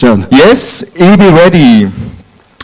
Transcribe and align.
John. 0.00 0.24
Yes, 0.30 0.86
ich 0.94 1.18
bin 1.18 1.34
ready. 1.34 1.86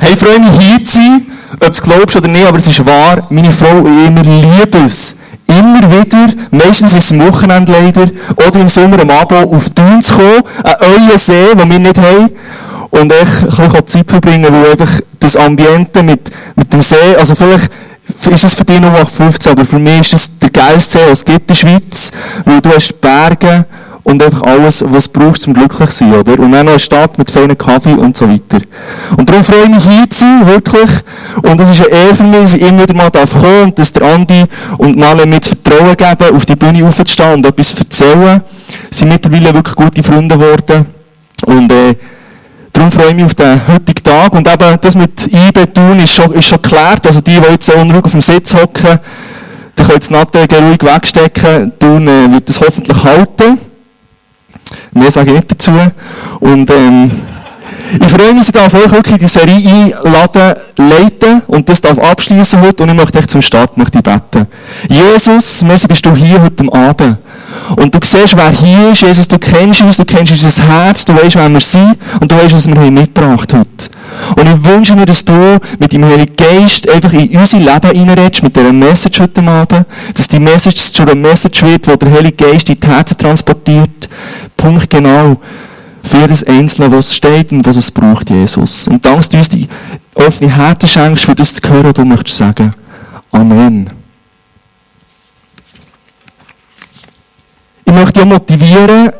Hey, 0.00 0.14
ich 0.14 0.18
freue 0.18 0.40
mich 0.40 0.58
hier 0.58 0.82
zu 0.82 0.94
sein, 0.94 1.26
ob 1.60 1.70
es 1.70 1.82
glaubst 1.82 2.16
oder 2.16 2.28
nicht, 2.28 2.46
aber 2.46 2.56
es 2.56 2.66
ist 2.66 2.86
wahr, 2.86 3.26
meine 3.28 3.52
Frau 3.52 3.76
und 3.76 3.86
ich, 3.86 4.14
wir 4.14 4.22
lieben 4.22 4.86
es. 4.86 5.16
Immer 5.46 5.82
wieder, 5.82 6.32
meistens 6.50 6.94
ist 6.94 7.04
es 7.04 7.12
am 7.12 7.28
Wochenende 7.28 7.72
leider, 7.72 8.08
oder 8.36 8.58
im 8.58 8.70
Sommer 8.70 9.00
am 9.00 9.10
Abend 9.10 9.52
auf 9.52 9.68
Thun 9.68 10.00
zu 10.00 10.14
kommen, 10.14 10.42
an 10.64 10.74
euren 10.80 11.18
See, 11.18 11.54
den 11.54 11.70
wir 11.70 11.78
nicht 11.78 11.98
haben, 11.98 12.30
und 12.88 13.12
echt 13.12 13.42
ein 13.42 13.68
bisschen 13.68 13.86
Zeit 13.86 14.10
verbringen, 14.10 14.50
weil 14.50 14.70
einfach 14.70 15.00
das 15.18 15.36
Ambiente 15.36 16.02
mit, 16.02 16.30
mit 16.54 16.72
dem 16.72 16.80
See, 16.80 17.16
also 17.18 17.34
vielleicht 17.34 17.70
ist 18.30 18.44
es 18.44 18.54
für 18.54 18.64
dich 18.64 18.80
noch 18.80 19.10
15, 19.10 19.52
aber 19.52 19.66
für 19.66 19.78
mich 19.78 20.00
ist 20.00 20.14
es 20.14 20.38
der 20.38 20.48
geilste 20.48 21.00
See, 21.00 21.04
was 21.04 21.18
es 21.18 21.24
gibt 21.26 21.40
in 21.40 21.46
der 21.48 21.54
Schweiz, 21.54 22.10
weil 22.46 22.62
du 22.62 22.70
hast 22.70 22.98
Berge, 22.98 23.66
und 24.06 24.22
einfach 24.22 24.42
alles, 24.42 24.84
was 24.86 25.04
es 25.04 25.08
braucht, 25.08 25.42
zum 25.42 25.52
glücklich 25.52 25.90
zu 25.90 26.04
sein, 26.04 26.14
oder? 26.14 26.38
Und 26.38 26.52
dann 26.52 26.66
noch 26.66 26.72
eine 26.72 26.78
Stadt 26.78 27.18
mit 27.18 27.28
feinen 27.28 27.58
Kaffee 27.58 27.94
und 27.94 28.16
so 28.16 28.28
weiter. 28.28 28.64
Und 29.16 29.28
darum 29.28 29.42
freue 29.42 29.64
ich 29.64 29.68
mich 29.68 29.82
hier 29.84 30.08
zu 30.08 30.20
sein, 30.20 30.46
wirklich. 30.46 30.90
Und 31.42 31.60
es 31.60 31.70
ist 31.70 31.80
eine 31.80 31.90
Ehre 31.90 32.14
für 32.14 32.22
mich, 32.22 32.40
dass 32.42 32.54
ich 32.54 32.62
immer 32.62 32.82
wieder 32.84 32.94
mal 32.94 33.10
darf 33.10 33.32
kommen 33.32 33.62
und 33.64 33.78
dass 33.78 33.92
der 33.92 34.04
Andi 34.04 34.44
und 34.78 34.96
Nale 34.96 35.26
mir 35.26 35.40
das 35.40 35.48
Vertrauen 35.48 35.96
geben, 35.96 36.36
auf 36.36 36.46
die 36.46 36.54
Bühne 36.54 36.86
aufzustehen 36.86 37.34
und 37.34 37.46
etwas 37.46 37.74
zu 37.74 37.78
erzählen. 37.78 38.42
Sie 38.90 38.98
sind 39.00 39.08
mittlerweile 39.08 39.52
wirklich 39.52 39.74
gute 39.74 40.02
Freunde 40.04 40.38
geworden. 40.38 40.86
Und, 41.44 41.72
äh, 41.72 41.96
Darum 42.72 42.92
freue 42.92 43.08
ich 43.08 43.14
mich 43.14 43.24
auf 43.24 43.34
den 43.34 43.66
heutigen 43.66 44.04
Tag. 44.04 44.32
Und 44.34 44.46
eben, 44.46 44.78
das 44.82 44.94
mit 44.94 45.26
IBE 45.32 45.72
tun 45.72 45.98
ist 45.98 46.12
schon, 46.12 46.30
ist 46.32 46.44
schon 46.44 46.60
geklärt. 46.60 47.06
Also 47.06 47.22
die, 47.22 47.40
die 47.40 47.50
jetzt 47.50 47.66
so 47.66 47.72
unruhig 47.72 48.04
auf 48.04 48.12
dem 48.12 48.20
Sitz 48.20 48.54
hocken, 48.54 49.00
die 49.78 49.82
können 49.82 49.98
das 49.98 50.10
Nattel 50.10 50.46
ruhig 50.52 50.82
wegstecken. 50.82 51.72
Tun 51.78 52.06
äh, 52.06 52.30
wird 52.30 52.48
das 52.48 52.60
hoffentlich 52.60 53.02
halten. 53.02 53.58
Mehr 54.92 55.10
sage 55.10 55.30
ich 55.30 55.36
nicht 55.36 55.50
dazu. 55.52 55.72
Und, 56.40 56.70
ähm, 56.70 57.10
ich 58.00 58.08
freue 58.08 58.34
mich, 58.34 58.50
dass 58.52 58.72
ich 58.72 58.84
euch 58.84 58.92
wirklich 58.92 59.18
die 59.18 59.26
Serie 59.26 59.56
einladen, 59.56 60.54
leiten 60.76 61.42
und 61.46 61.68
das 61.68 61.80
darf 61.80 61.98
abschließen 61.98 62.60
heute 62.60 62.82
und 62.82 62.90
ich 62.90 62.96
möchte 62.96 63.18
euch 63.18 63.28
zum 63.28 63.42
Start 63.42 63.76
möchte 63.76 64.02
beten. 64.02 64.46
Jesus, 64.88 65.62
merci 65.62 65.86
bist 65.86 66.04
du 66.04 66.14
hier 66.14 66.42
heute 66.42 66.64
Abend. 66.72 67.18
Und 67.76 67.94
du 67.94 67.98
siehst, 68.02 68.36
wer 68.36 68.50
hier 68.50 68.92
ist. 68.92 69.02
Jesus, 69.02 69.28
du 69.28 69.38
kennst 69.38 69.82
uns, 69.82 69.96
du 69.96 70.04
kennst 70.04 70.32
unser 70.32 70.62
Herz, 70.62 71.04
du 71.04 71.14
weißt, 71.14 71.36
wer 71.36 71.48
wir 71.48 71.60
sind 71.60 71.96
und 72.20 72.30
du 72.30 72.36
weißt, 72.36 72.54
was 72.54 72.66
wir 72.68 72.76
haben 72.76 72.94
mitgebracht 72.94 73.52
heute. 73.52 73.90
Und 74.36 74.46
ich 74.46 74.64
wünsche 74.64 74.94
mir, 74.94 75.06
dass 75.06 75.24
du 75.24 75.58
mit 75.78 75.92
dem 75.92 76.04
Heiligen 76.04 76.36
Geist 76.36 76.88
einfach 76.88 77.12
in 77.12 77.36
unser 77.36 77.58
Leben 77.58 77.70
reinredest, 77.70 78.42
mit 78.42 78.56
dieser 78.56 78.72
Message 78.72 79.20
heute 79.20 79.42
Abend, 79.42 79.86
dass 80.14 80.28
die 80.28 80.38
Message 80.38 80.92
zu 80.92 81.02
einer 81.02 81.14
Message 81.14 81.62
wird, 81.62 81.88
wo 81.88 81.96
der 81.96 82.10
Heilige 82.10 82.44
Geist 82.44 82.68
in 82.68 82.78
die 82.80 82.86
Herzen 82.86 83.18
transportiert. 83.18 84.08
Punkt 84.56 84.88
genau 84.88 85.36
für 86.06 86.18
jedes 86.18 86.44
Einzelne, 86.44 86.90
was 86.92 87.14
steht 87.14 87.52
und 87.52 87.66
was 87.66 87.76
es 87.76 87.90
braucht, 87.90 88.30
Jesus. 88.30 88.88
Und 88.88 89.04
danke, 89.04 89.20
dass 89.20 89.28
du 89.28 89.38
uns 89.38 89.48
die 89.48 89.68
offene 90.14 90.54
Herzen 90.54 90.88
schenkst, 90.88 91.24
für 91.24 91.34
das 91.34 91.54
zu 91.54 91.68
hören, 91.68 91.84
was 91.84 91.94
du 91.94 92.04
möchtest 92.04 92.36
sagen. 92.36 92.72
Amen. 93.32 93.90
Ich 97.84 97.92
möchte 97.92 98.20
dich 98.20 98.24
motivieren, 98.24 99.10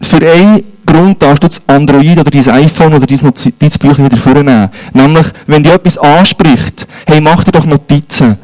für 0.00 0.30
einen 0.30 0.62
Grund 0.84 1.22
darfst 1.22 1.42
du 1.42 1.48
das 1.48 1.62
Android 1.68 2.18
oder 2.18 2.30
dein 2.30 2.48
iPhone 2.48 2.94
oder 2.94 3.06
dein 3.06 3.18
Notizbüchlein 3.22 4.06
wieder 4.06 4.16
vornehmen. 4.16 4.70
Nämlich, 4.92 5.26
wenn 5.46 5.62
dir 5.62 5.74
etwas 5.74 5.98
anspricht, 5.98 6.86
hey, 7.06 7.20
mach 7.20 7.44
dir 7.44 7.52
doch 7.52 7.64
Notizen. 7.64 8.36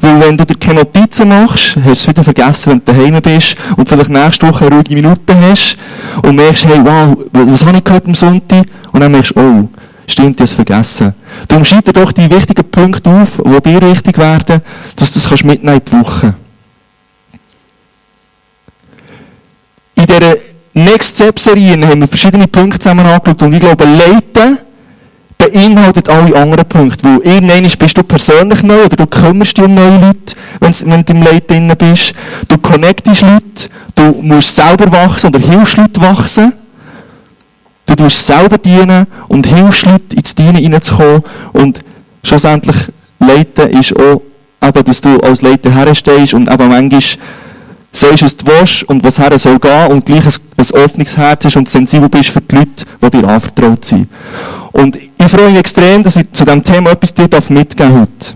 Weil 0.00 0.20
wenn 0.20 0.36
du 0.36 0.46
dir 0.46 0.54
keine 0.54 0.80
Notizen 0.80 1.28
machst, 1.28 1.76
hast 1.76 1.84
du 1.84 1.90
es 1.90 2.08
wieder 2.08 2.24
vergessen, 2.24 2.72
wenn 2.72 2.78
du 2.84 2.92
daheim 2.92 3.20
bist 3.20 3.56
und 3.76 3.88
vielleicht 3.88 4.08
nächste 4.08 4.48
Woche 4.48 4.66
eine 4.66 4.76
ruhige 4.76 4.94
Minute 4.94 5.38
hast 5.38 5.76
und 6.22 6.36
merkst, 6.36 6.66
hey, 6.66 6.80
wow, 6.82 7.16
was 7.32 7.64
habe 7.64 7.76
ich 7.76 7.84
gehört 7.84 8.06
am 8.06 8.14
Sonntag? 8.14 8.64
Und 8.92 9.00
dann 9.00 9.12
merkst 9.12 9.36
du, 9.36 9.40
oh, 9.40 9.68
stimmt, 10.06 10.36
ich 10.36 10.40
habe 10.40 10.44
es 10.44 10.52
vergessen. 10.52 11.14
Darum 11.48 11.64
schreib 11.64 11.84
dir 11.84 11.92
doch 11.92 12.12
die 12.12 12.30
wichtigen 12.30 12.70
Punkte 12.70 13.10
auf, 13.10 13.42
die 13.44 13.60
dir 13.70 13.82
wichtig 13.82 14.16
werden, 14.16 14.62
dass 14.96 15.12
du 15.12 15.20
das 15.20 15.44
mitnehmen 15.44 15.76
in 15.78 15.84
die 15.84 15.92
Woche. 15.92 16.34
In 19.96 20.06
dieser 20.06 20.36
Next 20.72 21.16
Step-Serie 21.16 21.86
haben 21.86 22.00
wir 22.00 22.08
verschiedene 22.08 22.46
Punkte 22.46 22.78
zusammen 22.78 23.04
angeschaut 23.04 23.42
und 23.42 23.52
ich 23.52 23.60
glaube, 23.60 23.84
Leiten 23.84 24.58
beinhaltet 25.40 26.08
alle 26.08 26.36
anderen 26.36 26.68
Punkte. 26.68 27.04
Weil 27.04 27.20
irgendwann 27.20 27.62
bist 27.78 27.96
du 27.96 28.02
persönlich 28.02 28.62
neu 28.62 28.84
oder 28.84 28.96
du 28.96 29.06
kümmerst 29.06 29.56
dich 29.56 29.64
um 29.64 29.70
neue 29.70 29.98
Leute, 29.98 30.36
wenn 30.60 31.04
du 31.04 31.12
im 31.12 31.22
Leid 31.22 31.50
drin 31.50 31.72
bist. 31.78 32.14
Du 32.48 32.58
connectest 32.58 33.22
Leute, 33.22 33.70
du 33.94 34.22
musst 34.22 34.54
selber 34.54 34.90
wachsen 34.92 35.28
oder 35.28 35.38
hilfst 35.38 35.76
Leute 35.76 36.00
wachsen. 36.00 36.52
Du 37.86 37.94
tust 37.96 38.26
selber 38.26 38.58
dienen 38.58 39.06
und 39.28 39.46
hilfst 39.46 39.86
Leute 39.86 40.16
ins 40.16 40.34
Dienen 40.34 40.56
hineinzukommen. 40.56 41.22
Und 41.52 41.80
schlussendlich 42.22 42.76
Leiten 43.18 43.70
ist 43.70 43.96
auch, 43.98 44.22
eben, 44.62 44.84
dass 44.84 45.00
du 45.00 45.18
als 45.20 45.42
Leiter 45.42 45.70
herstehst 45.72 46.34
und 46.34 46.52
eben 46.52 46.68
manchmal 46.68 47.00
sagst, 47.92 48.22
was 48.22 48.36
du 48.36 48.46
willst 48.46 48.84
und 48.84 49.02
was 49.04 49.18
her 49.18 49.36
soll 49.38 49.58
gehen 49.58 49.86
und 49.88 50.06
gleich 50.06 50.24
ein, 50.26 50.32
ein 50.56 50.80
offenes 50.84 51.16
Herz 51.16 51.44
hast 51.44 51.56
und 51.56 51.68
sensibel 51.68 52.08
bist 52.08 52.30
für 52.30 52.40
die 52.40 52.56
Leute, 52.56 52.84
die 53.02 53.10
dir 53.10 53.28
anvertraut 53.28 53.84
sind. 53.84 54.08
Und 54.72 54.96
ich 54.96 55.28
freue 55.28 55.50
mich 55.50 55.58
extrem, 55.58 56.02
dass 56.02 56.16
ich 56.16 56.30
zu 56.32 56.44
diesem 56.44 56.62
Thema 56.62 56.90
etwas 56.90 57.12
dir 57.12 57.28
mitgeben 57.48 58.00
heute. 58.00 58.34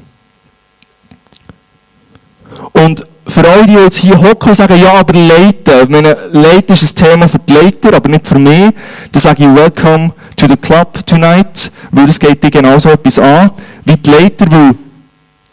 Und 2.73 3.05
für 3.27 3.49
alle, 3.49 3.65
die 3.67 3.73
jetzt 3.73 3.97
hier 3.99 4.21
hocken 4.21 4.49
und 4.49 4.55
sagen, 4.55 4.79
ja, 4.79 4.93
aber 4.93 5.15
Leiten, 5.15 5.91
meine, 5.91 6.17
Leiten 6.33 6.75
ist 6.75 7.01
ein 7.01 7.07
Thema 7.07 7.29
für 7.29 7.39
die 7.39 7.55
Leiter, 7.55 7.95
aber 7.95 8.09
nicht 8.09 8.27
für 8.27 8.39
mich, 8.39 8.71
dann 9.13 9.23
sage 9.23 9.45
ich, 9.45 9.55
welcome 9.55 10.13
to 10.37 10.47
the 10.47 10.57
club 10.57 11.05
tonight, 11.07 11.71
weil 11.91 12.09
es 12.09 12.19
geht 12.19 12.43
dir 12.43 12.51
genauso 12.51 12.91
etwas 12.91 13.19
an, 13.19 13.51
wie 13.85 13.97
die 13.97 14.11
Leiter, 14.11 14.47
weil 14.51 14.75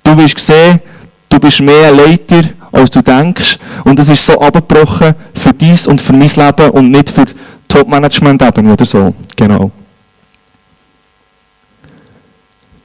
du 0.03 0.17
wirst 0.17 0.39
sehen, 0.39 0.81
du 1.29 1.39
bist 1.39 1.61
mehr 1.61 1.89
ein 1.89 1.97
Leiter, 1.97 2.41
als 2.71 2.89
du 2.89 3.01
denkst, 3.01 3.57
und 3.83 3.99
es 3.99 4.09
ist 4.09 4.25
so 4.25 4.39
abgebrochen 4.39 5.15
für 5.33 5.53
dies 5.53 5.87
und 5.87 5.99
für 5.99 6.13
mein 6.13 6.27
Leben 6.27 6.69
und 6.71 6.91
nicht 6.91 7.09
für 7.09 7.25
Top-Management-Ebene 7.67 8.73
oder 8.73 8.85
so. 8.85 9.13
Genau. 9.35 9.71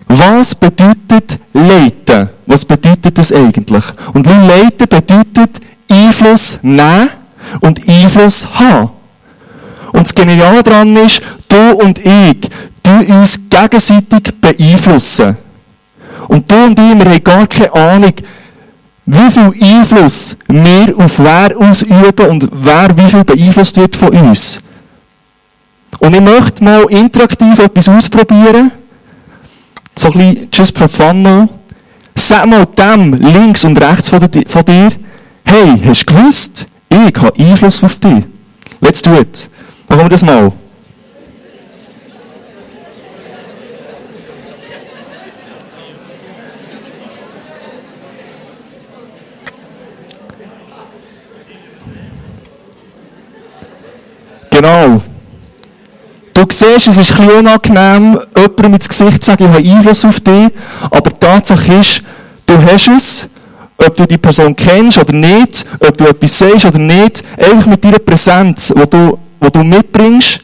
Was 0.08 0.54
bedeutet 0.54 1.38
leiten? 1.52 2.30
Was 2.46 2.64
bedeutet 2.64 3.18
das 3.18 3.32
eigentlich? 3.32 3.84
Und 4.14 4.26
leiten 4.26 4.88
bedeutet 4.88 5.60
Einfluss 5.90 6.58
nehmen 6.62 7.10
und 7.60 7.88
Einfluss 7.88 8.46
haben. 8.58 8.90
Und 9.92 10.06
das 10.06 10.14
Geniale 10.14 10.62
daran 10.62 10.96
ist, 10.96 11.20
du 11.48 11.72
und 11.72 11.98
ich, 11.98 12.48
du 12.82 13.14
uns 13.14 13.40
gegenseitig 13.48 14.34
beeinflussen. 14.40 15.36
Und 16.28 16.50
du 16.50 16.54
und 16.64 16.78
ich, 16.78 16.98
wir 16.98 17.10
haben 17.10 17.24
gar 17.24 17.46
keine 17.46 17.72
Ahnung, 17.72 18.12
wie 19.06 19.30
viel 19.30 19.52
Einfluss 19.62 20.36
wir 20.48 20.98
auf 20.98 21.18
wer 21.18 21.56
ausüben 21.56 22.28
und 22.28 22.48
wer 22.52 22.96
wie 22.96 23.10
viel 23.10 23.24
beeinflusst 23.24 23.76
wird 23.76 23.96
von 23.96 24.10
uns. 24.10 24.60
Und 26.00 26.14
ich 26.14 26.20
möchte 26.20 26.64
mal 26.64 26.82
interaktiv 26.90 27.58
etwas 27.58 27.88
ausprobieren 27.88 28.72
so 29.98 30.12
ein 30.12 30.18
bisschen 30.18 30.48
just 30.52 30.78
for 30.78 30.88
fun 30.88 31.22
noch. 31.22 31.48
Sag 32.14 32.46
mal 32.46 32.66
dem 32.66 33.14
links 33.14 33.64
und 33.64 33.80
rechts 33.80 34.08
von 34.08 34.20
dir, 34.20 34.90
hey, 35.44 35.82
hast 35.84 36.04
du 36.04 36.14
gewusst, 36.14 36.66
ich 36.88 37.22
habe 37.22 37.38
Einfluss 37.38 37.82
auf 37.84 37.98
dich. 37.98 38.24
Let's 38.80 39.02
do 39.02 39.18
it. 39.18 39.48
Machen 39.88 40.02
wir 40.02 40.08
das 40.08 40.22
mal. 40.22 40.52
Genau. 54.56 55.02
Du 56.32 56.46
siehst, 56.50 56.88
es 56.88 56.96
ist 56.96 57.20
ein 57.20 57.26
bisschen 57.26 57.40
unangenehm, 57.40 58.18
jemandem 58.34 58.74
ins 58.74 58.88
Gesicht 58.88 59.22
zu 59.22 59.26
sagen, 59.26 59.44
ich 59.44 59.50
habe 59.50 59.76
Einfluss 59.76 60.04
auf 60.06 60.18
dich, 60.20 60.48
aber 60.90 61.10
die 61.10 61.18
Tatsache 61.20 61.74
ist, 61.74 62.02
du 62.46 62.62
hast 62.62 62.88
es, 62.88 63.28
ob 63.76 63.94
du 63.94 64.06
die 64.06 64.16
Person 64.16 64.56
kennst 64.56 64.96
oder 64.96 65.12
nicht, 65.12 65.66
ob 65.78 65.94
du 65.98 66.06
etwas 66.06 66.38
sagst 66.38 66.64
oder 66.64 66.78
nicht, 66.78 67.22
einfach 67.36 67.66
mit 67.66 67.84
deiner 67.84 67.98
Präsenz, 67.98 68.72
die 68.74 68.86
du, 68.88 69.18
du 69.52 69.62
mitbringst, 69.62 70.40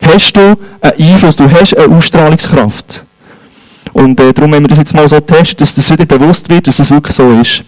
hast 0.00 0.36
du 0.36 0.56
einen 0.80 1.12
Einfluss, 1.12 1.34
du 1.34 1.50
hast 1.50 1.76
eine 1.76 1.96
Ausstrahlungskraft. 1.96 3.04
Und 3.92 4.20
äh, 4.20 4.32
darum 4.32 4.54
haben 4.54 4.62
wir 4.62 4.68
das 4.68 4.78
jetzt 4.78 4.94
mal 4.94 5.08
so 5.08 5.16
getestet, 5.16 5.60
dass 5.60 5.74
das 5.74 5.90
wieder 5.90 6.06
bewusst 6.06 6.48
wird, 6.48 6.68
dass 6.68 6.78
es 6.78 6.92
wirklich 6.92 7.16
so 7.16 7.28
ist. 7.32 7.64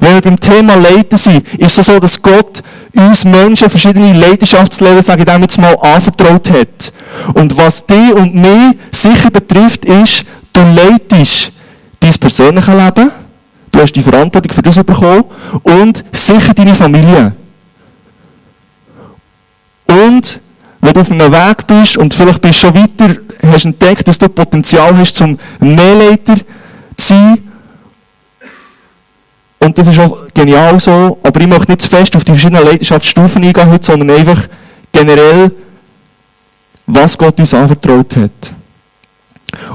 Wenn 0.00 0.14
wir 0.14 0.20
beim 0.20 0.38
Thema 0.38 0.74
Leiden 0.76 1.16
sind, 1.16 1.46
ist 1.54 1.78
es 1.78 1.86
so, 1.86 1.98
dass 1.98 2.20
Gott 2.20 2.62
uns 2.94 3.24
Menschen 3.24 3.70
verschiedene 3.70 4.12
Leidenschaftsleben, 4.12 5.02
sage 5.02 5.22
ich 5.22 5.26
dem 5.26 5.42
jetzt 5.42 5.58
mal, 5.58 5.76
anvertraut 5.76 6.50
hat. 6.50 6.92
Und 7.34 7.56
was 7.56 7.86
dich 7.86 8.12
und 8.12 8.34
mich 8.34 8.76
sicher 8.92 9.30
betrifft, 9.30 9.84
ist, 9.84 10.24
du 10.52 10.60
leidest 10.62 11.52
dein 12.00 12.14
persönliches 12.18 12.74
Leben, 12.74 13.10
du 13.70 13.80
hast 13.80 13.92
die 13.92 14.02
Verantwortung 14.02 14.52
für 14.52 14.62
das 14.62 14.82
bekommen 14.82 15.24
und 15.62 16.04
sicher 16.12 16.54
deine 16.54 16.74
Familie. 16.74 17.32
Und 19.86 20.40
wenn 20.80 20.92
du 20.92 21.00
auf 21.00 21.10
einem 21.10 21.32
Weg 21.32 21.66
bist 21.66 21.96
und 21.96 22.12
vielleicht 22.12 22.42
bist 22.42 22.62
du 22.62 22.66
schon 22.66 22.74
weiter, 22.74 23.16
hast 23.46 23.64
entdeckt, 23.64 24.06
dass 24.06 24.18
du 24.18 24.28
Potenzial 24.28 24.96
hast, 24.96 25.14
zum 25.14 25.38
Mehrleiter 25.60 26.34
zu 26.96 27.08
sein. 27.08 27.38
Und 29.64 29.78
das 29.78 29.86
ist 29.86 29.98
auch 29.98 30.26
genial 30.34 30.78
so, 30.78 31.18
aber 31.22 31.40
ich 31.40 31.46
möchte 31.46 31.70
nicht 31.70 31.80
zu 31.80 31.88
fest 31.88 32.14
auf 32.14 32.22
die 32.22 32.32
verschiedenen 32.32 32.64
Leidenschaftsstufen 32.64 33.42
eingehen 33.42 33.70
heute, 33.70 33.86
sondern 33.86 34.10
einfach 34.10 34.46
generell, 34.92 35.52
was 36.86 37.16
Gott 37.16 37.38
uns 37.40 37.54
anvertraut 37.54 38.14
hat. 38.14 38.52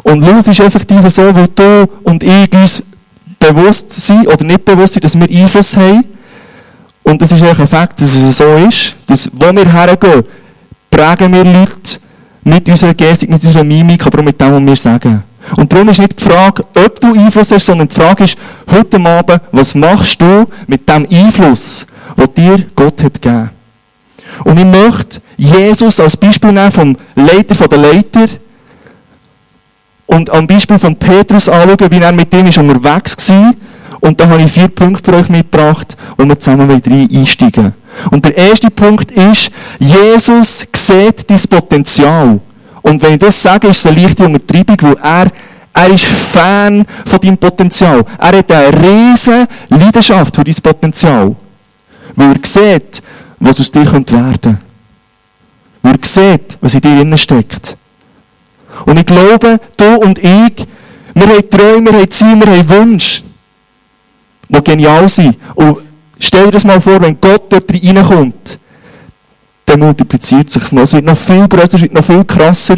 Und 0.03 0.21
es 0.21 0.47
ist 0.47 0.59
effektiv 0.59 1.09
so, 1.09 1.33
weil 1.33 1.47
du 1.47 1.89
und 2.03 2.21
ich 2.21 2.53
uns 2.53 2.83
bewusst 3.39 3.89
sind 3.89 4.27
oder 4.27 4.43
nicht 4.43 4.63
bewusst 4.63 4.93
sind, 4.93 5.05
dass 5.05 5.19
wir 5.19 5.27
Einfluss 5.27 5.75
haben. 5.75 6.03
Und 7.01 7.19
das 7.19 7.31
ist 7.31 7.41
eigentlich 7.41 7.59
ein 7.59 7.67
Fakt, 7.67 7.99
dass 7.99 8.13
es 8.15 8.37
so 8.37 8.57
ist, 8.57 8.95
dass 9.07 9.27
wo 9.33 9.51
wir 9.51 9.71
hergehen, 9.71 10.23
prägen 10.91 11.33
wir 11.33 11.43
Leute 11.43 11.99
mit 12.43 12.69
unserer 12.69 12.93
Gestik, 12.93 13.31
mit 13.31 13.43
unserer 13.43 13.63
Mimik, 13.63 14.05
aber 14.05 14.19
auch 14.19 14.23
mit 14.23 14.39
dem, 14.39 14.53
was 14.53 14.65
wir 14.67 14.75
sagen. 14.75 15.23
Und 15.55 15.71
darum 15.71 15.89
ist 15.89 15.99
nicht 15.99 16.19
die 16.19 16.23
Frage, 16.23 16.63
ob 16.63 16.99
du 16.99 17.13
Einfluss 17.13 17.51
hast, 17.51 17.65
sondern 17.65 17.87
die 17.87 17.95
Frage 17.95 18.23
ist, 18.23 18.37
heute 18.71 18.99
Abend, 19.03 19.41
was 19.51 19.75
machst 19.75 20.21
du 20.21 20.45
mit 20.67 20.87
dem 20.87 21.07
Einfluss, 21.09 21.85
den 22.17 22.33
dir 22.33 22.65
Gott 22.75 23.03
hat 23.03 23.21
gegeben? 23.21 23.49
Und 24.43 24.57
ich 24.57 24.65
möchte 24.65 25.21
Jesus 25.37 25.99
als 25.99 26.17
Beispiel 26.17 26.51
nehmen 26.51 26.71
vom 26.71 26.97
Leiter 27.15 27.67
der 27.67 27.77
Leiter 27.77 28.27
und 30.05 30.29
am 30.29 30.47
Beispiel 30.47 30.79
von 30.79 30.95
Petrus 30.95 31.49
anschauen, 31.49 31.91
wie 31.91 31.99
er 31.99 32.11
mit 32.11 32.33
ihm 32.33 32.47
unterwegs 32.47 33.29
war. 33.29 33.53
Und 34.01 34.19
da 34.19 34.27
habe 34.29 34.41
ich 34.41 34.51
vier 34.51 34.69
Punkte 34.69 35.11
für 35.11 35.17
euch 35.17 35.29
mitgebracht, 35.29 35.95
wo 36.17 36.25
wir 36.25 36.39
zusammen 36.39 36.69
rein 36.69 37.09
einsteigen 37.13 37.73
Und 38.11 38.25
der 38.25 38.37
erste 38.37 38.71
Punkt 38.71 39.11
ist, 39.11 39.51
Jesus 39.77 40.65
sieht 40.73 41.29
dein 41.29 41.41
Potenzial. 41.49 42.39
Und 42.81 43.01
wenn 43.01 43.13
ich 43.13 43.19
das 43.19 43.41
sage, 43.41 43.67
ist 43.67 43.79
es 43.79 43.87
eine 43.87 44.01
leichte 44.01 44.25
Untertreibung, 44.25 44.77
weil 44.81 44.97
er, 45.03 45.31
er 45.73 45.89
ist 45.93 46.05
Fan 46.05 46.85
von 47.05 47.19
deinem 47.19 47.37
Potenzial. 47.37 48.03
Er 48.17 48.37
hat 48.37 48.51
eine 48.51 48.81
riesige 48.81 49.47
Leidenschaft 49.69 50.35
für 50.35 50.43
dein 50.43 50.55
Potenzial. 50.55 51.35
Weil 52.15 52.33
er 52.33 52.47
sieht, 52.47 53.01
was 53.39 53.59
aus 53.61 53.71
dir 53.71 53.85
werden 53.85 54.05
könnte. 54.05 54.57
Weil 55.81 55.95
er 55.95 56.07
sieht, 56.07 56.57
was 56.61 56.75
in 56.75 56.81
dir 56.81 57.17
steckt. 57.17 57.77
Und 58.85 58.99
ich 58.99 59.05
glaube, 59.05 59.59
du 59.77 59.95
und 59.95 60.19
ich, 60.19 60.67
wir 61.13 61.27
haben 61.27 61.49
Träume, 61.49 61.91
wir 61.91 61.99
haben 61.99 62.11
Ziele, 62.11 62.45
wir 62.45 62.57
haben 62.57 62.69
Wünsche, 62.69 63.23
die 64.47 64.63
genial 64.63 65.09
sind. 65.09 65.37
Und 65.55 65.79
stell 66.19 66.45
dir 66.45 66.51
das 66.51 66.63
mal 66.63 66.79
vor, 66.79 67.01
wenn 67.01 67.19
Gott 67.19 67.51
dort 67.51 67.71
reinkommt, 67.71 68.59
dann 69.69 69.79
multipliziert 69.79 70.49
sich 70.49 70.71
noch. 70.71 70.83
Es 70.83 70.93
wird 70.93 71.05
noch 71.05 71.17
viel 71.17 71.47
größer, 71.47 71.75
es 71.75 71.81
wird 71.81 71.93
noch 71.93 72.03
viel 72.03 72.25
krasser. 72.25 72.77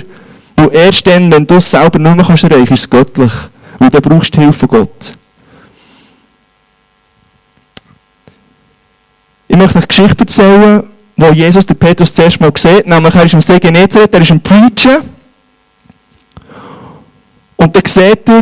Und 0.57 0.73
erst 0.73 1.07
dann, 1.07 1.31
wenn 1.31 1.47
du 1.47 1.55
es 1.55 1.71
selber 1.71 1.97
nicht 1.97 2.15
mehr 2.15 2.25
kannst 2.25 2.43
erreichen, 2.43 2.73
ist 2.73 2.81
es 2.81 2.89
göttlich. 2.89 3.31
Weil 3.79 3.89
dann 3.89 4.01
brauchst 4.01 4.35
du 4.35 4.41
Hilfe 4.41 4.59
von 4.59 4.69
Gott. 4.69 5.13
Ich 9.47 9.57
möchte 9.57 9.77
eine 9.77 9.87
Geschichte 9.87 10.19
erzählen, 10.19 10.83
wo 11.17 11.31
Jesus 11.31 11.65
den 11.65 11.77
Petrus 11.77 12.13
zuerst 12.13 12.39
mal 12.39 12.51
sieht. 12.55 12.87
Nämlich, 12.87 13.15
er 13.15 13.23
ist 13.23 13.33
im 13.33 13.41
See 13.41 13.59
Genezareth, 13.59 14.13
er 14.13 14.21
ist 14.21 14.31
im 14.31 14.41
Preachen. 14.41 15.09
Und 17.57 17.75
dann 17.75 17.83
sieht 17.85 18.29
er 18.29 18.41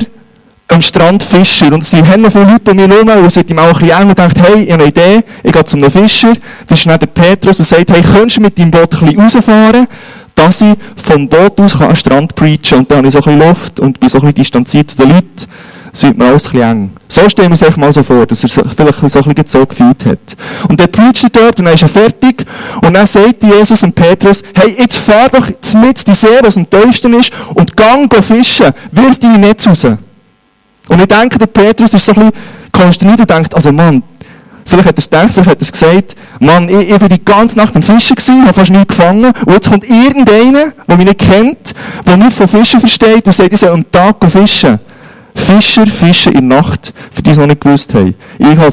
am 0.69 0.81
Strand 0.81 1.23
Fischer. 1.23 1.73
Und 1.73 1.83
es 1.83 1.91
sind 1.91 2.05
noch 2.17 2.31
viele 2.31 2.45
Leute 2.45 2.71
um 2.71 2.77
mich 2.77 2.87
herum, 2.87 3.09
und 3.09 3.25
es 3.25 3.35
wird 3.35 3.49
ihm 3.49 3.59
auch 3.59 3.67
ein 3.67 3.73
bisschen 3.73 4.01
eng 4.01 4.09
und 4.09 4.17
denkt, 4.17 4.39
hey, 4.39 4.63
ich 4.63 4.71
habe 4.71 4.83
eine 4.83 4.89
Idee, 4.89 5.23
ich 5.43 5.51
gehe 5.51 5.65
zu 5.65 5.77
einem 5.77 5.91
Fischer. 5.91 6.33
Das 6.67 6.79
ist 6.79 6.85
nicht 6.85 7.01
der 7.01 7.07
Petrus 7.07 7.59
und 7.59 7.65
sagt, 7.65 7.91
hey, 7.91 8.01
könntest 8.01 8.37
du 8.37 8.41
mit 8.41 8.57
deinem 8.57 8.71
Boot 8.71 8.93
ein 9.01 9.05
bisschen 9.07 9.21
rausfahren, 9.21 9.87
dass 10.35 10.61
ich 10.61 10.75
vom 11.03 11.27
Boot 11.27 11.59
aus 11.59 11.81
am 11.81 11.95
Strand 11.95 12.35
preachen 12.35 12.79
Und 12.79 12.91
dann 12.91 12.99
habe 12.99 13.07
ich 13.07 13.13
so 13.13 13.19
ein 13.19 13.23
bisschen 13.25 13.47
Luft 13.47 13.79
und 13.79 13.99
bin 13.99 14.09
so 14.09 14.19
ein 14.19 14.21
bisschen 14.21 14.35
distanziert 14.35 14.89
zu 14.89 14.97
den 14.97 15.09
Leuten. 15.09 15.47
Es 15.91 16.03
wird 16.03 16.17
mir 16.17 16.25
alles 16.25 16.45
ein 16.45 16.51
bisschen 16.51 16.71
eng. 16.71 16.91
So 17.07 17.27
stellen 17.27 17.49
wir 17.49 17.57
sich 17.57 17.75
mal 17.75 17.91
so 17.91 18.03
vor, 18.03 18.27
dass 18.27 18.43
er 18.43 18.49
sich 18.49 18.63
vielleicht 18.77 19.09
so 19.09 19.19
ein 19.19 19.33
bisschen 19.33 19.47
so 19.47 19.65
gefühlt 19.65 20.05
hat. 20.05 20.19
Und 20.67 20.79
dann 20.79 20.91
preacht 20.91 21.35
dort 21.35 21.59
und 21.59 21.65
dann 21.65 21.73
ist 21.73 21.81
er 21.81 21.89
fertig. 21.89 22.45
Und 22.83 22.93
dann 22.93 23.07
sagt 23.07 23.43
Jesus 23.43 23.83
und 23.83 23.95
Petrus, 23.95 24.43
hey, 24.53 24.75
jetzt 24.77 24.97
fahr 24.97 25.29
doch 25.29 25.47
mit 25.81 26.07
die 26.07 26.13
See, 26.13 26.27
was 26.43 26.57
am 26.57 26.69
tiefsten 26.69 27.15
ist, 27.15 27.31
und 27.55 27.75
gang 27.75 28.07
go 28.07 28.21
fischen. 28.21 28.67
Wirf 28.91 29.17
deine 29.17 29.39
Netz 29.39 29.67
raus. 29.67 29.87
Und 30.89 30.99
ich 30.99 31.07
denke, 31.07 31.37
der 31.37 31.47
Petrus 31.47 31.93
ist 31.93 32.05
so 32.05 32.13
ein 32.13 32.19
bisschen 32.19 32.33
konsterniert 32.71 33.21
und 33.21 33.29
denkt, 33.29 33.55
also 33.55 33.71
Mann, 33.71 34.03
vielleicht 34.65 34.87
hat 34.87 34.95
er 34.95 34.99
es 34.99 35.09
gedacht, 35.09 35.33
vielleicht 35.33 35.49
hat 35.49 35.57
er 35.57 35.61
es 35.61 35.71
gesagt, 35.71 36.15
Mann, 36.39 36.67
ich, 36.67 36.89
ich 36.89 36.99
bin 36.99 37.09
die 37.09 37.23
ganze 37.23 37.57
Nacht 37.57 37.75
am 37.75 37.83
Fischen 37.83 38.15
gewesen, 38.15 38.43
habe 38.43 38.53
fast 38.53 38.71
nichts 38.71 38.97
gefangen, 38.97 39.31
und 39.45 39.53
jetzt 39.53 39.69
kommt 39.69 39.87
irgendeiner, 39.87 40.73
der 40.87 40.97
mich 40.97 41.05
nicht 41.05 41.19
kennt, 41.19 41.73
der 42.05 42.17
nicht 42.17 42.33
von 42.33 42.47
Fischen 42.47 42.79
versteht, 42.79 43.25
und 43.25 43.33
sagt, 43.33 43.53
ich 43.53 43.59
soll 43.59 43.69
am 43.69 43.89
Tag 43.89 44.17
fischen. 44.29 44.79
Fischer 45.35 45.87
fischen 45.87 46.33
in 46.33 46.49
der 46.49 46.59
Nacht, 46.59 46.93
für 47.11 47.21
die 47.21 47.29
es 47.29 47.37
noch 47.37 47.47
nicht 47.47 47.61
gewusst 47.61 47.93
haben. 47.93 48.15
Ich 48.39 48.57
habe 48.57 48.67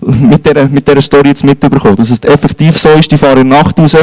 mit 0.00 0.46
dieser, 0.46 0.68
mit 0.68 0.86
dieser 0.86 1.02
Story 1.02 1.28
jetzt 1.28 1.44
mitbekommen. 1.44 1.96
Dass 1.96 2.10
es 2.10 2.22
effektiv 2.22 2.78
so 2.78 2.90
ist, 2.90 3.10
die 3.10 3.18
fahren 3.18 3.38
in 3.38 3.50
der 3.50 3.62
Nacht 3.62 3.78
raus 3.78 3.96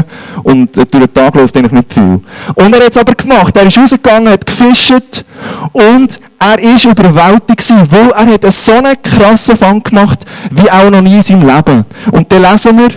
und 0.43 0.75
durch 0.75 0.87
den 0.89 1.13
Tag 1.13 1.35
läuft 1.35 1.55
eigentlich 1.57 1.71
nicht 1.71 1.93
viel. 1.93 2.21
Und 2.55 2.75
er 2.75 2.85
hat 2.85 2.91
es 2.91 2.97
aber 2.97 3.15
gemacht. 3.15 3.55
Er 3.57 3.65
ist 3.65 3.77
rausgegangen, 3.77 4.29
hat 4.29 4.45
gefischt 4.45 5.25
und 5.71 6.19
er 6.39 6.59
ist 6.59 6.85
überwältigt 6.85 7.67
gewesen, 7.67 7.91
weil 7.91 8.09
er 8.11 8.33
hat 8.33 8.51
so 8.51 8.73
einen 8.73 9.01
krassen 9.01 9.57
Fang 9.57 9.81
gemacht, 9.81 10.19
wie 10.51 10.69
auch 10.69 10.89
noch 10.89 11.01
nie 11.01 11.15
in 11.15 11.21
seinem 11.21 11.47
Leben. 11.47 11.85
Und 12.11 12.31
dann 12.31 12.41
lesen 12.43 12.77
wir, 12.77 12.89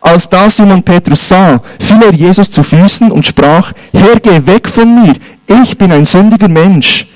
als 0.00 0.28
da 0.28 0.48
Simon 0.48 0.82
Petrus 0.82 1.28
sah, 1.28 1.60
fiel 1.80 2.02
er 2.02 2.14
Jesus 2.14 2.50
zu 2.50 2.62
Füßen 2.62 3.10
und 3.10 3.26
sprach, 3.26 3.72
Herr, 3.92 4.20
geh 4.20 4.46
weg 4.46 4.68
von 4.68 5.02
mir, 5.02 5.14
ich 5.62 5.76
bin 5.76 5.92
ein 5.92 6.04
sündiger 6.04 6.48
Mensch. 6.48 7.06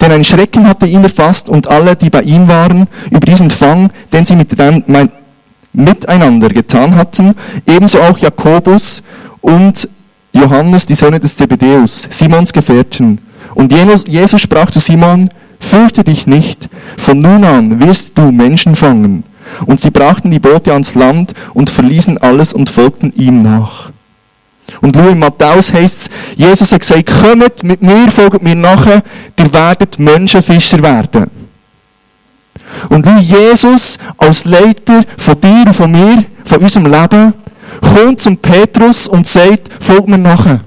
Denn 0.00 0.12
ein 0.12 0.24
Schrecken 0.24 0.68
hatte 0.68 0.86
ihn 0.86 1.02
erfasst 1.02 1.48
und 1.48 1.68
alle, 1.68 1.96
die 1.96 2.10
bei 2.10 2.22
ihm 2.22 2.48
waren, 2.48 2.86
über 3.10 3.20
diesen 3.20 3.50
Fang, 3.50 3.90
den 4.12 4.24
sie 4.24 4.36
miteinander 4.36 6.48
getan 6.48 6.94
hatten, 6.94 7.34
ebenso 7.66 8.00
auch 8.00 8.18
Jakobus 8.18 9.02
und 9.40 9.88
Johannes, 10.32 10.86
die 10.86 10.94
Söhne 10.94 11.18
des 11.18 11.36
Zebedeus, 11.36 12.06
Simons 12.10 12.52
Gefährten. 12.52 13.20
Und 13.54 13.72
Jesus 13.72 14.40
sprach 14.40 14.70
zu 14.70 14.78
Simon, 14.78 15.30
fürchte 15.58 16.04
dich 16.04 16.26
nicht, 16.26 16.68
von 16.96 17.18
nun 17.18 17.44
an 17.44 17.80
wirst 17.80 18.16
du 18.16 18.30
Menschen 18.30 18.76
fangen. 18.76 19.24
Und 19.66 19.80
sie 19.80 19.90
brachten 19.90 20.30
die 20.30 20.38
Boote 20.38 20.72
ans 20.72 20.94
Land 20.94 21.32
und 21.54 21.70
verließen 21.70 22.18
alles 22.18 22.52
und 22.52 22.70
folgten 22.70 23.12
ihm 23.16 23.38
nach. 23.38 23.90
Und 24.80 24.94
schau, 24.94 25.08
in 25.08 25.18
Matthäus 25.18 25.72
heißt 25.72 26.00
es, 26.00 26.10
Jesus 26.36 26.72
hat 26.72 26.80
gesagt, 26.80 27.10
kommt 27.20 27.62
mit 27.62 27.82
mir, 27.82 28.10
folgt 28.10 28.42
mir 28.42 28.54
nachher, 28.54 29.02
ihr 29.38 29.52
werdet 29.52 29.98
Menschenfischer 29.98 30.82
werden. 30.82 31.30
Und 32.88 33.06
wie 33.06 33.18
Jesus 33.20 33.98
als 34.18 34.44
Leiter 34.44 35.02
von 35.16 35.40
dir 35.40 35.64
und 35.66 35.74
von 35.74 35.90
mir, 35.90 36.24
von 36.44 36.58
unserem 36.58 36.86
Leben, 36.86 37.34
kommt 37.94 38.20
zum 38.20 38.36
Petrus 38.36 39.08
und 39.08 39.26
sagt, 39.26 39.68
folgt 39.80 40.08
mir 40.08 40.18
nachher. 40.18 40.60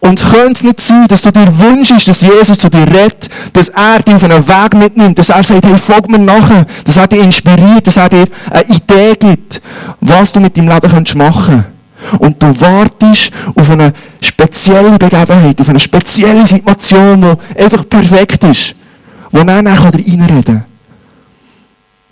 Und 0.00 0.22
könnte 0.30 0.52
es 0.52 0.62
nicht 0.62 0.80
sein, 0.80 1.08
dass 1.08 1.22
du 1.22 1.32
dir 1.32 1.58
wünschst, 1.58 2.06
dass 2.06 2.20
Jesus 2.20 2.58
zu 2.58 2.68
dir 2.68 2.86
redet, 2.86 3.28
dass 3.52 3.70
er 3.70 4.02
dich 4.02 4.14
auf 4.14 4.24
einen 4.24 4.46
Weg 4.46 4.74
mitnimmt, 4.74 5.18
dass 5.18 5.30
er 5.30 5.42
sagt, 5.42 5.64
hey, 5.64 5.78
folg 5.78 6.08
mir 6.08 6.18
nachher, 6.18 6.66
dass 6.84 6.96
er 6.96 7.08
dich 7.08 7.24
inspiriert, 7.24 7.86
dass 7.86 7.96
er 7.96 8.08
dir 8.08 8.26
eine 8.50 8.64
Idee 8.64 9.14
gibt, 9.18 9.62
was 10.00 10.32
du 10.32 10.40
mit 10.40 10.56
deinem 10.56 10.68
Leben 10.68 11.18
machen 11.18 11.46
kannst. 11.46 11.75
Und 12.18 12.42
du 12.42 12.60
wartest 12.60 13.30
auf 13.54 13.70
eine 13.70 13.92
spezielle 14.20 14.98
Begebenheit, 14.98 15.60
auf 15.60 15.68
eine 15.68 15.78
spezielle 15.78 16.46
Situation, 16.46 17.20
die 17.20 17.62
einfach 17.62 17.88
perfekt 17.88 18.44
ist, 18.44 18.74
wo 19.30 19.42
dann 19.42 19.66
reinreden 19.66 20.44
kann. 20.44 20.64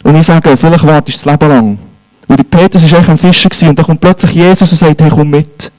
Und 0.03 0.17
ich 0.17 0.27
sage, 0.27 0.57
vielleicht 0.57 0.87
wartest 0.87 1.25
du 1.25 1.31
das 1.31 1.41
Leben 1.41 1.49
lang. 1.49 1.79
Weil 2.27 2.37
der 2.37 2.45
Petrus 2.45 2.91
war 2.91 2.99
eigentlich 2.99 3.11
ein 3.11 3.33
Fischer 3.33 3.69
und 3.69 3.79
da 3.79 3.83
kommt 3.83 4.01
plötzlich 4.01 4.33
Jesus 4.33 4.71
und 4.71 4.79
sagt, 4.79 5.01
hey, 5.01 5.11
komm 5.11 5.31
mit. 5.31 5.71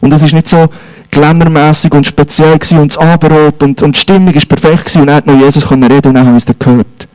Und 0.00 0.12
es 0.12 0.22
ist 0.22 0.32
nicht 0.32 0.48
so 0.48 0.68
glamourmässig 1.10 1.92
und 1.94 2.06
speziell 2.06 2.58
gewesen 2.58 2.78
und 2.78 2.90
das 2.90 2.98
Abendrot 2.98 3.62
und, 3.62 3.82
und 3.82 3.94
die 3.94 4.00
Stimmung 4.00 4.34
ist 4.34 4.48
perfekt 4.48 4.86
gewesen 4.86 5.02
und 5.02 5.08
er 5.08 5.16
hat 5.16 5.26
noch 5.26 5.38
Jesus 5.38 5.70
reden 5.70 6.08
und 6.08 6.14
dann 6.14 6.26
haben 6.26 6.32
wir 6.32 6.36
es 6.36 6.46
gehört 6.46 7.08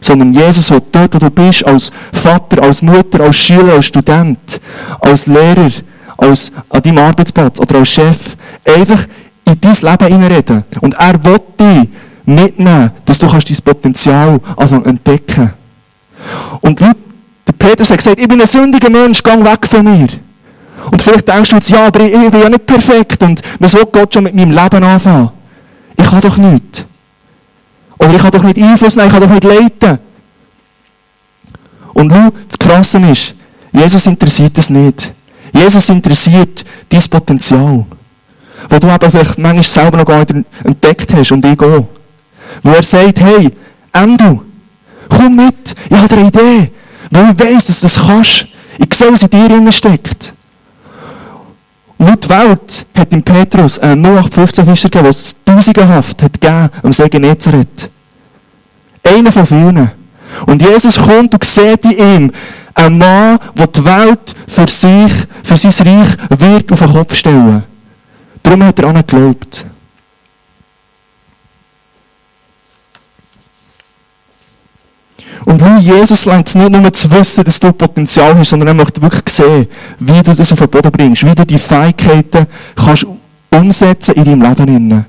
sondern 0.00 0.32
Jesus 0.32 0.70
will 0.70 0.82
dort, 0.90 1.14
wo 1.14 1.18
du 1.18 1.30
bist, 1.30 1.64
als 1.66 1.90
Vater, 2.12 2.62
als 2.62 2.82
Mutter, 2.82 3.20
als 3.20 3.36
Schüler, 3.36 3.74
als 3.74 3.86
Student, 3.86 4.60
als 5.00 5.26
Lehrer, 5.26 5.70
als, 6.16 6.52
an 6.68 6.82
deinem 6.82 6.98
Arbeitsplatz 6.98 7.60
oder 7.60 7.78
als 7.78 7.88
Chef, 7.88 8.36
einfach 8.64 9.04
in 9.44 9.60
dein 9.60 9.72
Leben 9.72 10.06
hineinreden. 10.06 10.64
Und 10.80 10.94
er 10.94 11.22
will 11.24 11.40
dich 11.58 11.88
mitnehmen, 12.24 12.90
dass 13.04 13.18
du 13.18 13.28
kannst 13.28 13.50
dein 13.50 13.56
Potenzial 13.64 14.40
anfangen 14.56 14.86
entdecken. 14.86 15.52
Und 16.60 16.80
wie 16.80 16.92
der 17.46 17.52
Petrus 17.52 17.90
hat 17.90 17.98
gesagt, 17.98 18.20
ich 18.20 18.28
bin 18.28 18.40
ein 18.40 18.46
sündiger 18.46 18.90
Mensch, 18.90 19.22
geh 19.22 19.30
weg 19.30 19.66
von 19.66 19.84
mir. 19.84 20.08
Und 20.90 21.02
vielleicht 21.02 21.28
denkst 21.28 21.50
du 21.50 21.56
jetzt, 21.56 21.70
ja, 21.70 21.86
aber 21.86 22.00
ich, 22.00 22.12
ich 22.12 22.30
bin 22.30 22.40
ja 22.40 22.48
nicht 22.48 22.66
perfekt 22.66 23.22
und 23.22 23.40
was 23.58 23.74
will 23.74 23.86
Gott 23.90 24.14
schon 24.14 24.24
mit 24.24 24.34
meinem 24.34 24.50
Leben 24.50 24.84
anfangen? 24.84 25.30
Ich 25.96 26.08
kann 26.08 26.20
doch 26.20 26.36
nichts. 26.38 26.86
Oder 28.00 28.14
ich 28.14 28.22
kann 28.22 28.30
doch 28.30 28.42
nicht 28.42 28.58
Einfluss 28.58 28.96
nehmen, 28.96 29.08
ich 29.08 29.12
kann 29.12 29.22
doch 29.22 29.30
nicht 29.30 29.44
leiten. 29.44 29.98
Und 31.92 32.10
schau, 32.10 32.30
das 32.48 32.58
Krasse 32.58 32.98
ist, 32.98 33.34
Jesus 33.72 34.06
interessiert 34.06 34.56
es 34.56 34.70
nicht. 34.70 35.12
Jesus 35.52 35.90
interessiert 35.90 36.64
dein 36.88 37.02
Potenzial. 37.10 37.84
Wo 38.68 38.78
du 38.78 38.88
aber 38.88 39.10
vielleicht 39.10 39.38
manchmal 39.38 39.64
selber 39.64 39.98
noch 39.98 40.06
gar 40.06 40.20
nicht 40.20 40.46
entdeckt 40.64 41.12
hast 41.14 41.32
und 41.32 41.44
ich 41.44 41.60
auch. 41.60 41.88
Wo 42.62 42.70
er 42.70 42.82
sagt, 42.82 43.20
hey, 43.20 43.50
Endo, 43.92 44.42
komm 45.08 45.36
mit, 45.36 45.74
ich 45.88 45.96
habe 45.96 46.16
eine 46.16 46.28
Idee. 46.28 46.72
Weil 47.10 47.30
ich 47.30 47.38
weiss, 47.38 47.66
dass 47.66 47.80
du 47.80 47.86
das 47.86 48.06
kannst. 48.06 48.46
Ich 48.78 48.94
sehe, 48.94 49.12
was 49.12 49.22
in 49.22 49.30
dir 49.30 49.48
drin 49.48 49.68
Laut 52.02 52.26
Welt 52.30 52.86
hat 52.96 53.12
im 53.12 53.22
Petrus 53.22 53.78
einen 53.78 54.02
0815 54.02 54.64
Fischer 54.64 54.88
gegeben, 54.88 55.04
der 55.04 55.10
es 55.10 55.36
tausendenhaft 55.44 56.22
hat 56.22 56.40
gegeben 56.40 56.70
am 56.82 56.92
See 56.94 57.08
Genezareth. 57.10 57.90
Einer 59.06 59.30
von 59.30 59.46
vielen. 59.46 59.90
Und 60.46 60.62
Jesus 60.62 60.96
kommt 60.96 61.34
und 61.34 61.44
sieht 61.44 61.84
in 61.84 61.90
ihm 61.90 62.32
einen 62.72 62.96
Mann, 62.96 63.38
der 63.54 63.66
die 63.66 63.84
Welt 63.84 64.34
für 64.48 64.66
sich, 64.66 65.12
für 65.42 65.58
sein 65.58 65.86
Reich 65.86 66.40
wird 66.40 66.72
auf 66.72 66.78
den 66.78 66.90
Kopf 66.90 67.14
stellen. 67.14 67.64
Darum 68.42 68.64
hat 68.64 68.78
er 68.78 68.88
an 68.88 68.96
ihn 68.96 69.06
geglaubt. 69.06 69.66
Und 75.44 75.64
wie 75.64 75.80
Jesus 75.80 76.26
lernt 76.26 76.48
es 76.48 76.54
nicht 76.54 76.70
nur 76.70 76.92
zu 76.92 77.10
wissen, 77.12 77.44
dass 77.44 77.60
du 77.60 77.72
Potenzial 77.72 78.36
hast, 78.36 78.50
sondern 78.50 78.68
er 78.68 78.74
möchte 78.74 79.00
wirklich 79.00 79.34
sehen, 79.34 79.66
wie 79.98 80.22
du 80.22 80.34
das 80.34 80.52
auf 80.52 80.58
den 80.58 80.68
Boden 80.68 80.90
bringst, 80.90 81.26
wie 81.26 81.34
du 81.34 81.46
die 81.46 81.58
Fähigkeiten 81.58 82.46
kannst 82.76 83.06
umsetzen 83.50 84.14
in 84.14 84.24
deinem 84.24 84.42
Leben. 84.42 85.06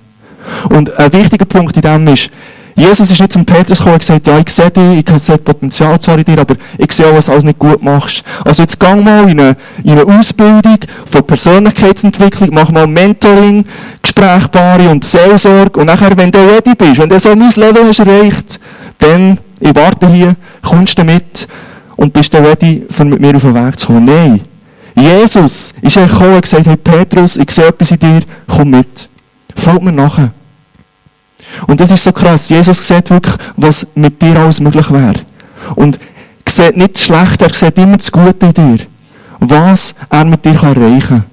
Und 0.69 0.97
ein 0.97 1.13
wichtiger 1.13 1.45
Punkt 1.45 1.75
in 1.75 1.81
dem 1.81 2.07
ist, 2.07 2.31
Jesus 2.75 3.11
ist 3.11 3.19
nicht 3.19 3.33
zum 3.33 3.45
Petrus 3.45 3.77
gekommen 3.77 3.95
und 3.95 3.99
gesagt, 3.99 4.27
ja, 4.27 4.39
ich 4.39 4.49
sehe 4.49 4.71
dich, 4.71 5.07
ich 5.07 5.19
sehe 5.19 5.37
Potenzial 5.37 5.99
zwar 5.99 6.17
in 6.17 6.23
dir, 6.23 6.39
aber 6.39 6.55
ich 6.77 6.91
sehe 6.91 7.07
auch, 7.07 7.15
was 7.15 7.25
du 7.25 7.33
alles 7.33 7.43
nicht 7.43 7.59
gut 7.59 7.83
machst. 7.83 8.23
Also 8.45 8.63
jetzt 8.63 8.79
gang 8.79 9.03
mal 9.03 9.29
in 9.29 9.39
eine, 9.39 9.57
in 9.83 9.91
eine 9.91 10.05
Ausbildung 10.05 10.79
von 11.05 11.27
Persönlichkeitsentwicklung, 11.27 12.49
mach 12.53 12.71
mal 12.71 12.87
Mentoring, 12.87 13.65
Gesprächbare 14.01 14.89
und 14.89 15.03
Seelsorge 15.03 15.79
und 15.79 15.87
nachher, 15.87 16.15
wenn 16.15 16.31
du 16.31 16.39
ready 16.39 16.73
bist, 16.75 16.99
wenn 16.99 17.09
du 17.09 17.19
so 17.19 17.35
mein 17.35 17.51
Level 17.55 17.87
hast 17.87 17.99
erreicht, 17.99 18.59
dann, 18.99 19.37
ich 19.61 19.75
warte 19.75 20.09
hier, 20.09 20.35
kommst 20.61 20.97
du 20.97 21.03
mit 21.03 21.47
und 21.95 22.11
bist 22.13 22.33
dann 22.33 22.45
ready, 22.45 22.85
für 22.89 23.05
mit 23.05 23.21
mir 23.21 23.35
auf 23.35 23.43
den 23.43 23.53
Weg 23.53 23.79
zu 23.79 23.87
kommen. 23.87 24.05
Nein. 24.05 24.41
Jesus 24.95 25.73
ist 25.81 25.95
gekommen 25.95 26.35
und 26.35 26.41
gesagt, 26.41 26.67
hey 26.67 26.75
Petrus, 26.75 27.37
ich 27.37 27.51
sehe 27.51 27.67
etwas 27.67 27.91
in 27.91 27.99
dir, 27.99 28.21
komm 28.47 28.71
mit. 28.71 29.09
Folgt 29.55 29.83
mir 29.83 29.91
nachher. 29.91 30.31
Und 31.67 31.79
das 31.79 31.91
ist 31.91 32.03
so 32.03 32.11
krass. 32.11 32.49
Jesus 32.49 32.85
sieht 32.85 33.09
wirklich, 33.09 33.35
was 33.55 33.87
mit 33.95 34.21
dir 34.21 34.35
alles 34.37 34.59
möglich 34.59 34.91
wäre. 34.91 35.21
Und 35.75 35.99
sieht 36.47 36.75
nicht 36.75 36.95
das 36.95 37.03
Schlechte, 37.03 37.45
er 37.45 37.53
sieht 37.53 37.77
immer 37.77 37.97
das 37.97 38.11
Gute 38.11 38.47
in 38.47 38.53
dir. 38.53 38.77
Was 39.39 39.95
er 40.09 40.25
mit 40.25 40.43
dir 40.43 40.53
erreichen 40.53 41.01
kann. 41.07 41.23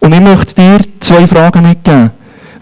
Und 0.00 0.12
ich 0.12 0.20
möchte 0.20 0.54
dir 0.54 0.78
zwei 1.00 1.26
Fragen 1.26 1.62
mitgeben. 1.62 2.10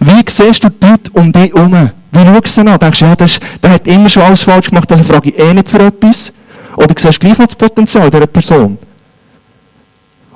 Wie 0.00 0.24
siehst 0.28 0.64
du 0.64 0.70
die 0.70 0.86
Leute 0.86 1.10
um 1.12 1.32
dich 1.32 1.52
herum? 1.54 1.90
Wie 2.18 2.26
schaust 2.26 2.58
du 2.58 2.62
sie 2.62 2.68
an? 2.68 2.78
Denkst 2.78 2.98
du, 2.98 3.04
ja, 3.04 3.16
das, 3.16 3.38
der 3.62 3.70
hat 3.70 3.86
immer 3.86 4.08
schon 4.08 4.24
alles 4.24 4.42
falsch 4.42 4.68
gemacht, 4.68 4.90
also 4.90 5.04
frage 5.04 5.30
ich 5.30 5.38
eh 5.38 5.54
nicht 5.54 5.68
für 5.68 5.80
etwas? 5.80 6.32
Oder 6.76 6.94
siehst 6.96 7.22
du 7.22 7.26
gleich 7.26 7.38
noch 7.38 7.46
das 7.46 7.54
Potenzial 7.54 8.10
dieser 8.10 8.26
Person? 8.26 8.78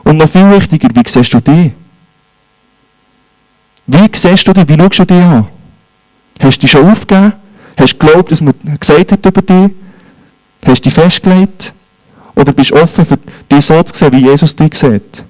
Und 0.04 0.16
noch 0.16 0.28
viel 0.28 0.50
wichtiger, 0.50 0.88
wie 0.94 1.08
siehst 1.08 1.34
du 1.34 1.40
dich? 1.40 1.72
Wie 3.86 4.10
siehst 4.14 4.46
du 4.46 4.52
dich? 4.52 4.68
Wie 4.68 4.80
schaust 4.80 4.98
du 5.00 5.04
dich 5.04 5.22
an? 5.22 5.46
Hast 6.40 6.56
du 6.58 6.60
dich 6.60 6.70
schon 6.70 6.88
aufgegeben? 6.88 7.32
Hast 7.76 7.94
du 7.94 7.98
geglaubt, 7.98 8.30
dass 8.30 8.40
man 8.40 8.54
gesagt 8.78 9.12
hat 9.12 9.26
über 9.26 9.42
dich? 9.42 9.70
Hast 10.64 10.84
du 10.84 10.88
dich 10.88 10.94
festgelegt? 10.94 11.72
Oder 12.34 12.52
bist 12.52 12.70
du 12.70 12.76
offen 12.76 13.04
für 13.04 13.18
dich 13.50 13.64
so 13.64 13.82
zu 13.82 13.98
sehen, 13.98 14.12
wie 14.12 14.28
Jesus 14.28 14.54
dich 14.54 14.74
sieht? 14.74 15.24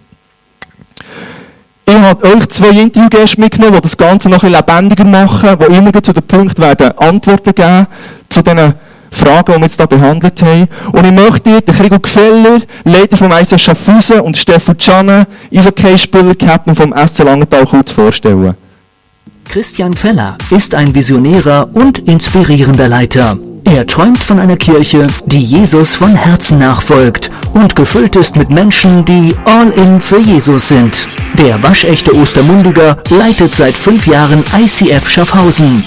Ich 1.85 1.95
habe 1.95 2.25
euch 2.27 2.49
zwei 2.49 2.69
Interviewgäste 2.81 3.41
mitgenommen, 3.41 3.75
die 3.75 3.83
das 3.83 3.97
Ganze 3.97 4.29
noch 4.29 4.43
ein 4.43 4.53
bisschen 4.53 4.67
lebendiger 4.67 5.05
machen, 5.05 5.59
die 5.59 5.77
immer 5.77 6.03
zu 6.03 6.13
dem 6.13 6.23
Punkt 6.23 6.59
werden 6.59 6.97
Antworten 6.97 7.55
geben 7.55 7.87
zu 8.29 8.43
diesen 8.43 8.75
Fragen, 9.11 9.53
die 9.53 9.59
wir 9.59 9.63
jetzt 9.63 9.77
hier 9.77 9.87
behandelt 9.87 10.43
haben. 10.43 10.69
Und 10.93 11.05
ich 11.05 11.13
möchte 11.13 11.51
dir 11.51 11.61
den 11.61 11.75
Krigo 11.75 11.99
Gefeller, 11.99 12.61
Leiter 12.85 13.17
vom 13.17 13.33
ISS 13.33 13.61
Schaffhausen 13.61 14.21
und 14.21 14.37
Stefan 14.37 14.79
Czanne, 14.79 15.27
Eishockey-Spieler, 15.53 16.35
Captain 16.37 16.75
vom 16.75 16.95
SC 16.97 17.25
Langenthal, 17.25 17.67
kurz 17.67 17.93
vorstellen. 17.93 18.55
Christian 19.45 19.95
Feller 19.95 20.39
ist 20.51 20.75
ein 20.75 20.95
visionärer 20.95 21.69
und 21.75 21.99
inspirierender 21.99 22.89
Leiter. 22.89 23.37
Er 23.65 23.87
träumt 23.87 24.19
von 24.19 24.39
einer 24.39 24.57
Kirche, 24.57 25.07
die 25.27 25.41
Jesus 25.41 25.95
von 25.95 26.15
Herzen 26.15 26.59
nachfolgt 26.59 27.31
und 27.55 27.77
gefüllt 27.77 28.17
ist 28.17 28.37
mit 28.37 28.51
Menschen, 28.51 29.05
die 29.05 29.35
all 29.45 29.71
in 29.71 30.01
für 30.01 30.19
Jesus 30.19 30.69
sind. 30.69 31.09
Der 31.39 31.63
waschechte 31.63 32.15
Ostermundiger 32.15 32.99
leitet 33.11 33.55
seit 33.55 33.77
fünf 33.77 34.07
Jahren 34.07 34.45
ICF 34.59 35.09
Schaffhausen. 35.09 35.85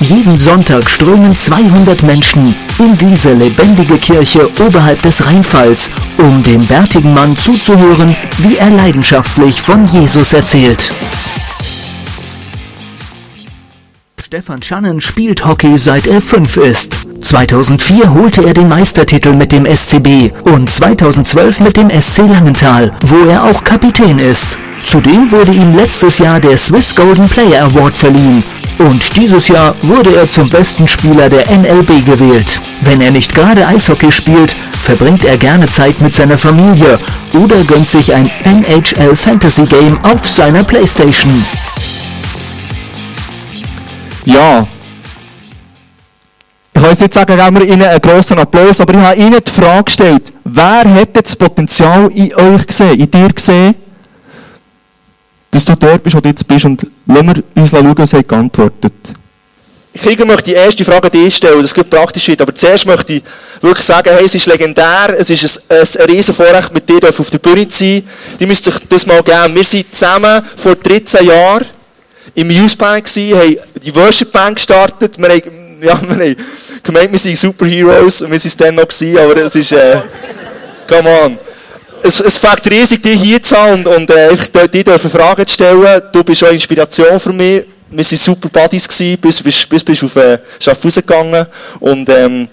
Jeden 0.00 0.36
Sonntag 0.36 0.90
strömen 0.90 1.34
200 1.34 2.02
Menschen 2.02 2.54
in 2.78 2.96
diese 2.98 3.32
lebendige 3.32 3.96
Kirche 3.96 4.50
oberhalb 4.60 5.00
des 5.02 5.26
Rheinfalls, 5.26 5.90
um 6.18 6.42
dem 6.42 6.66
bärtigen 6.66 7.12
Mann 7.12 7.36
zuzuhören, 7.36 8.14
wie 8.38 8.56
er 8.56 8.70
leidenschaftlich 8.70 9.60
von 9.62 9.86
Jesus 9.86 10.34
erzählt. 10.34 10.92
Stefan 14.26 14.60
Schannen 14.60 15.00
spielt 15.00 15.46
Hockey 15.46 15.78
seit 15.78 16.08
er 16.08 16.20
fünf 16.20 16.56
ist. 16.56 17.05
2004 17.22 18.12
holte 18.12 18.44
er 18.44 18.54
den 18.54 18.68
Meistertitel 18.68 19.32
mit 19.32 19.52
dem 19.52 19.66
SCB 19.66 20.32
und 20.44 20.70
2012 20.70 21.60
mit 21.60 21.76
dem 21.76 21.90
SC 21.90 22.18
Langenthal, 22.18 22.92
wo 23.02 23.28
er 23.28 23.44
auch 23.44 23.64
Kapitän 23.64 24.18
ist. 24.18 24.58
Zudem 24.84 25.30
wurde 25.32 25.52
ihm 25.52 25.74
letztes 25.74 26.18
Jahr 26.18 26.38
der 26.38 26.56
Swiss 26.56 26.94
Golden 26.94 27.28
Player 27.28 27.64
Award 27.64 27.96
verliehen 27.96 28.42
und 28.78 29.16
dieses 29.16 29.48
Jahr 29.48 29.74
wurde 29.82 30.14
er 30.14 30.28
zum 30.28 30.48
besten 30.50 30.86
Spieler 30.86 31.28
der 31.28 31.50
NLB 31.50 32.04
gewählt. 32.04 32.60
Wenn 32.82 33.00
er 33.00 33.10
nicht 33.10 33.34
gerade 33.34 33.66
Eishockey 33.66 34.12
spielt, 34.12 34.54
verbringt 34.82 35.24
er 35.24 35.38
gerne 35.38 35.66
Zeit 35.66 36.00
mit 36.00 36.14
seiner 36.14 36.38
Familie 36.38 36.98
oder 37.34 37.56
gönnt 37.64 37.88
sich 37.88 38.12
ein 38.12 38.30
NHL 38.44 39.16
Fantasy 39.16 39.64
Game 39.64 39.98
auf 40.04 40.28
seiner 40.28 40.62
Playstation. 40.62 41.44
Ja. 44.24 44.66
Ich 46.76 46.82
kann 46.82 46.90
jetzt 46.90 47.00
nicht 47.00 47.14
sagen, 47.14 47.38
geben 47.38 47.58
wir 47.58 47.64
Ihnen 47.64 47.82
einen 47.84 48.00
grossen 48.02 48.38
Applaus, 48.38 48.82
aber 48.82 48.92
ich 48.92 49.00
habe 49.00 49.16
Ihnen 49.18 49.40
die 49.42 49.50
Frage 49.50 49.84
gestellt, 49.84 50.30
wer 50.44 50.84
hat 50.84 51.08
das 51.14 51.34
Potenzial 51.34 52.10
in 52.12 52.34
euch 52.34 52.66
gesehen, 52.66 53.00
in 53.00 53.10
dir 53.10 53.32
gesehen, 53.32 53.74
dass 55.50 55.64
du 55.64 55.74
dort 55.74 56.02
bist, 56.02 56.14
wo 56.14 56.20
du 56.20 56.28
jetzt 56.28 56.46
bist. 56.46 56.66
Und 56.66 56.86
lassen 57.06 57.26
wir 57.28 57.42
uns 57.54 57.70
schauen, 57.70 57.94
was 57.96 58.12
er 58.12 58.22
geantwortet 58.22 58.92
Ich 59.94 60.04
möchte 60.04 60.42
die 60.42 60.52
erste 60.52 60.84
Frage 60.84 61.08
dir 61.08 61.30
stellen, 61.30 61.62
das 61.62 61.72
geht 61.72 61.88
praktisch 61.88 62.28
wird. 62.28 62.42
Aber 62.42 62.54
zuerst 62.54 62.84
möchte 62.84 63.14
ich 63.14 63.22
wirklich 63.62 63.86
sagen, 63.86 64.10
hey, 64.14 64.26
es 64.26 64.34
ist 64.34 64.44
legendär, 64.44 65.16
es 65.18 65.30
ist 65.30 65.62
ein, 65.70 65.78
ein 65.78 66.10
riesen 66.10 66.34
Vorrecht, 66.34 66.74
mit 66.74 66.86
dir 66.86 67.08
auf 67.08 67.30
der 67.30 67.38
Bühne 67.38 67.66
zu 67.68 67.78
sein. 67.78 68.02
Die 68.38 68.44
müsst 68.44 68.64
sich 68.64 68.74
das 68.86 69.06
mal 69.06 69.22
geben. 69.22 69.54
Wir 69.54 69.64
sind 69.64 69.94
zusammen 69.94 70.42
vor 70.56 70.74
13 70.74 71.24
Jahren 71.24 71.64
im 72.34 72.50
Youth 72.50 72.76
Band 72.76 73.02
gewesen, 73.02 73.38
haben 73.38 73.56
die 73.82 73.94
Worship 73.94 74.30
Band 74.30 74.56
gestartet. 74.56 75.16
Wir 75.16 75.30
haben, 75.30 75.65
ja, 75.80 76.00
wir 76.02 76.10
haben 76.10 76.36
gemeint, 76.82 77.12
wir 77.12 77.18
sind 77.18 77.38
Superheroes 77.38 78.22
und 78.22 78.30
wir 78.30 78.38
sind 78.38 78.50
es 78.50 78.56
dann 78.56 78.74
noch 78.74 78.88
gewesen, 78.88 79.18
aber 79.18 79.36
es 79.36 79.54
ist, 79.56 79.72
äh, 79.72 80.00
come 80.88 81.08
on 81.24 81.38
es, 82.06 82.20
es 82.20 82.38
fängt 82.38 82.70
riesig, 82.70 83.02
dich 83.02 83.20
hier 83.20 83.42
zu 83.42 83.56
haben 83.56 83.84
und, 83.84 83.86
und 83.86 84.10
äh, 84.10 84.68
die 84.72 84.84
dürfen 84.84 85.10
Fragen 85.10 85.46
stellen. 85.48 86.02
Du 86.12 86.24
bist 86.24 86.44
auch 86.44 86.50
Inspiration 86.50 87.18
für 87.18 87.32
mich. 87.32 87.64
Wir 87.88 88.04
waren 88.04 88.16
super 88.16 88.48
Buddies, 88.48 88.88
gewesen, 88.88 89.18
bis, 89.18 89.42
bis, 89.42 89.66
bis 89.66 89.84
bist 89.84 90.04
auf 90.04 90.16
äh, 90.16 90.38
Schaffhausen 90.58 91.06
gegangen. 91.06 91.46
Und, 91.80 92.08
ähm, 92.08 92.48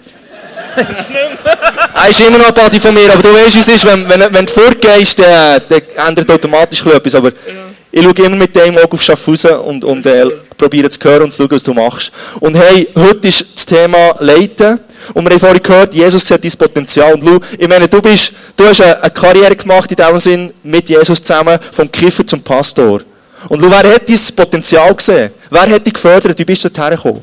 er 0.76 0.88
ist 2.10 2.20
immer 2.20 2.38
noch 2.38 2.48
ein 2.48 2.54
Buddy 2.54 2.80
von 2.80 2.94
mir, 2.94 3.12
aber 3.12 3.22
du 3.22 3.32
weißt, 3.32 3.54
wie 3.54 3.60
es 3.60 3.68
ist, 3.68 3.86
wenn, 3.86 4.08
wenn, 4.08 4.20
wenn 4.32 4.46
du 4.46 4.52
fortgehst, 4.52 5.18
dann, 5.20 5.62
dann 5.68 6.08
ändert 6.08 6.30
automatisch 6.30 6.84
etwas. 6.86 7.14
Aber 7.14 7.28
ja. 7.28 7.63
Ich 7.96 8.02
schaue 8.02 8.26
immer 8.26 8.36
mit 8.36 8.56
dem 8.56 8.76
Auge 8.76 8.92
auf 8.94 9.02
Schaffhausen 9.02 9.52
und, 9.52 9.84
und 9.84 10.04
äh, 10.04 10.26
probiere 10.58 10.90
zu 10.90 10.98
hören 11.08 11.22
und 11.22 11.32
zu 11.32 11.44
schauen, 11.44 11.50
was 11.52 11.62
du 11.62 11.72
machst. 11.74 12.10
Und 12.40 12.56
hey, 12.56 12.88
heute 12.96 13.28
ist 13.28 13.54
das 13.54 13.66
Thema 13.66 14.16
Leiten. 14.18 14.80
Und 15.12 15.24
wir 15.24 15.30
haben 15.30 15.38
vorhin 15.38 15.62
gehört, 15.62 15.94
Jesus 15.94 16.24
sieht 16.24 16.42
dein 16.42 16.52
Potenzial. 16.56 17.14
Und 17.14 17.22
schau, 17.22 17.38
ich 17.56 17.68
meine, 17.68 17.86
du 17.86 18.02
bist, 18.02 18.32
du 18.56 18.64
hast 18.66 18.82
eine 18.82 19.10
Karriere 19.10 19.54
gemacht 19.54 19.92
in 19.92 19.96
diesem 19.96 20.18
Sinn 20.18 20.52
mit 20.64 20.88
Jesus 20.88 21.22
zusammen, 21.22 21.56
vom 21.70 21.92
Kiffer 21.92 22.26
zum 22.26 22.42
Pastor. 22.42 23.00
Und 23.48 23.60
schau, 23.60 23.70
wer 23.70 23.94
hat 23.94 24.08
dein 24.08 24.18
Potenzial 24.34 24.92
gesehen? 24.92 25.30
Wer 25.50 25.68
hat 25.68 25.86
dich 25.86 25.94
gefördert? 25.94 26.36
Wie 26.36 26.44
bist 26.44 26.64
du 26.64 26.70
dorthin 26.70 26.96
gekommen? 26.96 27.22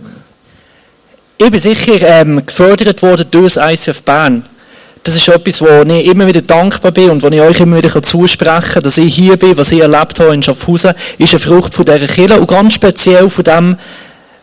Ich 1.38 1.52
bin 1.52 1.60
sicher 1.60 2.00
ähm, 2.02 2.46
gefördert 2.46 3.02
worden 3.02 3.28
durch 3.30 3.56
das 3.56 3.74
ICF 3.74 4.04
Bern. 4.04 4.46
Das 5.04 5.16
ist 5.16 5.28
etwas, 5.28 5.62
wo 5.62 5.92
ich 5.92 6.06
immer 6.06 6.28
wieder 6.28 6.42
dankbar 6.42 6.92
bin 6.92 7.10
und 7.10 7.24
wo 7.24 7.28
ich 7.28 7.42
euch 7.42 7.60
immer 7.60 7.78
wieder 7.78 8.04
zusprechen 8.04 8.74
kann, 8.74 8.84
dass 8.84 9.00
ich 9.00 9.16
hier 9.16 9.36
bin, 9.36 9.58
was 9.58 9.72
ich 9.72 9.80
erlebt 9.80 10.20
habe 10.20 10.34
in 10.34 10.44
Schaffhausen, 10.44 10.94
ist 11.18 11.32
eine 11.32 11.40
Frucht 11.40 11.74
von 11.74 11.86
dieser 11.86 12.08
Kirche 12.08 12.40
und 12.40 12.48
ganz 12.48 12.76
speziell 12.76 13.28
von 13.30 13.44
dem, 13.44 13.78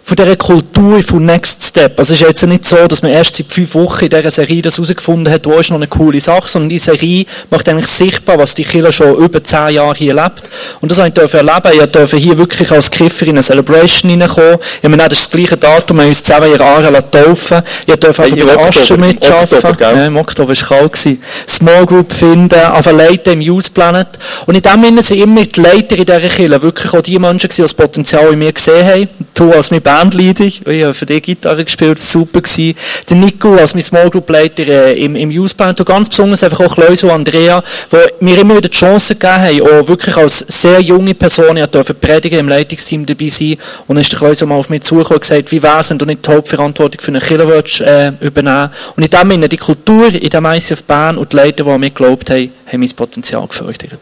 von 0.09 0.17
dieser 0.17 0.37
Kultur 0.37 1.03
von 1.03 1.27
Next 1.27 1.63
Step. 1.63 1.99
Also 1.99 2.15
es 2.15 2.23
ist 2.23 2.27
jetzt 2.27 2.47
nicht 2.47 2.65
so, 2.65 2.89
dass 2.89 3.03
man 3.03 3.13
erst 3.13 3.37
seit 3.37 3.47
fünf 3.47 3.75
Wochen 3.75 4.07
in 4.07 4.11
dieser 4.11 4.31
Serie 4.31 4.63
das 4.63 4.79
herausgefunden 4.79 5.31
hat, 5.31 5.45
wo 5.45 5.53
ist 5.59 5.69
noch 5.69 5.77
eine 5.77 5.87
coole 5.87 6.19
Sache, 6.19 6.49
sondern 6.49 6.71
die 6.71 6.79
Serie 6.79 7.27
macht 7.51 7.69
eigentlich 7.69 7.89
sichtbar, 7.89 8.39
was 8.39 8.55
die 8.55 8.65
Killer 8.65 8.91
schon 8.91 9.17
über 9.17 9.45
zehn 9.45 9.75
Jahre 9.75 9.95
hier 9.95 10.15
lebt. 10.15 10.49
Und 10.81 10.91
das 10.91 10.99
habe 10.99 11.11
ich 11.11 11.35
erleben. 11.35 11.85
Ich 11.85 11.91
durfte 11.91 12.17
hier 12.17 12.39
wirklich 12.39 12.73
als 12.73 12.91
Kiffer 12.91 13.27
in 13.27 13.33
eine 13.33 13.43
Celebration 13.43 14.11
reinkommen. 14.11 14.57
Ich 14.79 14.85
habe 14.85 14.97
mir 14.97 15.09
das 15.11 15.31
gleiche 15.31 15.59
Datum, 15.59 15.99
wir 15.99 16.05
haben 16.05 16.09
uns 16.09 16.23
zusammen 16.23 16.55
in 16.55 16.61
Aare 16.63 17.11
taufen 17.11 17.63
Ich 17.85 17.95
durfte 17.97 18.23
einfach 18.23 18.47
bei 18.47 18.67
Asche 18.67 18.97
mitarbeiten. 18.97 19.77
Ja, 19.79 20.07
Im 20.07 20.17
Oktober 20.17 20.49
war 20.49 20.53
es 20.55 20.65
kalt. 20.67 21.19
Small 21.47 21.85
Group 21.85 22.15
finden, 22.15 22.55
einfach 22.55 22.93
Leiter 22.93 23.33
im 23.33 23.41
Use 23.41 23.69
Planet. 23.71 24.09
Und 24.47 24.55
in 24.55 24.63
dem 24.63 24.85
Sinne 24.85 25.03
sind 25.03 25.21
immer 25.21 25.45
die 25.45 25.61
Leiter 25.61 25.99
in 25.99 26.07
dieser 26.07 26.21
Killer 26.21 26.63
wirklich 26.63 26.95
auch 26.95 27.03
die 27.03 27.19
Menschen, 27.19 27.51
die 27.55 27.61
das 27.61 27.75
Potenzial 27.75 28.33
in 28.33 28.39
mir 28.39 28.55
gesehen 28.55 28.87
haben. 28.87 29.09
Du 29.35 29.53
als 29.53 29.71
mein 29.71 29.83
Bandleader, 29.99 30.45
ich 30.45 30.63
habe 30.65 30.95
für 30.95 31.07
die 31.07 31.21
Gitarre 31.21 31.65
gespielt, 31.65 31.99
super. 31.99 32.41
Gewesen. 32.41 32.77
Der 33.11 33.17
Nico 33.17 33.57
als 33.57 33.75
mein 33.75 33.83
Small 33.83 34.09
Group 34.11 34.31
Leiter 34.31 34.65
äh, 34.65 34.93
im, 34.93 35.17
im 35.17 35.29
Youth 35.29 35.57
Band 35.57 35.81
und 35.81 35.87
ganz 35.87 36.09
besonders 36.09 36.45
einfach 36.45 36.61
auch 36.61 36.73
Kleus 36.73 37.03
und 37.03 37.11
Andrea, 37.11 37.65
die 37.91 38.25
mir 38.25 38.39
immer 38.39 38.57
wieder 38.57 38.69
die 38.69 38.77
Chance 38.77 39.17
gegeben 39.17 39.43
haben, 39.43 39.63
auch 39.63 39.89
wirklich 39.89 40.17
als 40.17 40.39
sehr 40.39 40.81
junge 40.81 41.15
Person, 41.15 41.57
ich 41.57 41.67
durfte 41.67 41.95
predigen, 41.95 42.39
im 42.39 42.49
Leitungsteam 42.49 43.07
dabei 43.07 43.29
sein 43.29 43.57
und 43.89 43.97
dann 43.97 44.03
ist 44.03 44.13
der 44.13 44.21
Kleus 44.21 44.41
mal 44.45 44.55
auf 44.55 44.69
mich 44.69 44.83
zugekommen 44.83 45.17
und 45.17 45.23
gesagt, 45.23 45.51
wie 45.51 45.63
wäre 45.63 45.81
es, 45.81 45.91
wenn 45.91 45.99
du 45.99 46.05
nicht 46.05 46.25
die 46.25 46.31
Hauptverantwortung 46.31 47.01
für 47.01 47.09
eine 47.09 47.21
Killer 47.21 47.49
willst, 47.49 47.81
äh, 47.81 48.13
übernehmen 48.21 48.71
Und 48.95 49.03
in 49.03 49.11
dem 49.11 49.31
Sinne, 49.33 49.49
die 49.49 49.57
Kultur 49.57 50.15
in 50.15 50.29
dem 50.29 50.45
ICF 50.45 50.85
Bern 50.85 51.19
und 51.19 51.33
die 51.33 51.37
Leute, 51.39 51.65
die 51.65 51.71
an 51.71 51.81
mich 51.81 51.95
geglaubt 51.95 52.31
haben, 52.31 52.53
haben 52.71 52.81
mein 52.81 52.91
Potenzial 52.91 53.49
gefördert. 53.49 53.99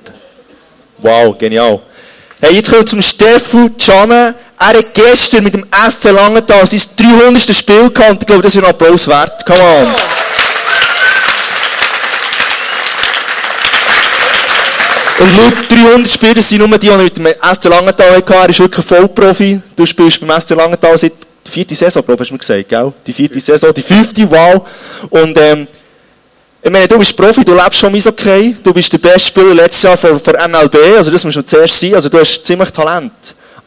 Wow, 0.99 1.39
genial. 1.39 1.81
Hey, 2.39 2.55
jetzt 2.57 2.69
kommen 2.69 2.83
wir 2.83 2.87
zum 2.87 3.01
Steffu 3.01 3.71
Canne. 3.79 4.35
Er 4.59 4.67
hat 4.67 4.95
gestern 4.95 5.43
mit 5.43 5.55
dem 5.55 5.65
SC 5.73 6.11
Langenthal 6.11 6.67
sein 6.67 6.81
300. 6.99 7.57
Spiel 7.57 7.91
gehabt. 7.91 8.19
Ich 8.21 8.27
glaube, 8.27 8.43
das 8.43 8.55
ist 8.55 8.63
ein 8.63 8.69
Applaus 8.69 9.09
wert. 9.09 9.47
Come 9.47 9.59
on. 9.59 9.87
Und 15.19 15.33
schau, 15.33 15.75
300 15.75 16.11
Spieler 16.11 16.43
sind 16.43 16.59
nur 16.59 16.79
die, 16.79 16.89
die 16.89 16.97
mit 16.97 17.17
dem 17.17 17.27
SC 17.27 17.65
Langenthal 17.65 18.17
hatten. 18.17 18.33
Er 18.35 18.49
ist 18.51 18.61
wirklich 18.61 18.85
ein 18.85 18.89
Vollprofi. 18.89 19.61
Du 19.75 19.87
spielst 19.87 20.21
beim 20.21 20.39
SC 20.39 20.51
Langenthal 20.51 20.99
seit 20.99 21.15
der 21.47 21.53
vierten 21.53 21.75
Saison, 21.75 22.05
glaube 22.05 22.17
ich, 22.17 22.21
hast 22.21 22.29
du 22.31 22.35
mir 22.35 22.39
gesagt, 22.39 22.69
gell? 22.69 22.93
Die 23.07 23.13
vierte 23.15 23.41
Saison, 23.41 23.73
die 23.73 23.81
fünfte, 23.81 24.31
wow. 24.31 24.69
Und, 25.09 25.39
ähm, 25.39 25.67
ich 26.67 26.73
meine, 26.73 26.89
du 26.89 26.99
bist 26.99 27.17
Profi, 27.17 27.45
du 27.45 27.55
lebst 27.55 27.79
schon 27.79 27.95
okay. 27.95 28.57
Du 28.61 28.75
bist 28.75 28.93
der 28.93 28.99
beste 28.99 29.29
Spieler 29.29 29.55
letztes 29.55 29.85
Jahr 29.85 29.97
von, 29.97 30.19
von 30.19 30.35
MLB, 30.35 30.97
also 30.97 31.13
das 31.13 31.23
musst 31.23 31.37
du 31.37 31.43
zuerst 31.43 31.79
sein. 31.79 31.95
Also 31.95 32.09
du 32.09 32.19
hast 32.19 32.45
ziemlich 32.45 32.71
Talent. 32.71 33.13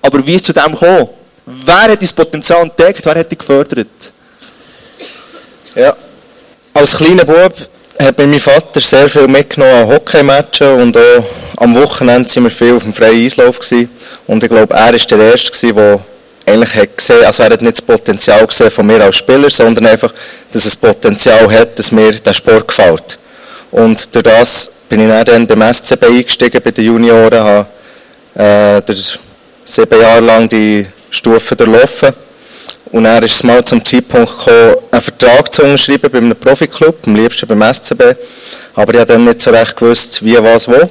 Aber 0.01 0.25
wie 0.27 0.36
ist 0.36 0.44
zu 0.44 0.51
dem 0.51 0.74
gekommen? 0.74 1.08
Wer 1.46 1.84
hat 1.84 2.01
dein 2.01 2.10
Potenzial 2.10 2.63
entdeckt? 2.63 3.06
Wer 3.06 3.15
hat 3.15 3.32
dich 3.32 3.39
gefördert? 3.39 3.88
Ja, 5.75 5.96
als 6.74 6.98
kleiner 6.98 7.24
Bub 7.24 7.53
hat 8.01 8.18
mir 8.18 8.27
mein 8.27 8.39
Vater 8.41 8.82
sehr 8.82 9.08
viel 9.08 9.29
mitgenommen 9.29 9.84
an 9.84 9.88
Hockeymatchen 9.88 10.82
und 10.82 10.98
auch 10.98 11.24
am 11.56 11.75
Wochenende 11.75 12.29
waren 12.29 12.44
wir 12.44 12.51
viel 12.51 12.75
auf 12.75 12.84
dem 12.84 12.94
freien 12.94 13.25
Eislauf. 13.25 13.60
Gewesen. 13.60 13.89
Und 14.27 14.44
ich 14.44 14.50
glaube, 14.50 14.74
er 14.74 14.91
war 14.91 14.91
der 14.91 15.32
Erste, 15.32 15.74
der 15.74 16.01
eigentlich 16.50 16.75
hat 16.75 16.98
gesehen, 16.98 17.25
also 17.25 17.44
er 17.44 17.51
hat 17.51 17.62
nicht 17.62 17.77
das 17.77 17.82
Potenzial 17.82 18.46
gesehen 18.46 18.72
von 18.72 18.86
mir 18.86 19.03
als 19.03 19.18
Spieler, 19.18 19.50
sondern 19.50 19.88
einfach, 19.88 20.13
dass 20.51 20.65
es 20.65 20.75
Potenzial 20.75 21.51
hat, 21.51 21.77
dass 21.77 21.91
mir 21.91 22.12
der 22.12 22.34
Sport 22.34 22.68
gefällt. 22.68 23.18
Und 23.72 24.13
durch 24.13 24.24
das 24.24 24.72
bin 24.89 25.01
ich 25.01 25.24
dann 25.24 25.46
beim 25.46 25.74
SCB 25.74 26.03
eingestiegen, 26.06 26.62
bei 26.63 26.72
den 26.72 26.86
Junioren, 26.86 27.44
habe 27.44 27.68
äh, 28.36 28.94
sieben 29.65 30.01
Jahre 30.01 30.22
lang 30.22 30.50
die 30.50 30.86
Stufe 31.10 31.56
durchlaufen. 31.56 32.13
Und 32.91 33.06
er 33.06 33.22
ist 33.22 33.36
es 33.36 33.44
mal 33.44 33.63
zum 33.63 33.86
Zeitpunkt 33.86 34.36
gekommen, 34.39 34.75
einen 34.91 35.01
Vertrag 35.01 35.53
zu 35.53 35.63
unterschreiben 35.63 36.10
bei 36.12 36.18
einem 36.18 36.36
Profiklub, 36.36 36.98
am 37.06 37.15
liebsten 37.15 37.46
beim 37.46 37.62
SCB. 37.74 38.01
Aber 38.74 38.94
ich 38.94 39.00
habe 39.00 39.13
dann 39.13 39.25
nicht 39.25 39.41
so 39.41 39.51
recht 39.51 39.75
gewusst, 39.77 40.25
wie, 40.25 40.41
was, 40.41 40.68
wo. 40.68 40.89